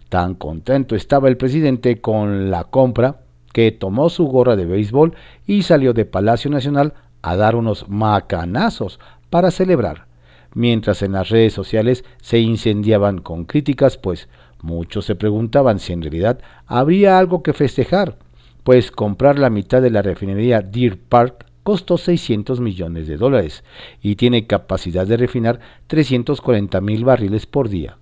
Tan 0.08 0.34
contento 0.34 0.94
estaba 0.94 1.28
el 1.28 1.36
presidente 1.36 2.00
con 2.00 2.50
la 2.50 2.64
compra 2.64 3.20
que 3.52 3.72
tomó 3.72 4.10
su 4.10 4.26
gorra 4.26 4.56
de 4.56 4.66
béisbol 4.66 5.14
y 5.46 5.62
salió 5.62 5.92
de 5.92 6.04
Palacio 6.04 6.50
Nacional 6.50 6.94
a 7.30 7.36
dar 7.36 7.56
unos 7.56 7.88
macanazos 7.88 9.00
para 9.30 9.50
celebrar, 9.50 10.06
mientras 10.54 11.02
en 11.02 11.12
las 11.12 11.28
redes 11.28 11.52
sociales 11.52 12.04
se 12.22 12.38
incendiaban 12.38 13.18
con 13.18 13.44
críticas, 13.44 13.96
pues 13.96 14.28
muchos 14.62 15.04
se 15.04 15.14
preguntaban 15.14 15.78
si 15.78 15.92
en 15.92 16.02
realidad 16.02 16.40
habría 16.66 17.18
algo 17.18 17.42
que 17.42 17.52
festejar, 17.52 18.16
pues 18.64 18.90
comprar 18.90 19.38
la 19.38 19.50
mitad 19.50 19.82
de 19.82 19.90
la 19.90 20.02
refinería 20.02 20.60
Deer 20.60 20.98
Park 20.98 21.46
costó 21.62 21.98
600 21.98 22.60
millones 22.60 23.06
de 23.06 23.18
dólares 23.18 23.62
y 24.00 24.16
tiene 24.16 24.46
capacidad 24.46 25.06
de 25.06 25.18
refinar 25.18 25.60
340 25.86 26.80
mil 26.80 27.04
barriles 27.04 27.44
por 27.44 27.68
día 27.68 27.97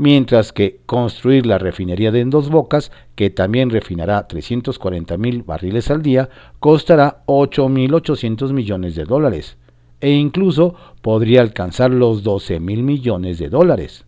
mientras 0.00 0.54
que 0.54 0.80
construir 0.86 1.44
la 1.44 1.58
refinería 1.58 2.10
de 2.10 2.24
Dos 2.24 2.48
Bocas, 2.48 2.90
que 3.16 3.28
también 3.28 3.68
refinará 3.68 4.26
340 4.26 5.18
mil 5.18 5.42
barriles 5.42 5.90
al 5.90 6.00
día, 6.00 6.30
costará 6.58 7.22
8.800 7.26 8.54
millones 8.54 8.94
de 8.94 9.04
dólares 9.04 9.58
e 10.00 10.12
incluso 10.12 10.74
podría 11.02 11.42
alcanzar 11.42 11.90
los 11.90 12.22
12 12.22 12.60
mil 12.60 12.82
millones 12.82 13.38
de 13.38 13.50
dólares. 13.50 14.06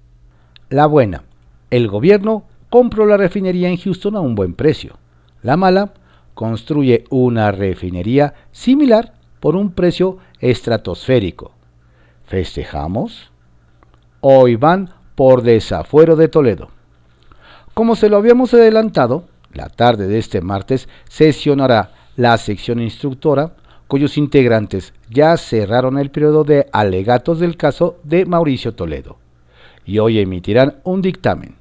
La 0.71 0.87
buena, 0.87 1.25
el 1.69 1.89
gobierno 1.89 2.45
compró 2.71 3.05
la 3.05 3.19
refinería 3.19 3.69
en 3.69 3.77
Houston 3.77 4.17
a 4.17 4.21
un 4.21 4.35
buen 4.35 4.55
precio. 4.55 4.97
La 5.43 5.59
mala, 5.59 5.93
construye 6.33 7.05
una 7.11 7.53
refinería 7.53 8.33
similar 8.51 9.13
por 9.41 9.57
un 9.57 9.73
precio 9.73 10.17
estratosférico. 10.41 11.53
¿Festejamos? 12.25 13.31
Hoy 14.23 14.57
van 14.57 15.02
por 15.15 15.43
desafuero 15.43 16.17
de 16.17 16.29
Toledo. 16.29 16.69
Como 17.75 17.97
se 17.97 18.09
lo 18.09 18.17
habíamos 18.17 18.53
adelantado, 18.55 19.25
la 19.55 19.69
tarde 19.69 20.07
de 20.07 20.19
este 20.19 20.41
martes 20.41 20.89
sesionará 21.09 21.93
la 22.17 22.37
sección 22.39 22.81
instructora, 22.81 23.55
cuyos 23.89 24.17
integrantes 24.17 24.95
ya 25.11 25.37
cerraron 25.37 25.99
el 25.99 26.11
periodo 26.11 26.45
de 26.45 26.67
alegatos 26.73 27.41
del 27.41 27.57
caso 27.57 27.99
de 28.05 28.25
Mauricio 28.25 28.75
Toledo, 28.75 29.19
y 29.85 29.99
hoy 29.99 30.19
emitirán 30.19 30.77
un 30.85 31.03
dictamen. 31.03 31.57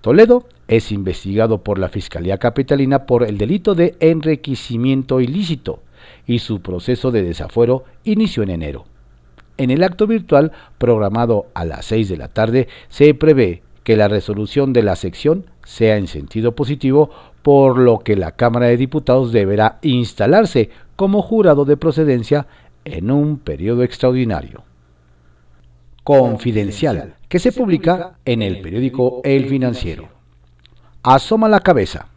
Toledo 0.00 0.46
es 0.68 0.90
investigado 0.90 1.62
por 1.62 1.78
la 1.78 1.88
Fiscalía 1.88 2.38
Capitalina 2.38 3.06
por 3.06 3.22
el 3.22 3.38
delito 3.38 3.74
de 3.74 3.96
enriquecimiento 4.00 5.20
ilícito 5.20 5.80
y 6.26 6.38
su 6.38 6.60
proceso 6.60 7.10
de 7.10 7.22
desafuero 7.22 7.84
inició 8.04 8.42
en 8.42 8.50
enero. 8.50 8.84
En 9.62 9.70
el 9.70 9.84
acto 9.84 10.08
virtual 10.08 10.50
programado 10.76 11.46
a 11.54 11.64
las 11.64 11.84
6 11.84 12.08
de 12.08 12.16
la 12.16 12.26
tarde 12.26 12.66
se 12.88 13.14
prevé 13.14 13.62
que 13.84 13.96
la 13.96 14.08
resolución 14.08 14.72
de 14.72 14.82
la 14.82 14.96
sección 14.96 15.46
sea 15.62 15.98
en 15.98 16.08
sentido 16.08 16.56
positivo, 16.56 17.10
por 17.42 17.78
lo 17.78 18.00
que 18.00 18.16
la 18.16 18.32
Cámara 18.32 18.66
de 18.66 18.76
Diputados 18.76 19.30
deberá 19.30 19.78
instalarse 19.82 20.70
como 20.96 21.22
jurado 21.22 21.64
de 21.64 21.76
procedencia 21.76 22.48
en 22.84 23.12
un 23.12 23.38
periodo 23.38 23.84
extraordinario. 23.84 24.64
confidencial 26.02 27.14
que 27.28 27.38
se 27.38 27.52
publica 27.52 28.18
en 28.24 28.42
el 28.42 28.62
periódico 28.62 29.20
El 29.22 29.46
Financiero. 29.46 30.08
Asoma 31.04 31.48
la 31.48 31.60
cabeza. 31.60 32.08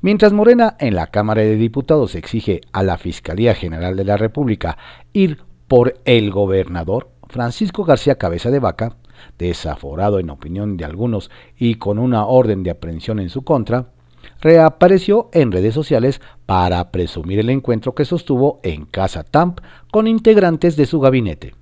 Mientras 0.00 0.32
Morena 0.32 0.76
en 0.80 0.96
la 0.96 1.06
Cámara 1.06 1.42
de 1.42 1.54
Diputados 1.54 2.16
exige 2.16 2.60
a 2.72 2.82
la 2.82 2.98
Fiscalía 2.98 3.54
General 3.54 3.94
de 3.94 4.04
la 4.04 4.16
República 4.16 4.76
ir 5.12 5.46
por 5.68 6.00
el 6.04 6.30
gobernador 6.30 7.10
Francisco 7.28 7.84
García 7.84 8.16
Cabeza 8.16 8.50
de 8.50 8.60
Vaca, 8.60 8.96
desaforado 9.38 10.18
en 10.18 10.30
opinión 10.30 10.76
de 10.76 10.84
algunos 10.84 11.30
y 11.58 11.76
con 11.76 11.98
una 11.98 12.26
orden 12.26 12.62
de 12.62 12.70
aprehensión 12.70 13.18
en 13.18 13.30
su 13.30 13.42
contra, 13.42 13.88
reapareció 14.40 15.28
en 15.32 15.52
redes 15.52 15.74
sociales 15.74 16.20
para 16.46 16.90
presumir 16.90 17.40
el 17.40 17.50
encuentro 17.50 17.94
que 17.94 18.04
sostuvo 18.04 18.60
en 18.62 18.84
Casa 18.84 19.24
Tamp 19.24 19.60
con 19.90 20.06
integrantes 20.06 20.76
de 20.76 20.86
su 20.86 21.00
gabinete. 21.00 21.54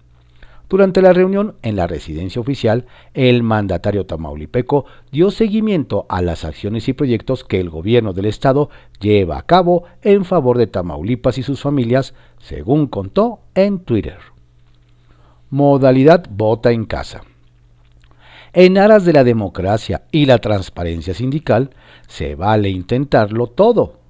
Durante 0.75 1.03
la 1.03 1.13
reunión 1.13 1.55
en 1.63 1.77
la 1.77 1.87
residencia 1.87 2.41
oficial, 2.41 2.87
el 3.13 3.45
mandatario 3.45 4.07
tamaulipeco 4.07 4.87
dio 5.13 5.31
seguimiento 5.31 6.05
a 6.09 6.21
las 6.21 6.45
acciones 6.45 6.89
y 6.89 6.95
proyectos 6.95 7.45
que 7.45 7.61
el 7.61 7.71
gobierno 7.71 8.13
del 8.13 8.25
estado 8.25 8.71
lleva 8.99 9.39
a 9.39 9.43
cabo 9.43 9.85
en 10.03 10.25
favor 10.25 10.59
de 10.59 10.67
Tamaulipas 10.67 11.39
y 11.39 11.45
sus 11.45 11.61
familias, 11.61 12.13
según 12.41 12.89
contó 12.89 13.39
en 13.55 13.85
Twitter. 13.85 14.19
Modalidad 15.49 16.27
vota 16.29 16.73
en 16.73 16.87
casa. 16.87 17.23
En 18.53 18.77
aras 18.77 19.05
de 19.05 19.13
la 19.13 19.23
democracia 19.23 20.03
y 20.11 20.27
la 20.27 20.39
transparencia 20.39 21.15
sindical, 21.15 21.71
se 22.09 22.35
vale 22.35 22.69
intentarlo 22.69 23.47
todo. 23.47 24.01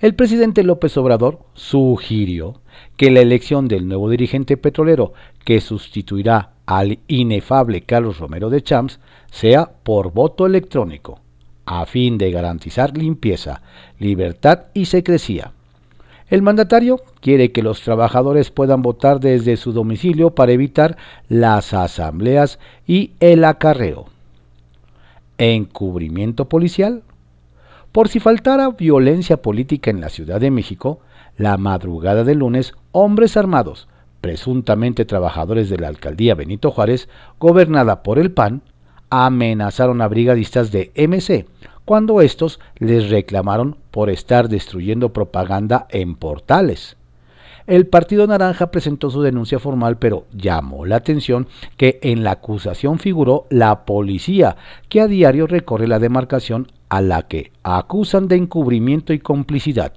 El 0.00 0.14
presidente 0.14 0.62
López 0.62 0.96
Obrador 0.96 1.40
sugirió 1.52 2.62
que 2.96 3.10
la 3.10 3.20
elección 3.20 3.68
del 3.68 3.86
nuevo 3.86 4.08
dirigente 4.08 4.56
petrolero 4.56 5.12
que 5.44 5.60
sustituirá 5.60 6.52
al 6.64 7.00
inefable 7.06 7.82
Carlos 7.82 8.18
Romero 8.18 8.48
de 8.48 8.62
Champs 8.62 8.98
sea 9.30 9.70
por 9.82 10.12
voto 10.12 10.46
electrónico, 10.46 11.20
a 11.66 11.84
fin 11.84 12.16
de 12.16 12.30
garantizar 12.30 12.96
limpieza, 12.96 13.60
libertad 13.98 14.68
y 14.72 14.86
secrecía. 14.86 15.52
El 16.30 16.40
mandatario 16.40 17.02
quiere 17.20 17.52
que 17.52 17.62
los 17.62 17.82
trabajadores 17.82 18.50
puedan 18.50 18.80
votar 18.80 19.20
desde 19.20 19.58
su 19.58 19.72
domicilio 19.72 20.30
para 20.30 20.52
evitar 20.52 20.96
las 21.28 21.74
asambleas 21.74 22.58
y 22.86 23.12
el 23.20 23.44
acarreo. 23.44 24.06
Encubrimiento 25.36 26.48
policial. 26.48 27.02
Por 27.92 28.08
si 28.08 28.20
faltara 28.20 28.70
violencia 28.70 29.42
política 29.42 29.90
en 29.90 30.00
la 30.00 30.10
Ciudad 30.10 30.40
de 30.40 30.52
México, 30.52 31.00
la 31.36 31.56
madrugada 31.56 32.22
del 32.22 32.38
lunes, 32.38 32.74
hombres 32.92 33.36
armados, 33.36 33.88
presuntamente 34.20 35.04
trabajadores 35.04 35.68
de 35.68 35.78
la 35.78 35.88
alcaldía 35.88 36.36
Benito 36.36 36.70
Juárez, 36.70 37.08
gobernada 37.40 38.04
por 38.04 38.20
el 38.20 38.30
PAN, 38.30 38.62
amenazaron 39.10 40.02
a 40.02 40.06
brigadistas 40.06 40.70
de 40.70 40.92
MC, 40.94 41.46
cuando 41.84 42.20
estos 42.20 42.60
les 42.76 43.10
reclamaron 43.10 43.76
por 43.90 44.08
estar 44.08 44.48
destruyendo 44.48 45.12
propaganda 45.12 45.88
en 45.90 46.14
portales. 46.14 46.96
El 47.70 47.86
Partido 47.86 48.26
Naranja 48.26 48.72
presentó 48.72 49.10
su 49.10 49.22
denuncia 49.22 49.60
formal, 49.60 49.96
pero 49.96 50.26
llamó 50.32 50.86
la 50.86 50.96
atención 50.96 51.46
que 51.76 52.00
en 52.02 52.24
la 52.24 52.32
acusación 52.32 52.98
figuró 52.98 53.46
la 53.48 53.84
policía, 53.84 54.56
que 54.88 55.00
a 55.00 55.06
diario 55.06 55.46
recorre 55.46 55.86
la 55.86 56.00
demarcación 56.00 56.72
a 56.88 57.00
la 57.00 57.28
que 57.28 57.52
acusan 57.62 58.26
de 58.26 58.34
encubrimiento 58.34 59.12
y 59.12 59.20
complicidad, 59.20 59.92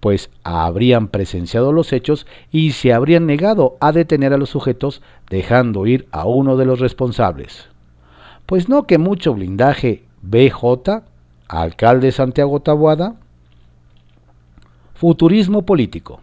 pues 0.00 0.28
habrían 0.42 1.06
presenciado 1.06 1.70
los 1.70 1.92
hechos 1.92 2.26
y 2.50 2.72
se 2.72 2.92
habrían 2.92 3.26
negado 3.26 3.76
a 3.78 3.92
detener 3.92 4.32
a 4.32 4.36
los 4.36 4.50
sujetos, 4.50 5.00
dejando 5.30 5.86
ir 5.86 6.08
a 6.10 6.24
uno 6.24 6.56
de 6.56 6.64
los 6.66 6.80
responsables. 6.80 7.68
Pues 8.44 8.68
no 8.68 8.88
que 8.88 8.98
mucho 8.98 9.34
blindaje. 9.34 10.02
BJ 10.20 11.04
alcalde 11.46 12.10
Santiago 12.10 12.58
Tabuada, 12.58 13.14
futurismo 14.94 15.62
político, 15.62 16.20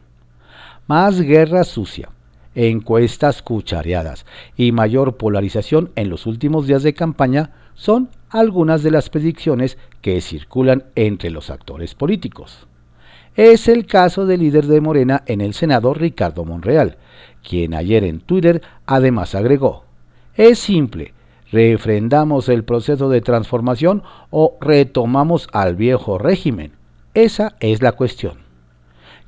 más 0.91 1.21
guerra 1.21 1.63
sucia, 1.63 2.09
encuestas 2.53 3.41
cuchareadas 3.41 4.25
y 4.57 4.73
mayor 4.73 5.15
polarización 5.15 5.89
en 5.95 6.09
los 6.09 6.25
últimos 6.25 6.67
días 6.67 6.83
de 6.83 6.93
campaña 6.93 7.51
son 7.75 8.09
algunas 8.29 8.83
de 8.83 8.91
las 8.91 9.09
predicciones 9.09 9.77
que 10.01 10.19
circulan 10.19 10.83
entre 10.95 11.29
los 11.29 11.49
actores 11.49 11.95
políticos. 11.95 12.67
Es 13.37 13.69
el 13.69 13.85
caso 13.85 14.25
del 14.25 14.41
líder 14.41 14.65
de 14.65 14.81
Morena 14.81 15.23
en 15.27 15.39
el 15.39 15.53
Senado, 15.53 15.93
Ricardo 15.93 16.43
Monreal, 16.43 16.97
quien 17.41 17.73
ayer 17.73 18.03
en 18.03 18.19
Twitter 18.19 18.61
además 18.85 19.33
agregó, 19.33 19.85
es 20.35 20.59
simple, 20.59 21.13
¿Refrendamos 21.53 22.49
el 22.49 22.65
proceso 22.65 23.07
de 23.07 23.21
transformación 23.21 24.03
o 24.29 24.57
retomamos 24.59 25.47
al 25.53 25.77
viejo 25.77 26.17
régimen? 26.17 26.73
Esa 27.13 27.55
es 27.61 27.81
la 27.81 27.93
cuestión. 27.93 28.40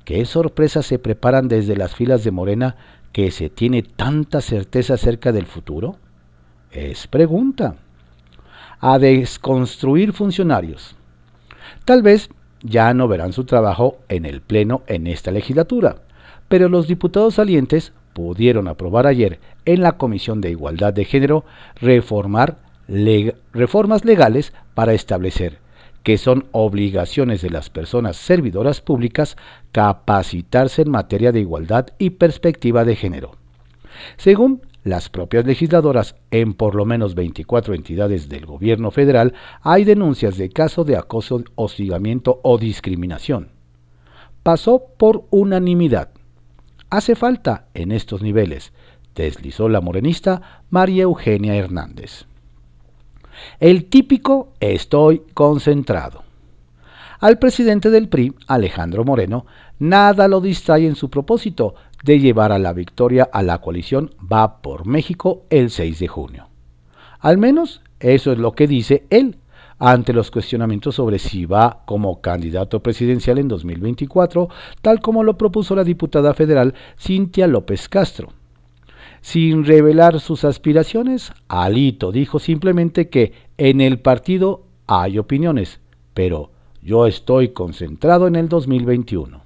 ¿Qué 0.06 0.26
sorpresas 0.26 0.86
se 0.86 1.00
preparan 1.00 1.48
desde 1.48 1.78
las 1.78 1.96
filas 1.96 2.24
de 2.24 2.32
Morena 2.32 2.76
que 3.14 3.32
se 3.32 3.50
tiene 3.50 3.84
tanta 3.84 4.42
certeza 4.42 4.96
acerca 4.96 5.32
del 5.32 5.46
futuro? 5.46 5.96
Es 6.72 7.08
pregunta. 7.08 7.76
A 8.82 9.00
desconstruir 9.00 10.12
funcionarios. 10.12 10.96
Tal 11.86 12.02
vez 12.02 12.30
ya 12.62 12.94
no 12.94 13.08
verán 13.08 13.32
su 13.32 13.46
trabajo 13.46 13.98
en 14.10 14.26
el 14.26 14.42
Pleno 14.42 14.82
en 14.88 15.08
esta 15.08 15.32
legislatura, 15.32 15.98
pero 16.50 16.68
los 16.68 16.88
diputados 16.88 17.36
salientes 17.36 17.94
pudieron 18.14 18.68
aprobar 18.68 19.08
ayer 19.08 19.40
en 19.64 19.82
la 19.82 19.94
Comisión 19.94 20.42
de 20.42 20.52
Igualdad 20.52 20.94
de 20.94 21.06
Género 21.06 21.46
reformar 21.80 22.58
reformas 23.54 24.04
legales 24.04 24.54
para 24.74 24.94
establecer 24.94 25.63
que 26.04 26.18
son 26.18 26.46
obligaciones 26.52 27.42
de 27.42 27.50
las 27.50 27.70
personas 27.70 28.18
servidoras 28.18 28.82
públicas 28.82 29.38
capacitarse 29.72 30.84
en 30.84 30.92
materia 30.92 31.32
de 31.32 31.40
igualdad 31.40 31.88
y 31.98 32.12
perspectiva 32.12 32.86
de 32.86 32.96
género. 32.96 33.32
Según 34.18 34.62
las 34.84 35.10
propias 35.10 35.46
legisladoras, 35.46 36.16
en 36.30 36.54
por 36.54 36.76
lo 36.76 36.86
menos 36.86 37.16
24 37.16 37.74
entidades 37.74 38.28
del 38.28 38.46
gobierno 38.46 38.92
federal 38.92 39.34
hay 39.62 39.86
denuncias 39.86 40.38
de 40.38 40.50
casos 40.50 40.86
de 40.86 40.98
acoso, 40.98 41.44
hostigamiento 41.56 42.42
o 42.44 42.58
discriminación. 42.58 43.52
Pasó 44.44 44.84
por 44.98 45.26
unanimidad 45.30 46.10
hace 46.94 47.16
falta 47.16 47.66
en 47.74 47.92
estos 47.92 48.22
niveles, 48.22 48.72
deslizó 49.16 49.68
la 49.68 49.82
morenista 49.82 50.64
María 50.70 51.04
Eugenia 51.04 51.56
Hernández. 51.56 52.28
El 53.60 53.86
típico 53.86 54.50
estoy 54.60 55.24
concentrado. 55.34 56.24
Al 57.20 57.40
presidente 57.40 57.90
del 57.90 58.10
PRI, 58.10 58.34
Alejandro 58.48 59.06
Moreno, 59.06 59.46
nada 59.80 60.28
lo 60.28 60.42
distrae 60.42 60.86
en 60.86 60.96
su 60.96 61.10
propósito 61.10 61.76
de 62.04 62.20
llevar 62.20 62.52
a 62.52 62.60
la 62.60 62.74
victoria 62.74 63.30
a 63.32 63.42
la 63.44 63.60
coalición 63.60 64.12
Va 64.32 64.62
por 64.62 64.86
México 64.86 65.44
el 65.50 65.70
6 65.70 66.00
de 66.00 66.08
junio. 66.08 66.48
Al 67.20 67.38
menos 67.38 67.82
eso 68.00 68.34
es 68.34 68.38
lo 68.38 68.52
que 68.52 68.68
dice 68.68 69.06
él 69.10 69.38
ante 69.80 70.14
los 70.14 70.32
cuestionamientos 70.32 70.96
sobre 70.96 71.20
si 71.20 71.46
va 71.46 71.84
como 71.86 72.22
candidato 72.22 72.82
presidencial 72.82 73.38
en 73.38 73.48
2024, 73.48 74.50
tal 74.82 75.02
como 75.02 75.24
lo 75.24 75.38
propuso 75.38 75.76
la 75.76 75.84
diputada 75.84 76.34
federal 76.34 76.74
Cintia 76.98 77.48
López 77.48 77.90
Castro. 77.90 78.30
Sin 79.24 79.64
revelar 79.64 80.20
sus 80.20 80.44
aspiraciones, 80.44 81.32
Alito 81.48 82.12
dijo 82.12 82.40
simplemente 82.40 83.08
que 83.08 83.32
en 83.58 83.80
el 83.80 84.00
partido 84.00 84.66
hay 84.86 85.18
opiniones, 85.18 85.80
pero 86.14 86.52
yo 86.82 87.08
estoy 87.08 87.54
concentrado 87.54 88.28
en 88.28 88.36
el 88.36 88.50
2021. 88.50 89.42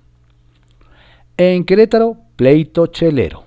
En 1.37 1.63
Querétaro, 1.63 2.17
pleito 2.35 2.87
chelero. 2.87 3.43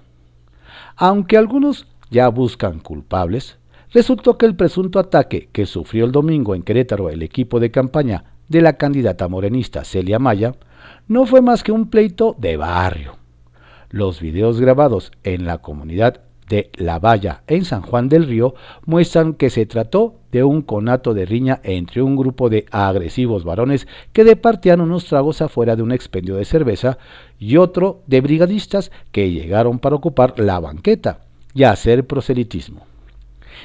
Aunque 0.95 1.37
algunos 1.37 1.89
ya 2.11 2.29
buscan 2.29 2.79
culpables, 2.79 3.59
resultó 3.93 4.39
que 4.39 4.47
el 4.47 4.55
presunto 4.55 5.01
ataque 5.01 5.49
que 5.51 5.67
sufrió 5.67 6.05
el 6.05 6.13
domingo 6.13 6.55
en 6.55 6.63
Querétaro 6.63 7.11
el 7.11 7.25
equipo 7.25 7.59
de 7.59 7.73
campaña 7.73 8.37
de 8.49 8.63
la 8.63 8.75
candidata 8.75 9.27
morenista 9.27 9.83
Celia 9.83 10.21
Maya 10.21 10.55
no 11.09 11.27
fue 11.27 11.43
más 11.43 11.65
que 11.65 11.73
un 11.73 11.91
pleito 11.91 12.37
de 12.39 12.57
barrio. 12.57 13.20
Los 13.91 14.21
videos 14.21 14.61
grabados 14.61 15.11
en 15.25 15.47
la 15.47 15.59
comunidad 15.59 16.21
de 16.49 16.71
La 16.75 17.01
Valla 17.01 17.43
en 17.49 17.65
San 17.65 17.83
Juan 17.83 18.09
del 18.09 18.27
Río 18.27 18.55
muestran 18.87 19.35
que 19.35 19.51
se 19.51 19.67
trató 19.67 20.15
de 20.31 20.45
un 20.45 20.63
conato 20.63 21.13
de 21.13 21.27
riña 21.27 21.61
entre 21.65 22.01
un 22.01 22.15
grupo 22.15 22.49
de 22.49 22.67
agresivos 22.71 23.43
varones 23.43 23.89
que 24.13 24.23
departían 24.23 24.81
unos 24.81 25.07
tragos 25.07 25.43
afuera 25.43 25.75
de 25.75 25.83
un 25.83 25.91
expendio 25.91 26.37
de 26.37 26.45
cerveza 26.45 26.99
y 27.41 27.57
otro 27.57 28.03
de 28.07 28.21
brigadistas 28.21 28.93
que 29.11 29.33
llegaron 29.33 29.81
para 29.81 29.97
ocupar 29.97 30.39
la 30.39 30.61
banqueta 30.61 31.21
y 31.53 31.65
hacer 31.65 32.07
proselitismo. 32.07 32.87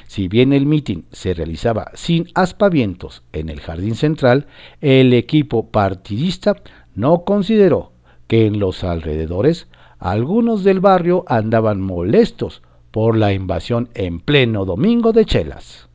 Si 0.08 0.26
bien 0.26 0.52
el 0.52 0.66
mitin 0.66 1.06
se 1.12 1.34
realizaba 1.34 1.92
sin 1.94 2.26
aspavientos 2.34 3.22
en 3.32 3.48
el 3.48 3.60
jardín 3.60 3.94
central, 3.94 4.46
el 4.80 5.12
equipo 5.12 5.68
partidista 5.70 6.56
no 6.96 7.22
consideró 7.22 7.92
que 8.26 8.46
en 8.46 8.58
los 8.58 8.82
alrededores 8.82 9.68
algunos 9.98 10.64
del 10.64 10.80
barrio 10.80 11.24
andaban 11.26 11.80
molestos 11.80 12.62
por 12.90 13.16
la 13.16 13.32
invasión 13.32 13.88
en 13.94 14.20
pleno 14.20 14.64
domingo 14.64 15.12
de 15.12 15.24
Chelas. 15.24 15.88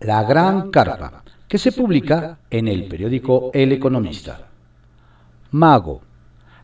La 0.00 0.24
Gran 0.24 0.70
Carpa, 0.70 1.22
que 1.48 1.58
se 1.58 1.72
publica 1.72 2.38
en 2.50 2.68
el 2.68 2.88
periódico 2.88 3.50
El 3.54 3.72
Economista. 3.72 4.48
Mago. 5.50 6.00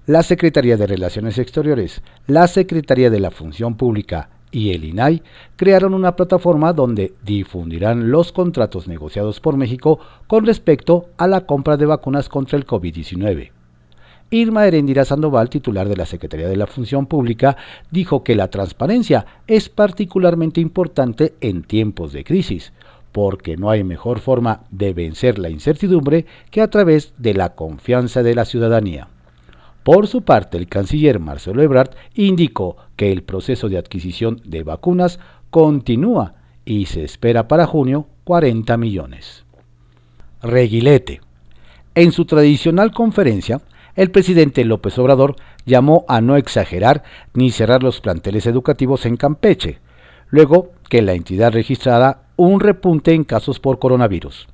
La 0.07 0.23
Secretaría 0.23 0.79
de 0.79 0.87
Relaciones 0.87 1.37
Exteriores, 1.37 2.01
la 2.27 2.47
Secretaría 2.49 3.11
de 3.11 3.21
la 3.21 3.31
Función 3.31 3.77
Pública 3.77 4.31
y 4.51 4.71
el 4.71 4.85
INAI 4.85 5.23
crearon 5.57 5.93
una 5.93 6.17
plataforma 6.17 6.73
donde 6.73 7.13
difundirán 7.23 8.11
los 8.11 8.33
contratos 8.33 8.89
negociados 8.89 9.41
por 9.41 9.59
México 9.59 10.01
con 10.27 10.47
respecto 10.47 11.11
a 11.19 11.27
la 11.27 11.43
compra 11.43 11.77
de 11.77 11.85
vacunas 11.85 12.31
contra 12.31 12.57
el 12.57 12.67
COVID-19. 12.67 13.51
Irma 14.31 14.67
Herendira 14.67 15.07
Sandoval, 15.07 15.49
titular 15.49 15.89
de 15.89 15.97
la 15.97 16.05
Secretaría 16.05 16.49
de 16.49 16.57
la 16.57 16.67
Función 16.67 17.07
Pública, 17.07 17.57
dijo 17.91 18.23
que 18.23 18.35
la 18.35 18.49
transparencia 18.49 19.25
es 19.47 19.71
particularmente 19.71 20.61
importante 20.61 21.35
en 21.41 21.63
tiempos 21.63 22.13
de 22.13 22.25
crisis, 22.25 22.73
porque 23.13 23.57
no 23.57 23.71
hay 23.71 23.85
mejor 23.85 24.21
forma 24.21 24.65
de 24.71 24.93
vencer 24.93 25.39
la 25.39 25.49
incertidumbre 25.49 26.27
que 26.51 26.61
a 26.61 26.69
través 26.69 27.15
de 27.17 27.33
la 27.33 27.55
confianza 27.55 28.23
de 28.23 28.35
la 28.35 28.45
ciudadanía. 28.45 29.09
Por 29.83 30.07
su 30.07 30.21
parte, 30.21 30.59
el 30.59 30.69
canciller 30.69 31.19
Marcelo 31.19 31.63
Ebrard 31.63 31.93
indicó 32.15 32.77
que 32.97 33.11
el 33.11 33.23
proceso 33.23 33.71
de 33.71 33.79
adquisición 33.79 34.43
de 34.45 34.63
vacunas 34.63 35.19
continúa 35.49 36.35
y 36.67 36.85
se 36.85 37.03
espera 37.03 37.49
para 37.49 37.67
junio 37.67 38.07
40 38.25 38.77
millones. 38.77 39.47
Reguilete. 40.43 41.23
En 41.95 42.13
su 42.13 42.27
tradicional 42.27 42.93
conferencia, 42.93 43.63
el 43.99 44.13
presidente 44.13 44.65
López 44.65 44.97
Obrador 45.01 45.35
llamó 45.67 46.05
a 46.07 46.21
no 46.21 46.37
exagerar 46.37 47.03
ni 47.35 47.51
cerrar 47.51 47.83
los 47.83 48.01
planteles 48.01 48.47
educativos 48.47 49.05
en 49.07 49.17
Campeche, 49.17 49.81
luego 50.29 50.71
que 50.89 51.03
la 51.03 51.15
entidad 51.15 51.53
registrara 51.53 52.21
un 52.37 52.61
repunte 52.61 53.13
en 53.13 53.25
casos 53.25 53.59
por 53.59 53.81
coronavirus. 53.81 54.47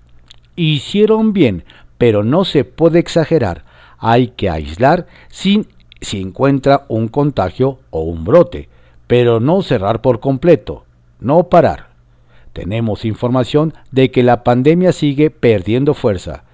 Hicieron 0.56 1.34
bien, 1.34 1.64
pero 1.98 2.24
no 2.24 2.46
se 2.46 2.64
puede 2.64 3.00
exagerar. 3.00 3.66
Hay 3.98 4.28
que 4.28 4.48
aislar 4.48 5.06
sin 5.28 5.68
si 6.00 6.22
encuentra 6.22 6.86
un 6.88 7.08
contagio 7.08 7.80
o 7.90 8.00
un 8.00 8.24
brote, 8.24 8.70
pero 9.06 9.40
no 9.40 9.60
cerrar 9.60 10.00
por 10.00 10.20
completo, 10.20 10.86
no 11.20 11.50
parar. 11.50 11.90
Tenemos 12.54 13.04
información 13.04 13.74
de 13.90 14.10
que 14.10 14.22
la 14.22 14.42
pandemia 14.42 14.92
sigue 14.92 15.28
perdiendo 15.28 15.92
fuerza. 15.92 16.44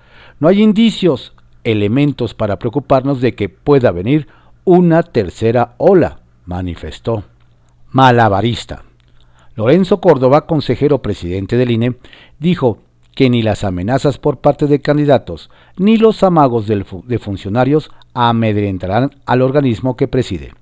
No 0.40 0.48
hay 0.48 0.60
indicios 0.60 1.34
elementos 1.64 2.34
para 2.34 2.58
preocuparnos 2.58 3.20
de 3.20 3.34
que 3.34 3.48
pueda 3.48 3.90
venir 3.90 4.28
una 4.64 5.02
tercera 5.02 5.74
ola, 5.78 6.20
manifestó. 6.44 7.24
Malabarista. 7.90 8.84
Lorenzo 9.56 10.00
Córdoba, 10.00 10.46
consejero 10.46 11.02
presidente 11.02 11.56
del 11.56 11.70
INE, 11.70 11.96
dijo 12.38 12.78
que 13.14 13.28
ni 13.28 13.42
las 13.42 13.64
amenazas 13.64 14.18
por 14.18 14.38
parte 14.38 14.66
de 14.66 14.80
candidatos 14.80 15.50
ni 15.76 15.96
los 15.96 16.22
amagos 16.22 16.66
de 16.66 17.18
funcionarios 17.18 17.90
amedrentarán 18.14 19.10
al 19.26 19.42
organismo 19.42 19.96
que 19.96 20.08
preside. 20.08 20.52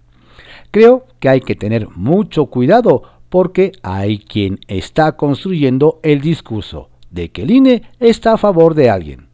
Creo 0.70 1.07
que 1.20 1.28
hay 1.28 1.40
que 1.40 1.55
tener 1.55 1.88
mucho 1.90 2.46
cuidado 2.46 3.03
porque 3.28 3.72
hay 3.82 4.18
quien 4.18 4.61
está 4.68 5.12
construyendo 5.12 6.01
el 6.03 6.20
discurso 6.20 6.88
de 7.11 7.30
que 7.30 7.42
el 7.42 7.51
INE 7.51 7.82
está 8.01 8.34
a 8.34 8.38
favor 8.38 8.74
de 8.74 8.90
alguien. 8.90 9.28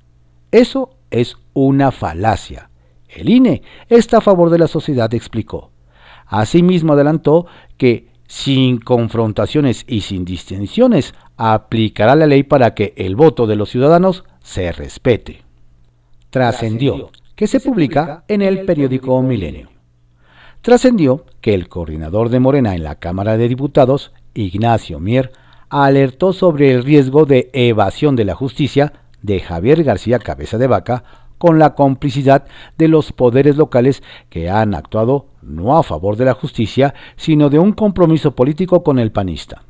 Eso 0.51 0.91
es 1.21 1.37
una 1.53 1.93
falacia. 1.93 2.71
El 3.09 3.29
INE 3.29 3.63
está 3.89 4.19
a 4.19 4.21
favor 4.21 4.51
de 4.51 4.59
la 4.59 4.67
sociedad, 4.67 5.13
explicó. 5.15 5.71
Asimismo 6.27 6.95
adelantó 6.95 7.47
que 7.77 8.09
sin 8.27 8.79
confrontaciones 8.79 9.85
y 9.87 10.01
sin 10.01 10.25
distinciones 10.25 11.15
aplicará 11.37 12.17
la 12.17 12.27
ley 12.27 12.43
para 12.43 12.75
que 12.75 12.95
el 12.97 13.15
voto 13.15 13.47
de 13.47 13.57
los 13.57 13.71
ciudadanos 13.71 14.25
se 14.43 14.73
respete. 14.73 15.43
Trascendió 16.31 17.11
que 17.37 17.47
se 17.47 17.61
publica 17.61 18.25
en 18.29 18.43
el 18.43 18.65
periódico 18.65 19.21
Milenio. 19.23 19.69
Trascendió 20.63 21.27
que 21.41 21.55
el 21.55 21.69
coordinador 21.69 22.31
de 22.31 22.41
Morena 22.41 22.75
en 22.75 22.83
la 22.83 22.97
Cámara 22.97 23.37
de 23.37 23.49
Diputados, 23.49 24.13
Ignacio 24.33 24.99
Mier, 24.99 25.31
alertó 25.69 26.33
sobre 26.33 26.73
el 26.73 26.83
riesgo 26.83 27.27
de 27.27 27.51
evasión 27.53 28.17
de 28.17 28.25
la 28.25 28.35
justicia 28.35 28.93
de 29.25 29.41
Javier 29.41 29.83
García 29.83 30.19
Cabeza 30.19 30.59
de 30.59 30.67
Vaca 30.67 31.03
con 31.39 31.59
la 31.59 31.75
complicidad 31.75 32.45
de 32.77 32.89
los 32.89 33.13
poderes 33.13 33.57
locales 33.57 34.03
que 34.29 34.51
han 34.51 34.75
actuado 34.75 35.27
no 35.43 35.77
a 35.77 35.83
favor 35.83 36.17
de 36.17 36.27
la 36.27 36.35
justicia, 36.35 36.95
sino 37.17 37.49
de 37.49 37.59
un 37.59 37.73
compromiso 37.73 38.35
político 38.35 38.83
con 38.83 38.99
el 38.99 39.13
panista. 39.13 39.63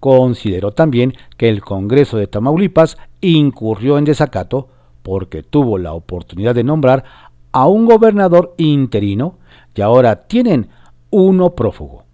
Consideró 0.00 0.72
también 0.72 1.12
que 1.36 1.48
el 1.48 1.60
Congreso 1.60 2.16
de 2.16 2.26
Tamaulipas 2.26 2.96
incurrió 3.20 3.98
en 3.98 4.04
desacato 4.04 4.68
porque 5.02 5.42
tuvo 5.42 5.78
la 5.78 5.92
oportunidad 5.92 6.54
de 6.54 6.64
nombrar 6.64 7.04
a 7.52 7.66
un 7.66 7.84
gobernador 7.84 8.54
interino 8.56 9.38
y 9.74 9.82
ahora 9.82 10.26
tienen 10.26 10.70
uno 11.10 11.54
prófugo, 11.54 12.04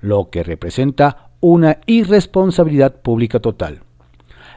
lo 0.00 0.30
que 0.30 0.44
representa 0.44 1.30
una 1.40 1.78
irresponsabilidad 1.86 3.02
pública 3.02 3.40
total. 3.40 3.80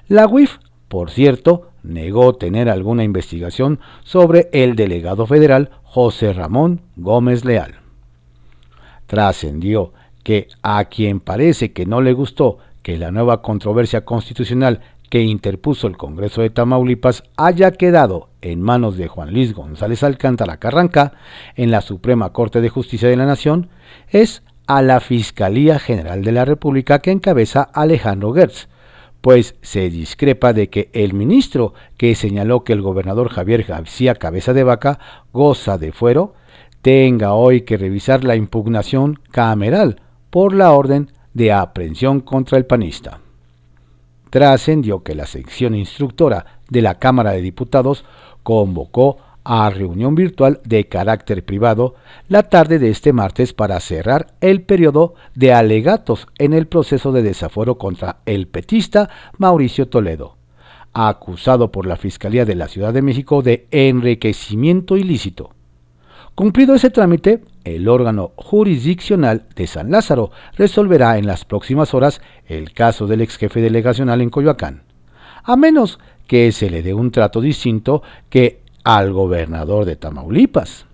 La 0.07 0.27
UIF, 0.27 0.57
por 0.87 1.09
cierto, 1.09 1.70
negó 1.83 2.35
tener 2.35 2.69
alguna 2.69 3.03
investigación 3.03 3.79
sobre 4.03 4.49
el 4.53 4.75
delegado 4.75 5.25
federal 5.25 5.71
José 5.83 6.33
Ramón 6.33 6.81
Gómez 6.95 7.45
Leal. 7.45 7.75
Trascendió 9.07 9.93
que 10.23 10.47
a 10.61 10.85
quien 10.85 11.19
parece 11.19 11.73
que 11.73 11.85
no 11.85 12.01
le 12.01 12.13
gustó 12.13 12.59
que 12.81 12.97
la 12.97 13.11
nueva 13.11 13.41
controversia 13.41 14.05
constitucional 14.05 14.81
que 15.09 15.21
interpuso 15.21 15.87
el 15.87 15.97
Congreso 15.97 16.41
de 16.41 16.49
Tamaulipas 16.49 17.23
haya 17.35 17.71
quedado 17.71 18.29
en 18.41 18.61
manos 18.61 18.95
de 18.95 19.09
Juan 19.09 19.33
Luis 19.33 19.53
González 19.53 20.03
Alcántara 20.03 20.57
Carranca 20.57 21.13
en 21.57 21.69
la 21.69 21.81
Suprema 21.81 22.31
Corte 22.31 22.61
de 22.61 22.69
Justicia 22.69 23.09
de 23.09 23.17
la 23.17 23.25
Nación 23.25 23.69
es 24.09 24.41
a 24.67 24.81
la 24.81 25.01
Fiscalía 25.01 25.79
General 25.79 26.23
de 26.23 26.31
la 26.31 26.45
República 26.45 26.99
que 26.99 27.11
encabeza 27.11 27.61
Alejandro 27.73 28.31
Gertz, 28.33 28.69
pues 29.21 29.55
se 29.61 29.89
discrepa 29.89 30.51
de 30.53 30.69
que 30.69 30.89
el 30.93 31.13
ministro 31.13 31.73
que 31.97 32.15
señaló 32.15 32.63
que 32.63 32.73
el 32.73 32.81
gobernador 32.81 33.29
Javier 33.29 33.63
García 33.63 34.15
Cabeza 34.15 34.53
de 34.53 34.63
Vaca 34.63 34.99
goza 35.31 35.77
de 35.77 35.91
fuero, 35.91 36.33
tenga 36.81 37.33
hoy 37.33 37.61
que 37.61 37.77
revisar 37.77 38.23
la 38.23 38.35
impugnación 38.35 39.19
cameral 39.31 40.01
por 40.31 40.53
la 40.53 40.71
orden 40.71 41.11
de 41.33 41.51
aprehensión 41.51 42.21
contra 42.21 42.57
el 42.57 42.65
panista. 42.65 43.19
Trascendió 44.31 45.03
que 45.03 45.13
la 45.13 45.27
sección 45.27 45.75
instructora 45.75 46.59
de 46.69 46.81
la 46.81 46.95
Cámara 46.95 47.31
de 47.31 47.41
Diputados 47.41 48.05
convocó 48.43 49.17
a 49.43 49.69
reunión 49.69 50.15
virtual 50.15 50.59
de 50.63 50.87
carácter 50.87 51.43
privado 51.43 51.95
la 52.27 52.43
tarde 52.43 52.79
de 52.79 52.89
este 52.89 53.13
martes 53.13 53.53
para 53.53 53.79
cerrar 53.79 54.27
el 54.41 54.61
periodo 54.61 55.15
de 55.35 55.53
alegatos 55.53 56.27
en 56.37 56.53
el 56.53 56.67
proceso 56.67 57.11
de 57.11 57.23
desafuero 57.23 57.77
contra 57.77 58.17
el 58.25 58.47
petista 58.47 59.09
Mauricio 59.37 59.87
Toledo, 59.87 60.37
acusado 60.93 61.71
por 61.71 61.85
la 61.85 61.97
Fiscalía 61.97 62.45
de 62.45 62.55
la 62.55 62.67
Ciudad 62.67 62.93
de 62.93 63.01
México 63.01 63.41
de 63.41 63.67
enriquecimiento 63.71 64.97
ilícito. 64.97 65.51
Cumplido 66.35 66.75
ese 66.75 66.89
trámite, 66.89 67.43
el 67.65 67.89
órgano 67.89 68.31
jurisdiccional 68.35 69.47
de 69.55 69.67
San 69.67 69.91
Lázaro 69.91 70.31
resolverá 70.55 71.17
en 71.17 71.27
las 71.27 71.45
próximas 71.45 71.93
horas 71.93 72.21
el 72.47 72.71
caso 72.73 73.05
del 73.05 73.21
ex 73.21 73.37
jefe 73.37 73.59
delegacional 73.59 74.21
en 74.21 74.29
Coyoacán, 74.29 74.83
a 75.43 75.55
menos 75.55 75.99
que 76.27 76.51
se 76.53 76.69
le 76.69 76.81
dé 76.81 76.93
un 76.93 77.11
trato 77.11 77.41
distinto 77.41 78.03
que 78.29 78.60
al 78.83 79.13
gobernador 79.13 79.85
de 79.85 79.95
Tamaulipas. 79.95 80.85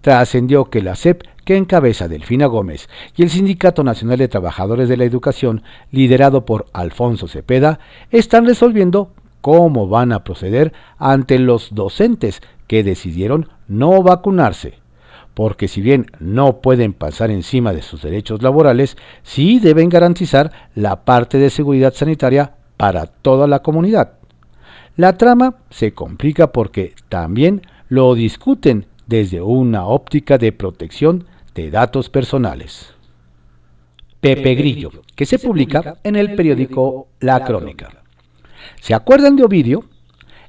Trascendió 0.00 0.66
que 0.66 0.82
la 0.82 0.96
CEP, 0.96 1.22
que 1.44 1.56
encabeza 1.56 2.08
Delfina 2.08 2.46
Gómez, 2.46 2.88
y 3.16 3.22
el 3.22 3.30
Sindicato 3.30 3.84
Nacional 3.84 4.18
de 4.18 4.28
Trabajadores 4.28 4.88
de 4.88 4.96
la 4.96 5.04
Educación, 5.04 5.62
liderado 5.90 6.44
por 6.44 6.66
Alfonso 6.72 7.28
Cepeda, 7.28 7.78
están 8.10 8.46
resolviendo 8.46 9.12
cómo 9.40 9.88
van 9.88 10.12
a 10.12 10.24
proceder 10.24 10.72
ante 10.98 11.38
los 11.38 11.74
docentes 11.74 12.42
que 12.66 12.82
decidieron 12.82 13.48
no 13.68 14.02
vacunarse, 14.02 14.78
porque 15.34 15.68
si 15.68 15.80
bien 15.80 16.06
no 16.18 16.60
pueden 16.60 16.92
pasar 16.92 17.30
encima 17.30 17.72
de 17.72 17.82
sus 17.82 18.02
derechos 18.02 18.42
laborales, 18.42 18.96
sí 19.22 19.58
deben 19.58 19.88
garantizar 19.88 20.50
la 20.74 21.04
parte 21.04 21.38
de 21.38 21.50
seguridad 21.50 21.92
sanitaria 21.92 22.54
para 22.76 23.06
toda 23.06 23.46
la 23.46 23.60
comunidad. 23.60 24.12
La 24.96 25.18
trama 25.18 25.56
se 25.70 25.92
complica 25.92 26.52
porque 26.52 26.94
también 27.08 27.62
lo 27.88 28.14
discuten 28.14 28.86
desde 29.08 29.42
una 29.42 29.86
óptica 29.86 30.38
de 30.38 30.52
protección 30.52 31.26
de 31.54 31.70
datos 31.70 32.08
personales. 32.10 32.94
Pepe 34.20 34.54
Grillo, 34.54 34.90
que 35.16 35.26
se 35.26 35.40
publica 35.40 35.96
en 36.04 36.14
el 36.14 36.36
periódico 36.36 37.08
La 37.18 37.44
Crónica. 37.44 38.04
¿Se 38.80 38.94
acuerdan 38.94 39.34
de 39.34 39.44
Ovidio? 39.44 39.84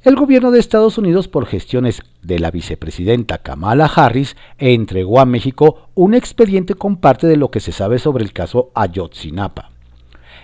El 0.04 0.16
gobierno 0.16 0.52
de 0.52 0.60
Estados 0.60 1.00
Unidos, 1.00 1.28
por 1.28 1.48
gestiones 1.48 2.04
de 2.22 2.38
la 2.38 2.52
vicepresidenta 2.52 3.40
Kamala 3.40 3.86
Harris, 3.88 4.38
entregó 4.60 5.20
a 5.20 5.26
México 5.26 5.90
un 5.96 6.14
expediente 6.14 6.76
con 6.76 6.98
parte 6.98 7.26
de 7.26 7.38
lo 7.38 7.50
que 7.50 7.60
se 7.60 7.72
sabe 7.72 7.98
sobre 7.98 8.24
el 8.24 8.32
caso 8.32 8.70
Ayotzinapa. 8.76 9.72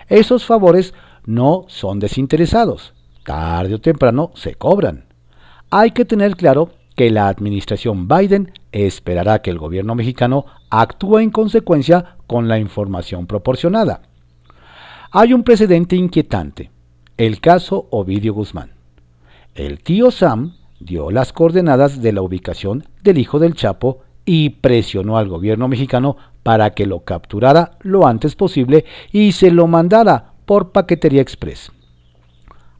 Esos 0.08 0.44
favores 0.44 0.92
no 1.24 1.64
son 1.68 2.00
desinteresados, 2.00 2.92
tarde 3.24 3.74
o 3.74 3.80
temprano 3.80 4.30
se 4.34 4.54
cobran. 4.54 5.04
Hay 5.70 5.92
que 5.92 6.04
tener 6.04 6.36
claro 6.36 6.70
que 6.96 7.10
la 7.10 7.28
administración 7.28 8.08
Biden 8.08 8.52
esperará 8.72 9.40
que 9.40 9.50
el 9.50 9.58
gobierno 9.58 9.94
mexicano 9.94 10.44
actúe 10.70 11.18
en 11.18 11.30
consecuencia 11.30 12.16
con 12.26 12.48
la 12.48 12.58
información 12.58 13.26
proporcionada. 13.26 14.02
Hay 15.10 15.32
un 15.32 15.42
precedente 15.42 15.96
inquietante, 15.96 16.70
el 17.16 17.40
caso 17.40 17.86
Ovidio 17.90 18.34
Guzmán. 18.34 18.72
El 19.54 19.82
tío 19.82 20.10
Sam 20.10 20.54
dio 20.80 21.10
las 21.10 21.32
coordenadas 21.32 22.00
de 22.02 22.12
la 22.12 22.22
ubicación 22.22 22.84
del 23.02 23.18
hijo 23.18 23.38
del 23.38 23.54
Chapo 23.54 24.00
y 24.24 24.50
presionó 24.50 25.18
al 25.18 25.28
gobierno 25.28 25.68
mexicano 25.68 26.16
para 26.42 26.70
que 26.70 26.86
lo 26.86 27.00
capturara 27.00 27.72
lo 27.80 28.06
antes 28.06 28.34
posible 28.34 28.84
y 29.12 29.32
se 29.32 29.50
lo 29.50 29.66
mandara 29.66 30.32
por 30.46 30.72
paquetería 30.72 31.22
express. 31.22 31.70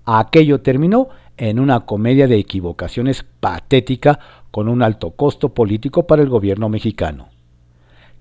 Aquello 0.05 0.61
terminó 0.61 1.09
en 1.37 1.59
una 1.59 1.81
comedia 1.81 2.27
de 2.27 2.39
equivocaciones 2.39 3.25
patética 3.41 4.19
con 4.51 4.69
un 4.69 4.83
alto 4.83 5.13
costo 5.13 5.55
político 5.55 6.07
para 6.07 6.23
el 6.23 6.29
gobierno 6.29 6.69
mexicano. 6.69 7.29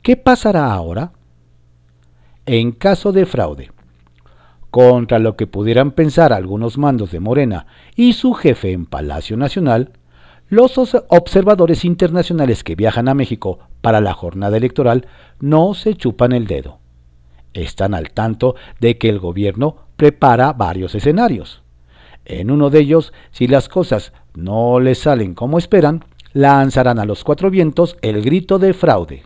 ¿Qué 0.01 0.17
pasará 0.17 0.73
ahora? 0.73 1.11
En 2.45 2.71
caso 2.71 3.11
de 3.11 3.25
fraude, 3.25 3.71
contra 4.71 5.19
lo 5.19 5.35
que 5.35 5.45
pudieran 5.47 5.91
pensar 5.91 6.33
algunos 6.33 6.77
mandos 6.77 7.11
de 7.11 7.19
Morena 7.19 7.67
y 7.95 8.13
su 8.13 8.33
jefe 8.33 8.71
en 8.71 8.85
Palacio 8.85 9.37
Nacional, 9.37 9.91
los 10.49 10.77
observadores 10.77 11.85
internacionales 11.85 12.63
que 12.63 12.75
viajan 12.75 13.07
a 13.07 13.13
México 13.13 13.59
para 13.81 14.01
la 14.01 14.13
jornada 14.13 14.57
electoral 14.57 15.07
no 15.39 15.73
se 15.73 15.95
chupan 15.95 16.33
el 16.33 16.47
dedo. 16.47 16.79
Están 17.53 17.93
al 17.93 18.11
tanto 18.11 18.55
de 18.79 18.97
que 18.97 19.09
el 19.09 19.19
gobierno 19.19 19.75
prepara 19.97 20.53
varios 20.53 20.95
escenarios. 20.95 21.60
En 22.25 22.51
uno 22.51 22.69
de 22.69 22.79
ellos, 22.79 23.13
si 23.31 23.47
las 23.47 23.69
cosas 23.69 24.13
no 24.35 24.79
les 24.79 24.99
salen 24.99 25.33
como 25.33 25.57
esperan, 25.57 26.05
lanzarán 26.33 26.99
a 26.99 27.05
los 27.05 27.23
cuatro 27.23 27.49
vientos 27.49 27.97
el 28.01 28.21
grito 28.21 28.59
de 28.59 28.73
fraude. 28.73 29.23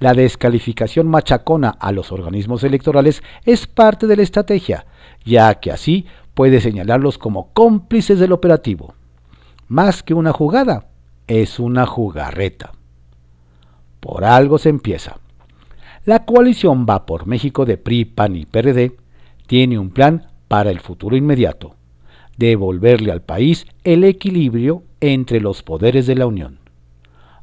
La 0.00 0.14
descalificación 0.14 1.08
machacona 1.08 1.70
a 1.70 1.90
los 1.92 2.12
organismos 2.12 2.62
electorales 2.62 3.22
es 3.44 3.66
parte 3.66 4.06
de 4.06 4.16
la 4.16 4.22
estrategia, 4.22 4.86
ya 5.24 5.54
que 5.56 5.72
así 5.72 6.06
puede 6.34 6.60
señalarlos 6.60 7.18
como 7.18 7.52
cómplices 7.52 8.20
del 8.20 8.32
operativo. 8.32 8.94
Más 9.66 10.02
que 10.02 10.14
una 10.14 10.32
jugada, 10.32 10.86
es 11.26 11.58
una 11.58 11.84
jugarreta. 11.84 12.72
Por 14.00 14.24
algo 14.24 14.58
se 14.58 14.68
empieza. 14.68 15.18
La 16.04 16.24
coalición 16.24 16.86
Va 16.88 17.04
por 17.04 17.26
México 17.26 17.66
de 17.66 17.76
PRI, 17.76 18.04
PAN 18.04 18.36
y 18.36 18.46
PRD 18.46 18.96
tiene 19.46 19.78
un 19.78 19.90
plan 19.90 20.28
para 20.46 20.70
el 20.70 20.80
futuro 20.80 21.16
inmediato, 21.16 21.74
devolverle 22.38 23.12
al 23.12 23.20
país 23.20 23.66
el 23.84 24.04
equilibrio 24.04 24.84
entre 25.00 25.40
los 25.40 25.62
poderes 25.62 26.06
de 26.06 26.14
la 26.14 26.26
Unión. 26.26 26.60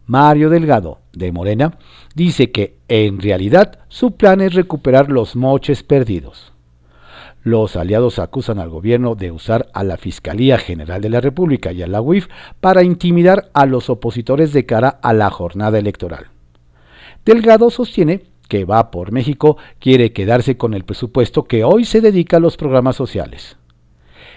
Mario 0.08 0.50
Delgado, 0.50 1.00
de 1.14 1.32
Morena, 1.32 1.78
dice 2.16 2.52
que 2.52 2.78
en 2.88 3.20
realidad 3.20 3.80
su 3.88 4.16
plan 4.16 4.42
es 4.42 4.54
recuperar 4.54 5.10
los 5.10 5.36
moches 5.36 5.84
perdidos. 5.84 6.54
Los 7.44 7.76
aliados 7.76 8.18
acusan 8.18 8.58
al 8.58 8.70
gobierno 8.70 9.16
de 9.16 9.32
usar 9.32 9.70
a 9.74 9.84
la 9.84 9.98
Fiscalía 9.98 10.58
General 10.58 11.02
de 11.02 11.10
la 11.10 11.22
República 11.22 11.72
y 11.72 11.84
a 11.84 11.88
la 11.88 12.02
UIF 12.02 12.28
para 12.60 12.84
intimidar 12.84 13.50
a 13.54 13.66
los 13.66 13.90
opositores 13.90 14.54
de 14.54 14.66
cara 14.66 14.90
a 14.90 15.14
la 15.14 15.30
jornada 15.30 15.78
electoral. 15.78 16.28
Delgado 17.24 17.70
sostiene 17.70 18.24
que 18.48 18.66
va 18.66 18.92
por 18.92 19.12
México 19.12 19.58
quiere 19.80 20.14
quedarse 20.14 20.58
con 20.58 20.74
el 20.74 20.86
presupuesto 20.86 21.44
que 21.44 21.64
hoy 21.64 21.86
se 21.86 22.02
dedica 22.02 22.38
a 22.38 22.40
los 22.40 22.58
programas 22.58 22.96
sociales. 22.96 23.58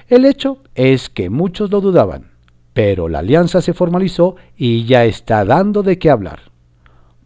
El 0.08 0.24
hecho 0.24 0.62
es 0.74 1.10
que 1.10 1.28
muchos 1.28 1.70
lo 1.70 1.82
dudaban, 1.82 2.30
pero 2.72 3.10
la 3.10 3.18
alianza 3.18 3.60
se 3.60 3.74
formalizó 3.74 4.36
y 4.56 4.86
ya 4.86 5.04
está 5.04 5.44
dando 5.44 5.82
de 5.82 5.98
qué 5.98 6.08
hablar. 6.10 6.40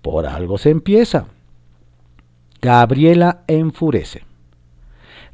Por 0.03 0.27
algo 0.27 0.59
se 0.59 0.71
empieza. 0.71 1.27
Gabriela 2.61 3.45
enfurece. 3.47 4.25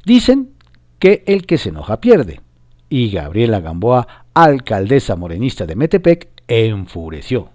Dicen 0.05 0.51
que 0.99 1.23
el 1.25 1.47
que 1.47 1.57
se 1.57 1.69
enoja 1.69 1.99
pierde. 1.99 2.41
Y 2.87 3.09
Gabriela 3.09 3.61
Gamboa, 3.61 4.07
alcaldesa 4.35 5.15
morenista 5.15 5.65
de 5.65 5.75
Metepec, 5.75 6.29
enfureció. 6.47 7.49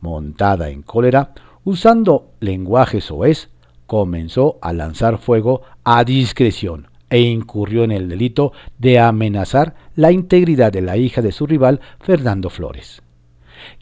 Montada 0.00 0.70
en 0.70 0.82
cólera, 0.82 1.32
usando 1.62 2.32
lenguaje 2.40 3.00
soez, 3.00 3.50
comenzó 3.86 4.58
a 4.62 4.72
lanzar 4.72 5.18
fuego 5.18 5.62
a 5.84 6.02
discreción 6.02 6.88
e 7.10 7.20
incurrió 7.20 7.84
en 7.84 7.92
el 7.92 8.08
delito 8.08 8.52
de 8.78 8.98
amenazar 8.98 9.74
la 9.94 10.12
integridad 10.12 10.72
de 10.72 10.82
la 10.82 10.96
hija 10.96 11.22
de 11.22 11.32
su 11.32 11.46
rival, 11.46 11.80
Fernando 12.00 12.50
Flores. 12.50 13.02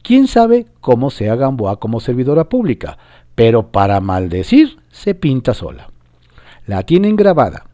Quién 0.02 0.28
sabe 0.28 0.66
cómo 0.80 1.10
sea 1.10 1.36
Gamboa 1.36 1.78
como 1.80 2.00
servidora 2.00 2.48
pública, 2.48 2.98
pero 3.34 3.72
para 3.72 4.00
maldecir 4.00 4.78
se 4.90 5.14
pinta 5.14 5.54
sola. 5.54 5.90
La 6.66 6.82
tienen 6.84 7.16
grabada. 7.16 7.66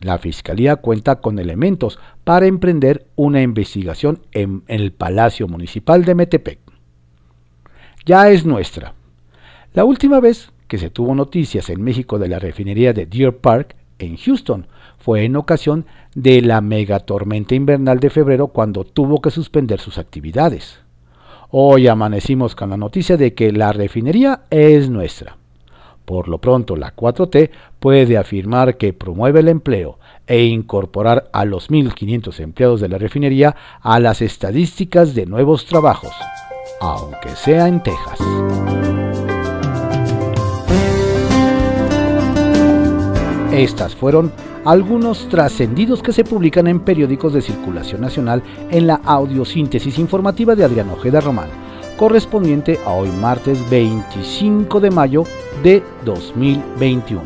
La 0.00 0.18
fiscalía 0.18 0.76
cuenta 0.76 1.20
con 1.20 1.38
elementos 1.38 1.98
para 2.24 2.46
emprender 2.46 3.06
una 3.14 3.42
investigación 3.42 4.20
en 4.32 4.64
el 4.66 4.92
Palacio 4.92 5.46
Municipal 5.46 6.04
de 6.04 6.14
Metepec. 6.14 6.58
Ya 8.04 8.30
es 8.30 8.44
nuestra. 8.44 8.94
La 9.74 9.84
última 9.84 10.18
vez 10.18 10.50
que 10.66 10.78
se 10.78 10.90
tuvo 10.90 11.14
noticias 11.14 11.70
en 11.70 11.82
México 11.82 12.18
de 12.18 12.28
la 12.28 12.38
refinería 12.38 12.92
de 12.92 13.06
Deer 13.06 13.36
Park, 13.36 13.76
en 13.98 14.16
Houston, 14.16 14.66
fue 15.02 15.24
en 15.24 15.34
ocasión 15.34 15.84
de 16.14 16.40
la 16.42 16.60
megatormenta 16.60 17.56
invernal 17.56 17.98
de 17.98 18.08
febrero 18.08 18.48
cuando 18.48 18.84
tuvo 18.84 19.20
que 19.20 19.30
suspender 19.30 19.80
sus 19.80 19.98
actividades. 19.98 20.78
Hoy 21.50 21.88
amanecimos 21.88 22.54
con 22.54 22.70
la 22.70 22.76
noticia 22.76 23.16
de 23.16 23.34
que 23.34 23.50
la 23.50 23.72
refinería 23.72 24.42
es 24.50 24.88
nuestra. 24.88 25.36
Por 26.04 26.28
lo 26.28 26.38
pronto, 26.38 26.76
la 26.76 26.94
4T 26.94 27.50
puede 27.80 28.16
afirmar 28.16 28.76
que 28.76 28.92
promueve 28.92 29.40
el 29.40 29.48
empleo 29.48 29.98
e 30.26 30.44
incorporar 30.44 31.28
a 31.32 31.44
los 31.44 31.68
1.500 31.68 32.40
empleados 32.40 32.80
de 32.80 32.88
la 32.88 32.98
refinería 32.98 33.56
a 33.80 33.98
las 33.98 34.22
estadísticas 34.22 35.14
de 35.14 35.26
nuevos 35.26 35.66
trabajos, 35.66 36.12
aunque 36.80 37.30
sea 37.30 37.66
en 37.66 37.82
Texas. 37.82 38.18
Estas 43.52 43.94
fueron 43.94 44.32
algunos 44.64 45.28
trascendidos 45.28 46.02
que 46.02 46.12
se 46.12 46.24
publican 46.24 46.66
en 46.66 46.80
periódicos 46.80 47.32
de 47.32 47.42
circulación 47.42 48.00
nacional 48.00 48.42
en 48.70 48.86
la 48.86 49.00
audiosíntesis 49.04 49.98
informativa 49.98 50.54
de 50.54 50.64
Adrián 50.64 50.90
Ojeda 50.90 51.20
Román, 51.20 51.48
correspondiente 51.96 52.78
a 52.86 52.90
hoy 52.90 53.10
martes 53.20 53.58
25 53.70 54.80
de 54.80 54.90
mayo 54.90 55.24
de 55.62 55.82
2021. 56.04 57.22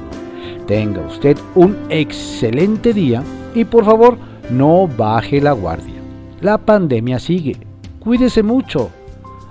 Tenga 0.66 1.00
usted 1.06 1.36
un 1.54 1.76
excelente 1.90 2.92
día 2.92 3.22
y 3.54 3.64
por 3.64 3.84
favor 3.84 4.18
no 4.50 4.88
baje 4.88 5.40
la 5.40 5.52
guardia. 5.52 5.94
La 6.40 6.58
pandemia 6.58 7.18
sigue. 7.18 7.56
Cuídese 8.00 8.42
mucho, 8.42 8.90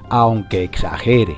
aunque 0.10 0.64
exagere. 0.64 1.36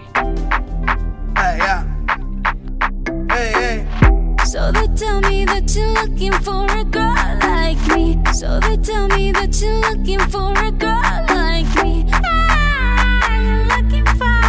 You're 5.77 5.93
looking 5.93 6.33
for 6.33 6.65
a 6.65 6.83
girl 6.83 7.15
like 7.41 7.77
me. 7.95 8.19
So 8.33 8.59
they 8.59 8.77
tell 8.77 9.07
me 9.09 9.31
that 9.31 9.61
you're 9.61 9.79
looking 9.81 10.19
for 10.31 10.51
a 10.57 10.71
girl 10.71 11.25
like 11.29 11.69
me. 11.83 12.05
Ah, 12.11 13.37
you're 13.37 13.65
looking 13.65 14.05
for 14.17 14.41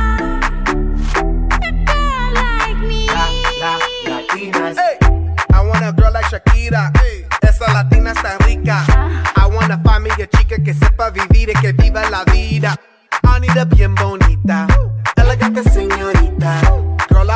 a 1.68 1.72
girl 1.84 2.32
like 2.34 2.78
me. 2.78 3.06
La, 3.06 3.28
la, 3.60 3.78
latinas. 4.08 4.76
Hey, 4.76 4.96
I 5.52 5.60
want 5.66 5.84
a 5.84 5.92
girl 5.92 6.12
like 6.12 6.24
Shakira. 6.26 6.96
Hey, 6.98 7.26
esa 7.42 7.70
latina 7.72 8.12
está 8.12 8.38
rica. 8.46 8.84
I 9.36 9.46
wanna 9.52 9.80
find 9.84 10.04
me 10.04 10.10
a 10.10 10.26
chica 10.26 10.56
que 10.62 10.72
sepa 10.72 11.10
vivir 11.10 11.50
y 11.50 11.60
que 11.60 11.72
viva 11.72 12.08
la 12.10 12.24
vida. 12.24 12.74
I 13.24 13.40
need 13.40 13.56
a 13.56 13.64
bien 13.64 13.94
bonita, 13.94 14.66
elegante 15.16 15.62
señorita. 15.62 16.77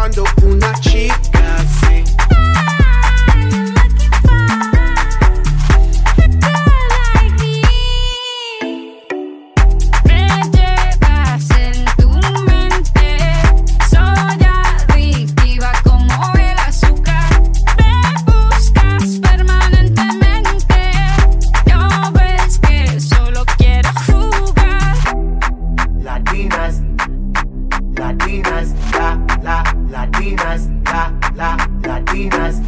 handle 0.00 0.24
una 0.42 0.72
la, 30.92 31.12
la, 31.34 31.56
latinas. 31.82 32.60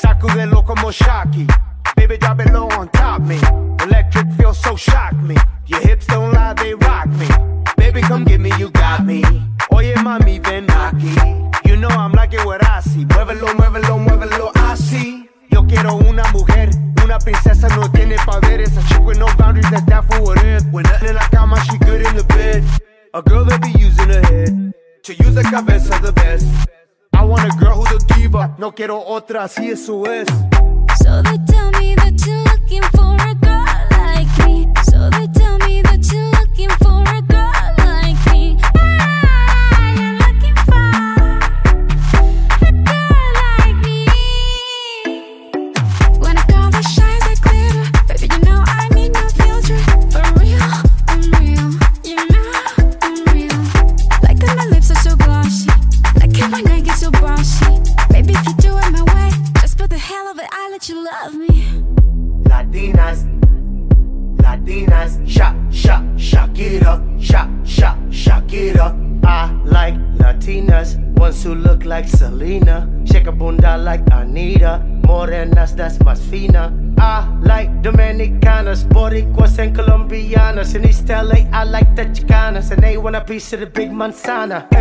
Sacúdelo 0.00 0.64
como 0.64 0.90
Shaki, 0.90 1.46
baby, 1.96 2.16
drop 2.18 2.40
it. 2.40 2.45
Quiero 28.76 29.02
otra, 29.02 29.44
así 29.44 29.70
eso 29.70 30.04
es. 30.06 30.28
Manzana. 83.96 84.75